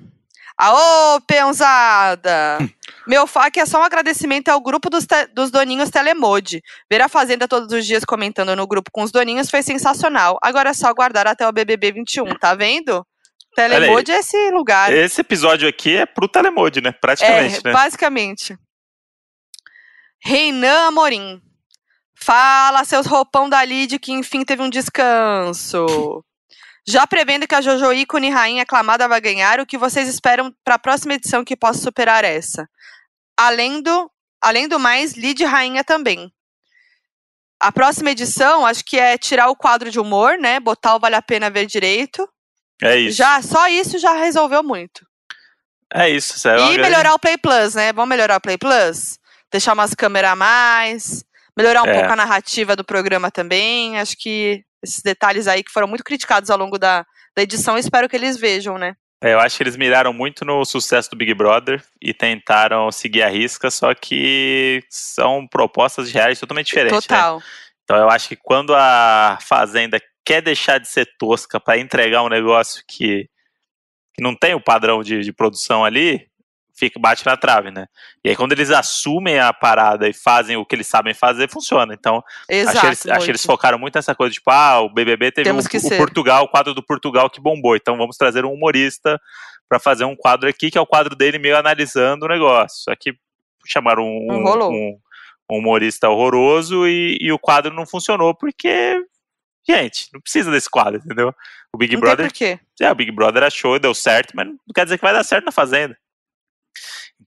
[0.58, 2.58] Aô, peãozada!
[3.08, 6.62] Meu fac é só um agradecimento ao grupo dos, dos doninhos Telemode.
[6.90, 10.38] Ver a Fazenda todos os dias comentando no grupo com os doninhos foi sensacional.
[10.42, 13.06] Agora é só aguardar até o BBB 21, tá vendo?
[13.56, 14.92] Telemode é esse lugar.
[14.94, 16.92] Esse episódio aqui é pro Telemode, né?
[16.94, 17.74] Praticamente, é, né?
[17.74, 18.58] basicamente.
[20.24, 21.42] Reinan Amorim.
[22.16, 26.24] Fala, seus roupão da Lid, que enfim teve um descanso.
[26.88, 30.76] Já prevendo que a Jojo ícone rainha aclamada vai ganhar, o que vocês esperam para
[30.76, 32.68] a próxima edição que possa superar essa?
[33.38, 34.10] Além do,
[34.42, 36.32] além do mais, Lid rainha também.
[37.60, 40.60] A próxima edição, acho que é tirar o quadro de humor, né?
[40.60, 42.28] Botar o Vale a Pena Ver Direito.
[42.82, 43.18] É isso.
[43.18, 45.06] Já, só isso já resolveu muito.
[45.94, 46.38] É isso.
[46.46, 47.94] uma E grande- melhorar o Play Plus, né?
[47.94, 49.18] Vamos melhorar o Play Plus?
[49.54, 51.24] Deixar umas câmeras a mais.
[51.56, 51.94] Melhorar um É.
[51.94, 53.98] pouco a narrativa do programa também.
[54.00, 57.06] Acho que esses detalhes aí que foram muito criticados ao longo da,
[57.38, 58.96] da edição, espero que eles vejam, né?
[59.24, 63.22] É, eu acho que eles miraram muito no sucesso do Big Brother e tentaram seguir
[63.24, 67.08] a risca, só que são propostas de reality totalmente diferentes.
[67.08, 67.16] né?
[67.18, 67.42] Total.
[67.86, 72.28] Então eu acho que quando a Fazenda quer deixar de ser tosca para entregar um
[72.30, 73.30] negócio que,
[74.14, 76.28] que não tem o padrão de, de produção ali,
[76.76, 77.86] fica bate na trave, né?
[78.24, 81.94] E aí quando eles assumem a parada e fazem o que eles sabem fazer, funciona.
[81.94, 82.70] Então Exato.
[82.78, 85.50] acho, que eles, acho que eles focaram muito nessa coisa, tipo, ah, o BBB teve
[85.50, 85.70] Temos o.
[85.98, 89.20] Portugal, o quadro do Portugal que bombou, então vamos trazer um humorista
[89.70, 92.84] para fazer um quadro aqui, que é o quadro dele meio analisando o negócio.
[92.84, 93.14] Só que
[93.66, 94.28] chamaram um,
[94.72, 95.00] um-
[95.52, 99.00] um humorista horroroso e, e o quadro não funcionou porque,
[99.68, 101.34] gente, não precisa desse quadro, entendeu?
[101.74, 102.60] O Big Não Brother, porquê.
[102.82, 105.46] é, o Big Brother achou, deu certo, mas não quer dizer que vai dar certo
[105.46, 105.98] na Fazenda.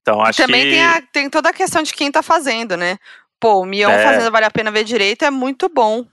[0.01, 2.97] Então acho Também que tem, a- tem toda a questão de quem tá fazendo, né?
[3.41, 4.03] Pô, o Mion É.
[4.03, 6.05] fazendo Vale a Pena Ver Direito é muito bom.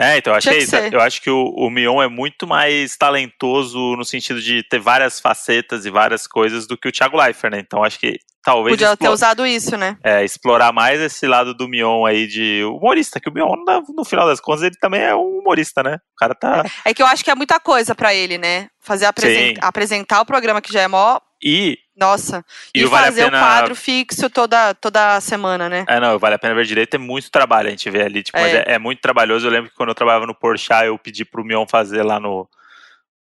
[0.00, 0.88] É, então, eu acho que é.
[0.92, 5.20] Eu acho que o, o Mion é muito mais talentoso no sentido de ter várias
[5.20, 7.60] facetas e várias coisas do que o Thiago Leifert, né?
[7.64, 9.96] Então, acho que talvez Podia ter explo- usado isso, né?
[10.02, 13.54] é, explorar mais esse lado do Mion aí de humorista, que o Mion,
[13.96, 15.94] no final das contas, ele também é um humorista, né?
[15.94, 16.64] O cara tá.
[16.84, 18.68] É que eu acho que é muita coisa pra ele, né?
[18.80, 19.60] Fazer apresen- Sim.
[19.62, 21.20] apresentar o programa que já é mó.
[21.40, 22.44] E, Nossa.
[22.74, 23.36] e, E, Vale fazer Pena.
[23.38, 25.84] o quadro fixo toda, toda semana, né?
[25.88, 28.38] É, não, Vale a Pena Ver Direito é muito trabalho, a gente vê ali, tipo,
[28.38, 28.64] mas É.
[28.66, 29.46] é, é muito trabalhoso.
[29.46, 32.48] Eu lembro que quando eu trabalhava no Porchat, eu pedi pro Mion fazer lá no.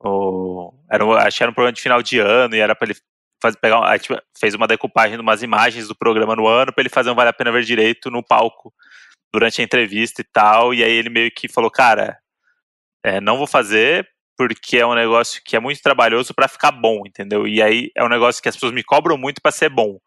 [0.03, 2.97] no era, acho que era um programa de final de ano e era pra ele
[3.41, 3.95] fazer, pegar.
[3.97, 7.15] gente fez uma decupagem de umas imagens do programa no ano pra ele fazer um
[7.15, 8.73] Vale a Pena Ver Direito no palco
[9.33, 10.73] durante a entrevista e tal.
[10.73, 12.17] E aí ele meio que falou, cara,
[13.05, 14.07] é, não vou fazer
[14.49, 17.48] porque é um negócio que é muito trabalhoso pra ficar bom, entendeu?
[17.48, 19.98] E aí é um negócio que as pessoas me cobram muito pra ser bom.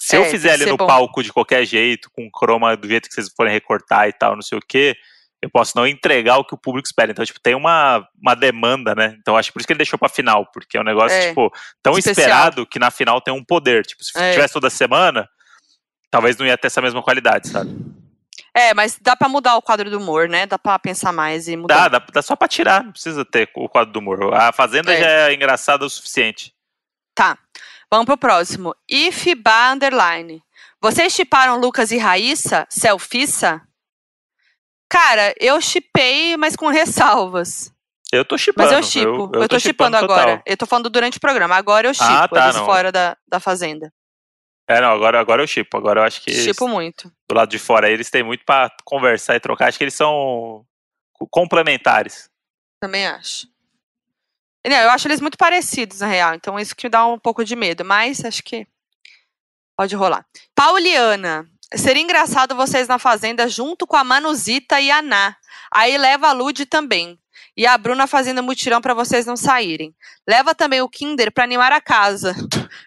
[0.00, 0.86] Se É, eu fizer ali no bom.
[0.86, 4.42] palco de qualquer jeito, com croma do jeito que vocês forem recortar e tal, não
[4.42, 4.94] sei o quê,
[5.42, 7.10] eu posso não entregar o que o público espera.
[7.12, 9.16] Então, tipo, tem uma, uma demanda, né?
[9.20, 11.28] Então, acho que por isso que ele deixou pra final, porque é um negócio, É.
[11.28, 11.50] tipo,
[11.82, 12.26] tão Especial.
[12.28, 13.84] esperado que na final tem um poder.
[13.84, 14.32] Tipo, se É.
[14.32, 15.28] tivesse toda semana,
[16.10, 17.70] talvez não ia ter essa mesma qualidade, sabe?
[18.54, 20.46] É, mas dá pra mudar o quadro do humor, né?
[20.46, 21.88] Dá pra pensar mais e mudar.
[21.88, 24.34] Dá, dá, dá só pra tirar, não precisa ter o quadro do humor.
[24.34, 25.00] A Fazenda É.
[25.00, 26.52] já é engraçada o suficiente.
[27.14, 27.38] Tá.
[27.90, 28.74] Vamos pro próximo.
[28.88, 30.42] Ifba Underline.
[30.80, 32.66] Vocês chiparam Lucas e Raíssa?
[32.68, 33.62] Selfissa?
[34.90, 37.72] Cara, eu chipei, mas com ressalvas.
[38.10, 38.68] Eu tô chipando.
[38.70, 39.30] Mas eu chipo.
[39.34, 40.16] Eu, tô chipando total.
[40.18, 40.42] agora.
[40.46, 41.56] Eu tô falando durante o programa.
[41.56, 42.64] Agora eu chipo Ah, tá, eles não.
[42.64, 43.92] fora da, da fazenda.
[44.68, 45.76] É, não, agora, agora eu chipo.
[45.76, 47.10] Agora eu acho que eles- Chipo muito.
[47.28, 49.68] do lado de fora eles têm muito pra conversar e trocar.
[49.68, 50.64] Acho que eles são
[51.30, 52.30] complementares.
[52.80, 53.46] Também acho.
[54.66, 56.34] Não, eu acho eles muito parecidos, na real.
[56.34, 57.84] Então isso que me dá um pouco de medo.
[57.84, 58.66] Mas acho que
[59.76, 60.26] pode rolar.
[60.54, 61.48] Pauliana.
[61.74, 65.36] Seria engraçado vocês na fazenda junto com a Manuzita e a Ná.
[65.72, 67.18] Aí leva a Lud também.
[67.58, 69.92] E a Bruna fazendo mutirão pra vocês não saírem.
[70.28, 72.32] Leva também o Kinder pra animar a casa.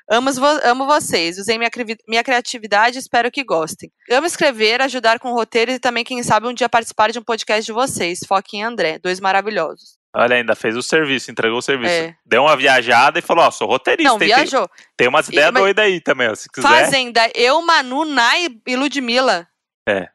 [0.10, 1.38] Amo, vo- amo vocês.
[1.38, 3.91] Usei minha, crivi- minha criatividade espero que gostem.
[4.10, 7.65] Amo escrever, ajudar com roteiros e também, quem sabe, um dia participar de um podcast
[7.65, 8.19] de vocês.
[8.26, 9.99] Foquinha e André, dois maravilhosos.
[10.15, 11.91] Olha, ainda fez o serviço, entregou o serviço.
[11.93, 12.15] É.
[12.26, 14.10] Deu uma viajada e falou: Ó, sou roteirista.
[14.10, 14.69] Não, tem, tem, viajou.
[14.98, 16.68] tem umas E- ideias doidas aí também, ó, se quiser.
[16.68, 19.48] Fazenda, eu, Manu, Nai e Ludmilla.
[19.88, 20.10] É.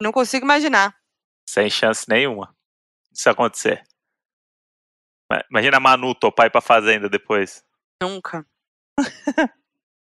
[0.00, 0.94] Não consigo imaginar.
[1.48, 2.53] Sem chance nenhuma
[3.14, 3.82] disso acontecer.
[5.30, 7.64] Ma- Imagina a Manu topar ir pra fazenda depois.
[8.02, 8.46] Nunca.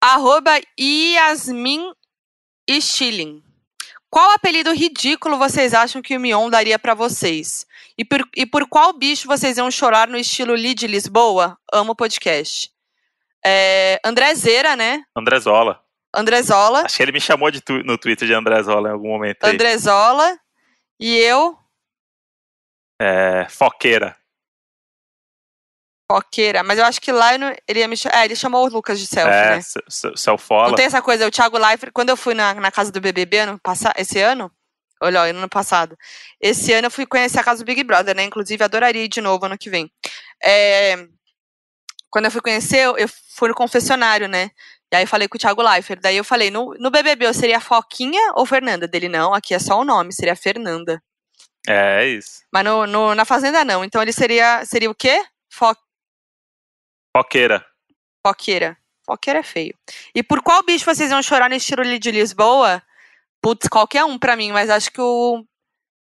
[0.01, 1.91] Arroba Yasmin
[2.81, 3.43] Schilling.
[4.09, 7.65] Qual apelido ridículo vocês acham que o Mion daria pra vocês?
[7.97, 11.57] E por, e por qual bicho vocês iam chorar no estilo Lee de Lisboa?
[11.73, 12.71] Amo o podcast.
[13.45, 15.03] É, Andrezeira, né?
[15.15, 15.81] Andrezola.
[16.13, 16.83] Andrezola.
[16.85, 19.53] Acho que ele me chamou de tu- no Twitter de Andrezola em algum momento aí.
[19.53, 20.37] Andrezola.
[20.99, 21.57] E eu,
[22.99, 24.15] É, foqueira.
[26.09, 26.63] Coqueira.
[26.63, 27.31] Mas eu acho que lá
[27.67, 28.21] ele ia me chamar.
[28.21, 29.61] É, ele chamou o Lucas de selfie, é, né?
[29.61, 30.69] se- se- Selfola.
[30.69, 33.39] Não tem essa coisa, o Thiago Leifert, quando eu fui na, na casa do BBB
[33.39, 34.49] ano passa, esse ano,
[35.01, 35.97] olha, ó, ano passado,
[36.39, 39.19] esse ano eu fui conhecer a casa do Big Brother, né, inclusive adoraria ir de
[39.19, 39.91] novo ano que vem.
[40.41, 40.95] É,
[42.09, 44.49] quando eu fui conhecer, eu, eu fui no confessionário, né,
[44.91, 47.33] e aí eu falei com o Thiago Leifert, daí eu falei, no, no BBB eu
[47.33, 48.87] seria Foquinha ou Fernanda?
[48.87, 51.03] Dele, não, aqui é só o nome, seria Fernanda.
[51.67, 52.43] É, é isso.
[52.51, 55.23] Mas no, no- na Fazenda não, então ele seria, seria o quê?
[55.51, 55.75] Fo,
[57.15, 57.65] Foqueira.
[58.25, 58.77] Foqueira.
[59.05, 59.77] Foqueira é feio.
[60.13, 62.81] E por qual bicho vocês iam chorar no estilo de Lisboa?
[63.41, 65.45] Putz, qualquer um pra mim, mas acho que o.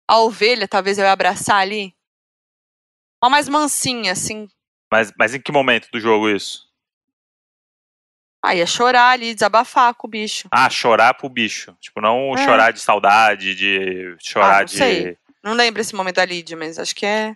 [0.10, 1.96] A ovelha, talvez eu ia abraçar ali.
[3.24, 4.48] Uma mais mansinha, assim.
[4.92, 6.68] Mas, mas em que momento do jogo isso?
[8.44, 10.48] Ah, ia chorar ali, desabafar com o bicho.
[10.52, 11.76] Ah, chorar pro bicho.
[11.80, 12.44] Tipo, não É.
[12.44, 14.78] chorar de saudade, de chorar Ah, de.
[14.78, 15.18] sei.
[15.44, 17.34] Não lembro esse momento da Lídia, mas acho que é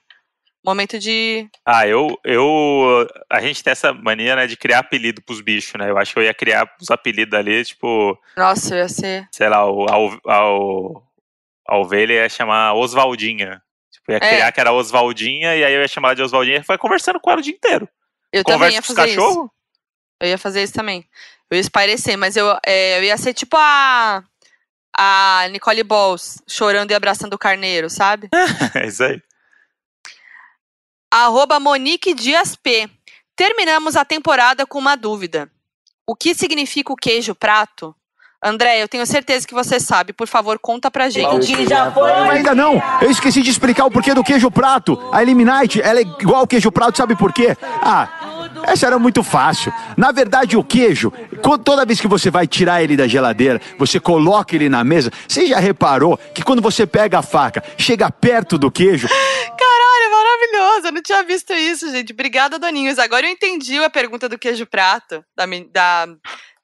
[0.63, 1.49] momento de.
[1.65, 3.07] Ah, eu, eu.
[3.29, 5.89] A gente tem essa mania, né, de criar apelido pros bichos, né?
[5.89, 9.27] Eu acho que eu ia criar os apelidos ali, tipo, Nossa, eu ia ser.
[9.31, 9.85] sei lá, o,
[10.27, 10.33] a,
[11.69, 13.61] a, ovelha ia chamar Oswaldinha.
[13.91, 14.19] Tipo, ia É.
[14.19, 17.29] criar que era Oswaldinha, e aí eu ia chamar de Oswaldinha e foi conversando com
[17.29, 17.87] ela o dia inteiro.
[18.31, 19.19] Eu também Conversa ia com os fazer isso.
[19.19, 19.49] cachorros?
[20.19, 21.05] Eu ia fazer isso também.
[21.51, 24.23] Eu ia espairecer, mas eu, é, eu ia ser tipo a.
[24.95, 28.29] A Nicole Balls, chorando e abraçando o carneiro, sabe?
[28.75, 29.21] É isso aí.
[31.11, 32.89] Arroba Monique Dias P.
[33.35, 35.49] Terminamos a temporada com uma dúvida.
[36.07, 37.95] O que significa o queijo prato?
[38.43, 40.11] André, eu tenho certeza que você sabe.
[40.11, 41.53] Por favor, conta pra gente.
[42.29, 44.99] Ainda não, eu esqueci de explicar o porquê do queijo prato.
[45.13, 47.55] A Eliminite, ela é igual ao queijo prato, sabe por quê?
[47.81, 48.22] Ah,
[48.63, 49.73] essa era muito fácil.
[49.97, 51.11] Na verdade, o queijo,
[51.63, 55.47] toda vez que você vai tirar ele da geladeira, você coloca ele na mesa, você
[55.47, 59.07] já reparou que quando você pega a faca, chega perto do queijo,
[59.57, 60.87] Caralho, maravilhoso.
[60.87, 62.13] Eu não tinha visto isso, gente.
[62.13, 62.99] Obrigada, Doninhos.
[62.99, 66.15] Agora eu entendi a pergunta do queijo prato, da, da,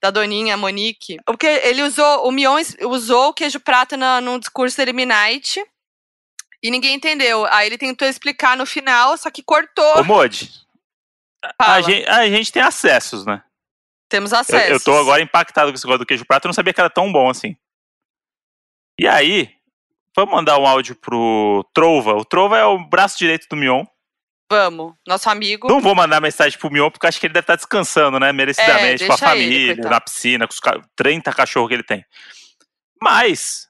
[0.02, 1.18] da Doninha Monique.
[1.26, 5.64] Porque ele usou, o Mion usou o queijo prato na, num discurso da Eliminite.
[6.62, 7.46] E ninguém entendeu.
[7.46, 10.00] Aí ele tentou explicar no final, só que cortou.
[10.00, 10.50] Ô, Modi,
[11.58, 13.42] a gente, a gente tem acessos, né?
[14.10, 14.72] Temos Eu, acesso.
[14.72, 16.90] eu tô agora impactado com esse negócio do queijo prato, eu não sabia que era
[16.90, 17.56] tão bom assim.
[19.00, 19.50] E aí,
[20.16, 22.14] vamos mandar um áudio pro Trova.
[22.16, 23.86] O Trova é o braço direito do Mion.
[24.52, 24.96] Vamos.
[25.08, 25.68] Nosso amigo.
[25.68, 28.34] Não vou mandar mensagem pro Mion, porque acho que ele deve estar descansando, né?
[28.34, 29.94] Merecidamente, É, com a ele, família, coitado.
[29.94, 32.04] na piscina, com os ca- 30 cachorros que ele tem.
[33.02, 33.68] Mas,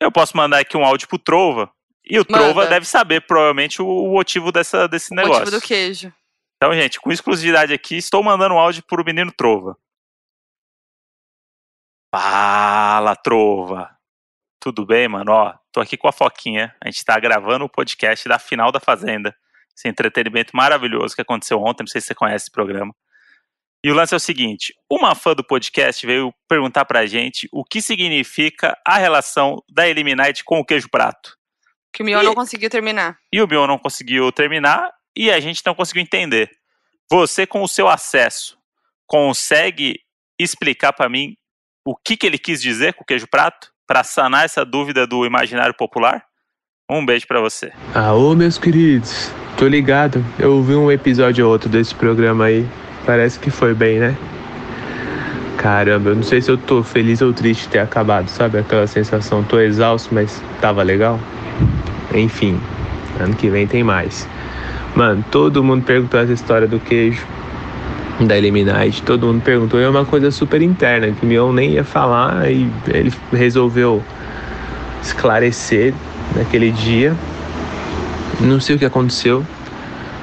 [0.00, 1.70] eu posso mandar aqui um áudio pro Trova.
[2.04, 2.44] E o Manda.
[2.44, 5.40] Trova deve saber, provavelmente, o, o motivo dessa, desse o negócio.
[5.40, 6.12] motivo do queijo.
[6.62, 9.78] Então, gente, com exclusividade aqui, estou mandando um áudio pro menino Trova.
[12.14, 13.96] Fala, Trova.
[14.60, 15.32] Tudo bem, mano?
[15.32, 16.76] Ó, tô aqui com a Foquinha.
[16.78, 19.34] A gente tá gravando o podcast da final da Fazenda.
[19.74, 21.82] Esse entretenimento maravilhoso que aconteceu ontem.
[21.82, 22.94] Não sei se você conhece esse programa.
[23.82, 27.64] E o lance é o seguinte: uma fã do podcast veio perguntar pra gente o
[27.64, 31.38] que significa a relação da Eliminite com o queijo prato.
[31.90, 33.18] Que o Mion E- não conseguiu terminar.
[33.32, 36.50] E o Bion não conseguiu terminar e a gente não conseguiu entender.
[37.10, 38.56] Você, com o seu acesso,
[39.06, 40.00] consegue
[40.40, 41.34] explicar pra mim
[41.84, 43.68] o que, que ele quis dizer com o queijo prato?
[43.86, 46.24] Pra sanar essa dúvida do imaginário popular?
[46.90, 47.70] Um beijo pra você.
[47.94, 50.24] Aô, meus queridos, tô ligado.
[50.38, 52.66] Eu ouvi um episódio ou outro desse programa aí.
[53.04, 54.16] Parece que foi bem, né?
[55.58, 58.58] Caramba, eu não sei se eu tô feliz ou triste de ter acabado, sabe?
[58.58, 61.20] Aquela sensação, tô exausto, mas tava legal.
[62.14, 62.58] Enfim,
[63.20, 64.26] ano que vem tem mais.
[64.94, 67.26] Mano, todo mundo perguntou essa história do queijo,
[68.26, 69.80] da Eliminite, todo mundo perguntou.
[69.80, 74.02] E é uma coisa super interna, que o Mion nem ia falar e ele resolveu
[75.02, 75.94] esclarecer
[76.36, 77.16] naquele dia.
[78.40, 79.46] Não sei o que aconteceu,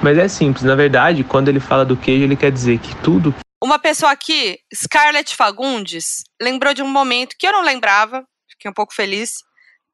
[0.01, 0.63] mas é simples.
[0.63, 3.33] Na verdade, quando ele fala do queijo, ele quer dizer que tudo
[3.63, 8.73] Uma pessoa aqui, Scarlett Fagundes, lembrou de um momento que eu não lembrava, fiquei um
[8.73, 9.46] pouco feliz.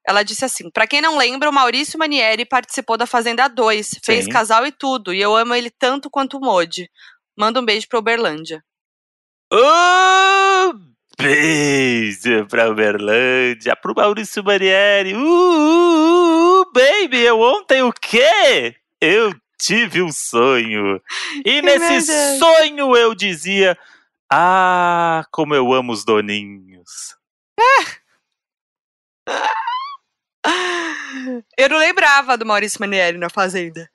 [0.07, 4.25] Ela disse assim: Pra quem não lembra, o Maurício Manieri participou da Fazenda 2, fez
[4.25, 4.31] Sim.
[4.31, 6.89] casal e tudo, e eu amo ele tanto quanto o Modi.
[7.37, 8.63] Manda um beijo pra Uberlândia.
[9.51, 15.13] Um beijo pra Uberlândia, pro Maurício Manieri.
[15.13, 18.75] Uh, uh, uh, baby, eu ontem o quê?
[18.99, 21.01] Eu tive um sonho.
[21.45, 22.39] E nesse verdade.
[22.39, 23.77] sonho eu dizia:
[24.31, 27.15] Ah, como eu amo os doninhos.
[31.57, 33.89] Eu não lembrava do Maurício Manieri na Fazenda.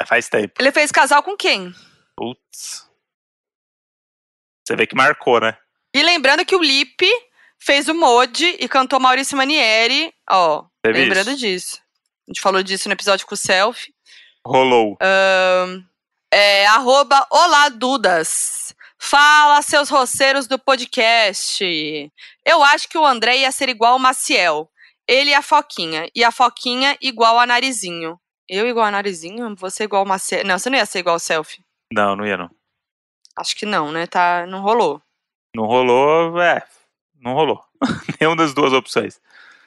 [0.00, 0.54] É, Faz tempo.
[0.58, 1.74] Ele fez casal com quem?
[2.16, 2.88] Putz.
[4.64, 5.56] Você vê que marcou, né?
[5.94, 7.10] E lembrando que o Lipe
[7.58, 10.12] fez o Modi e cantou Maurício Manieri.
[10.30, 11.38] Ó, Teve lembrando isso.
[11.38, 11.82] disso.
[12.28, 13.94] A gente falou disso no episódio com o Selfie.
[14.46, 14.96] Rolou.
[16.32, 18.74] É, arroba Olá Dudas.
[18.98, 21.64] Fala, seus roceiros do podcast.
[22.44, 24.70] Eu acho que o André ia ser igual o Maciel.
[25.08, 26.08] Ele e a Foquinha.
[26.14, 28.18] E a Foquinha igual a Narizinho.
[28.48, 29.54] Eu igual a Narizinho?
[29.56, 30.44] Você igual Maciel.
[30.44, 31.64] Não, você não ia ser igual o Selfie.
[31.92, 32.50] Não, não ia não.
[33.36, 34.06] Acho que não, né?
[34.06, 35.02] Tá, não rolou.
[35.54, 36.62] Não rolou, é.
[37.20, 37.62] Não rolou.
[38.20, 39.20] Nenhuma das duas opções.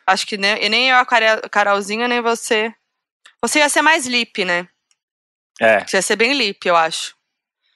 [0.07, 1.05] Acho que nem, nem eu, a
[1.49, 2.73] Carolzinha, nem você.
[3.41, 4.67] Você ia ser mais lip, né?
[5.59, 7.15] É, Você ia ser bem lip, eu acho.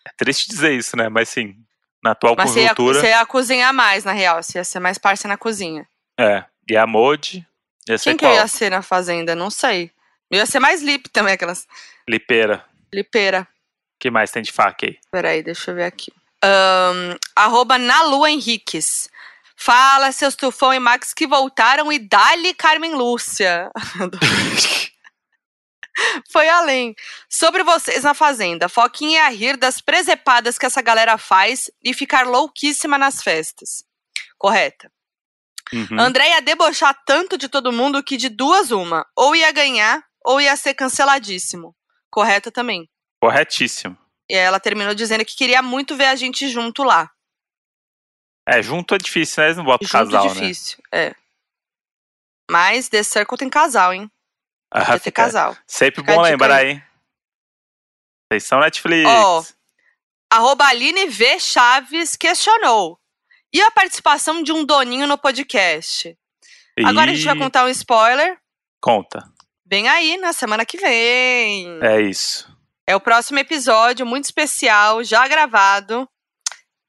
[0.06, 1.08] é triste dizer isso, né?
[1.10, 1.56] Mas sim,
[2.04, 3.00] na atual Mas você ia, conjuntura.
[3.00, 4.44] você ia cozinhar mais, na real.
[4.44, 5.88] Você ia ser mais parça na cozinha.
[6.20, 6.44] É.
[6.70, 7.48] E a Modi
[7.86, 8.36] Quem que qual?
[8.36, 9.36] ia ser na fazenda?
[9.36, 9.92] Não sei.
[10.32, 11.68] Ia ser mais lip também, aquelas
[12.08, 12.64] Lipeira.
[12.94, 13.48] lipeira.
[14.00, 14.98] que mais tem de faca aí?
[15.12, 16.12] Peraí, deixa eu ver aqui.
[16.44, 19.10] Ahn, arroba Nalu Henriques.
[19.56, 23.70] Fala, seus Tufão e Max que voltaram e dali Carmen Lúcia.
[26.32, 26.96] Foi além.
[27.28, 28.70] Sobre vocês na fazenda.
[28.70, 33.84] Foquinha ia rir das presepadas que essa galera faz e ficar louquíssima nas festas.
[34.38, 34.90] Correta.
[35.74, 36.00] Uhum.
[36.00, 39.06] André ia debochar tanto de todo mundo que de duas uma.
[39.16, 41.76] Ou ia ganhar, ou ia ser canceladíssimo.
[42.12, 42.90] Correta também.
[43.22, 43.98] Corretíssimo.
[44.30, 47.12] E aí ela terminou dizendo que queria muito ver a gente junto lá.
[48.48, 49.48] É, junto é difícil, né?
[49.48, 50.34] Eles não botam junto casal, né?
[50.34, 51.14] difícil, é.
[52.50, 54.10] Mas The Circle tem casal, hein?
[54.72, 55.56] Ah, Podia fica- casal.
[55.68, 56.70] Sempre Fica bom lembrar, aí.
[56.72, 56.84] hein?
[58.32, 59.08] Vocês são Netflix.
[59.08, 59.44] Ó,
[60.32, 61.40] Arroba Aline V.
[61.40, 62.99] Chaves questionou.
[63.54, 66.16] E a participação de um doninho no podcast?
[66.86, 68.38] Agora a gente vai contar um spoiler.
[68.80, 69.24] Conta.
[69.66, 71.80] Bem aí, na semana que vem.
[71.82, 72.48] É isso.
[72.88, 76.08] É o próximo episódio, muito especial, já gravado.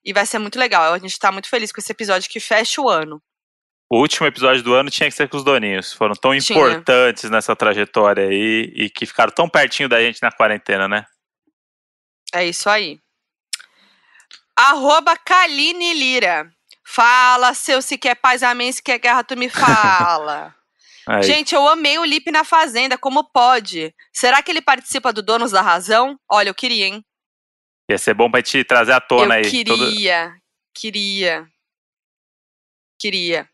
[0.04, 0.92] E vai ser muito legal.
[0.94, 3.22] A gente tá muito feliz com esse episódio que fecha o ano.
[3.90, 5.92] O último episódio do ano tinha que ser com os doninhos.
[5.92, 6.58] Foram tão Tinha.
[6.58, 11.04] importantes nessa trajetória aí e que ficaram tão pertinho da gente na quarentena, né?
[12.32, 13.00] É isso aí.
[14.60, 16.52] Arroba Kaline Lira.
[16.84, 20.54] Fala, seu se quer paz, amém, se quer guerra, tu me fala.
[21.22, 23.94] Gente, eu amei o Lipe na Fazenda, como pode?
[24.12, 26.18] Será que ele participa do Donos da Razão?
[26.28, 27.04] Olha, eu queria, hein?
[27.90, 29.64] Ia ser bom pra te trazer à tona eu aí.
[29.64, 30.34] Todo- queria,
[30.74, 31.48] queria,
[32.98, 33.48] queria.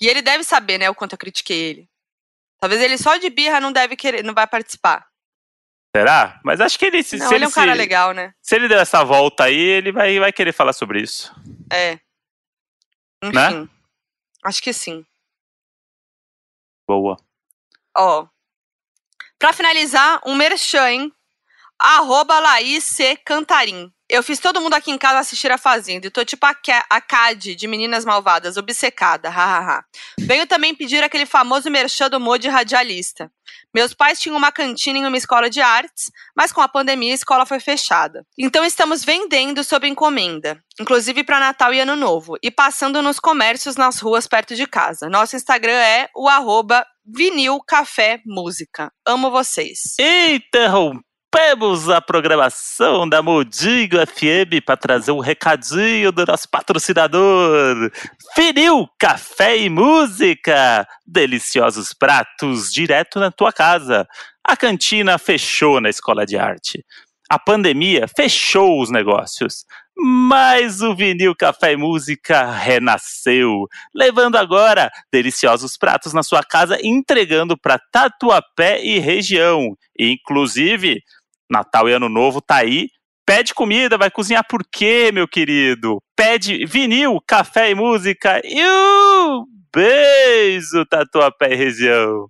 [0.00, 1.88] E ele deve saber, né, o quanto eu critiquei ele.
[2.60, 5.06] Talvez ele só de birra não deve querer, não vai participar.
[5.96, 6.40] Será?
[6.44, 8.34] Mas acho que ele se, não, se ele é um cara se- legal, né?
[8.42, 11.32] se ele deu essa volta aí, ele vai, vai querer falar sobre isso.
[11.70, 12.00] É.
[13.22, 13.50] Né?
[13.50, 13.70] Enfim.
[14.44, 15.06] Acho que sim.
[16.88, 17.16] Boa.
[17.96, 18.26] Ó.
[19.38, 21.12] Pra finalizar, um merchan, hein?
[21.78, 23.16] Arroba Laís C.
[23.18, 23.93] Cantarim.
[24.08, 26.06] Eu fiz todo mundo aqui em casa assistir a Fazenda.
[26.06, 29.30] E tô tipo a, Ca- a Cade de Meninas Malvadas, obcecada.
[29.30, 29.82] Hahaha.
[30.20, 33.30] Venho também pedir aquele famoso merchan do Mo de radialista.
[33.74, 37.14] Meus pais tinham uma cantina em uma escola de artes, mas com a pandemia a
[37.14, 38.24] escola foi fechada.
[38.38, 43.76] Então estamos vendendo sob encomenda, inclusive para Natal e Ano Novo, e passando nos comércios
[43.76, 45.08] nas ruas perto de casa.
[45.08, 48.92] Nosso Instagram é o arroba vinil café música.
[49.06, 49.94] Amo vocês.
[51.34, 57.90] Interrompemos a programação da Modingo FM para trazer um recadinho do nosso patrocinador.
[58.36, 60.86] Vinil Café e Música.
[61.04, 64.06] Deliciosos pratos direto na tua casa.
[64.44, 66.84] A cantina fechou na escola de arte.
[67.28, 69.64] A pandemia fechou os negócios.
[69.96, 77.58] Mas o Vinil Café e Música renasceu, levando agora deliciosos pratos na sua casa, entregando
[77.58, 79.76] para Tatuapé e região.
[79.98, 81.02] Inclusive,
[81.54, 82.88] Natal e Ano Novo tá aí.
[83.24, 86.02] Pede comida, vai cozinhar por quê, meu querido?
[86.14, 88.40] Pede vinil, café e música.
[88.44, 92.28] E um beijo, Tatuapé e região.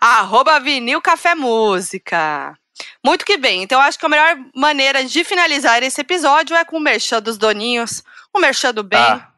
[0.00, 2.58] Arroba vinil café música.
[3.04, 3.62] Muito que bem.
[3.62, 7.38] Então, acho que a melhor maneira de finalizar esse episódio é com o merchan dos
[7.38, 8.02] doninhos,
[8.32, 8.98] o merchan do bem.
[8.98, 9.28] Ah.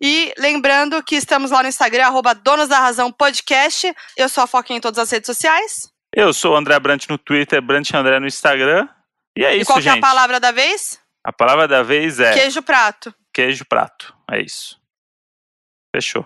[0.00, 3.94] E lembrando que estamos lá no Instagram, arroba Donos da Razão Podcast.
[4.16, 5.93] Eu sou a Foquinha em todas as redes sociais.
[6.16, 8.88] Eu sou o André Brant no Twitter, Brant André no Instagram.
[9.36, 9.82] E é isso, gente.
[9.82, 11.00] E qual é a palavra da vez?
[11.24, 12.32] A palavra da vez é...
[12.34, 13.12] Queijo prato.
[13.32, 14.80] Queijo prato, é isso.
[15.94, 16.24] Fechou.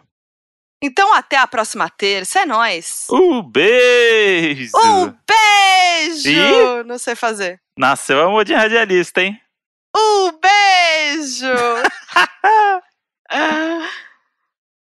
[0.82, 3.06] Então até a próxima terça, é nóis.
[3.10, 4.70] Um beijo!
[4.76, 6.30] Um beijo!
[6.30, 6.84] E...
[6.84, 7.60] Não sei fazer.
[7.76, 9.40] Nasceu amor de radialista, hein?
[9.96, 11.46] Um beijo!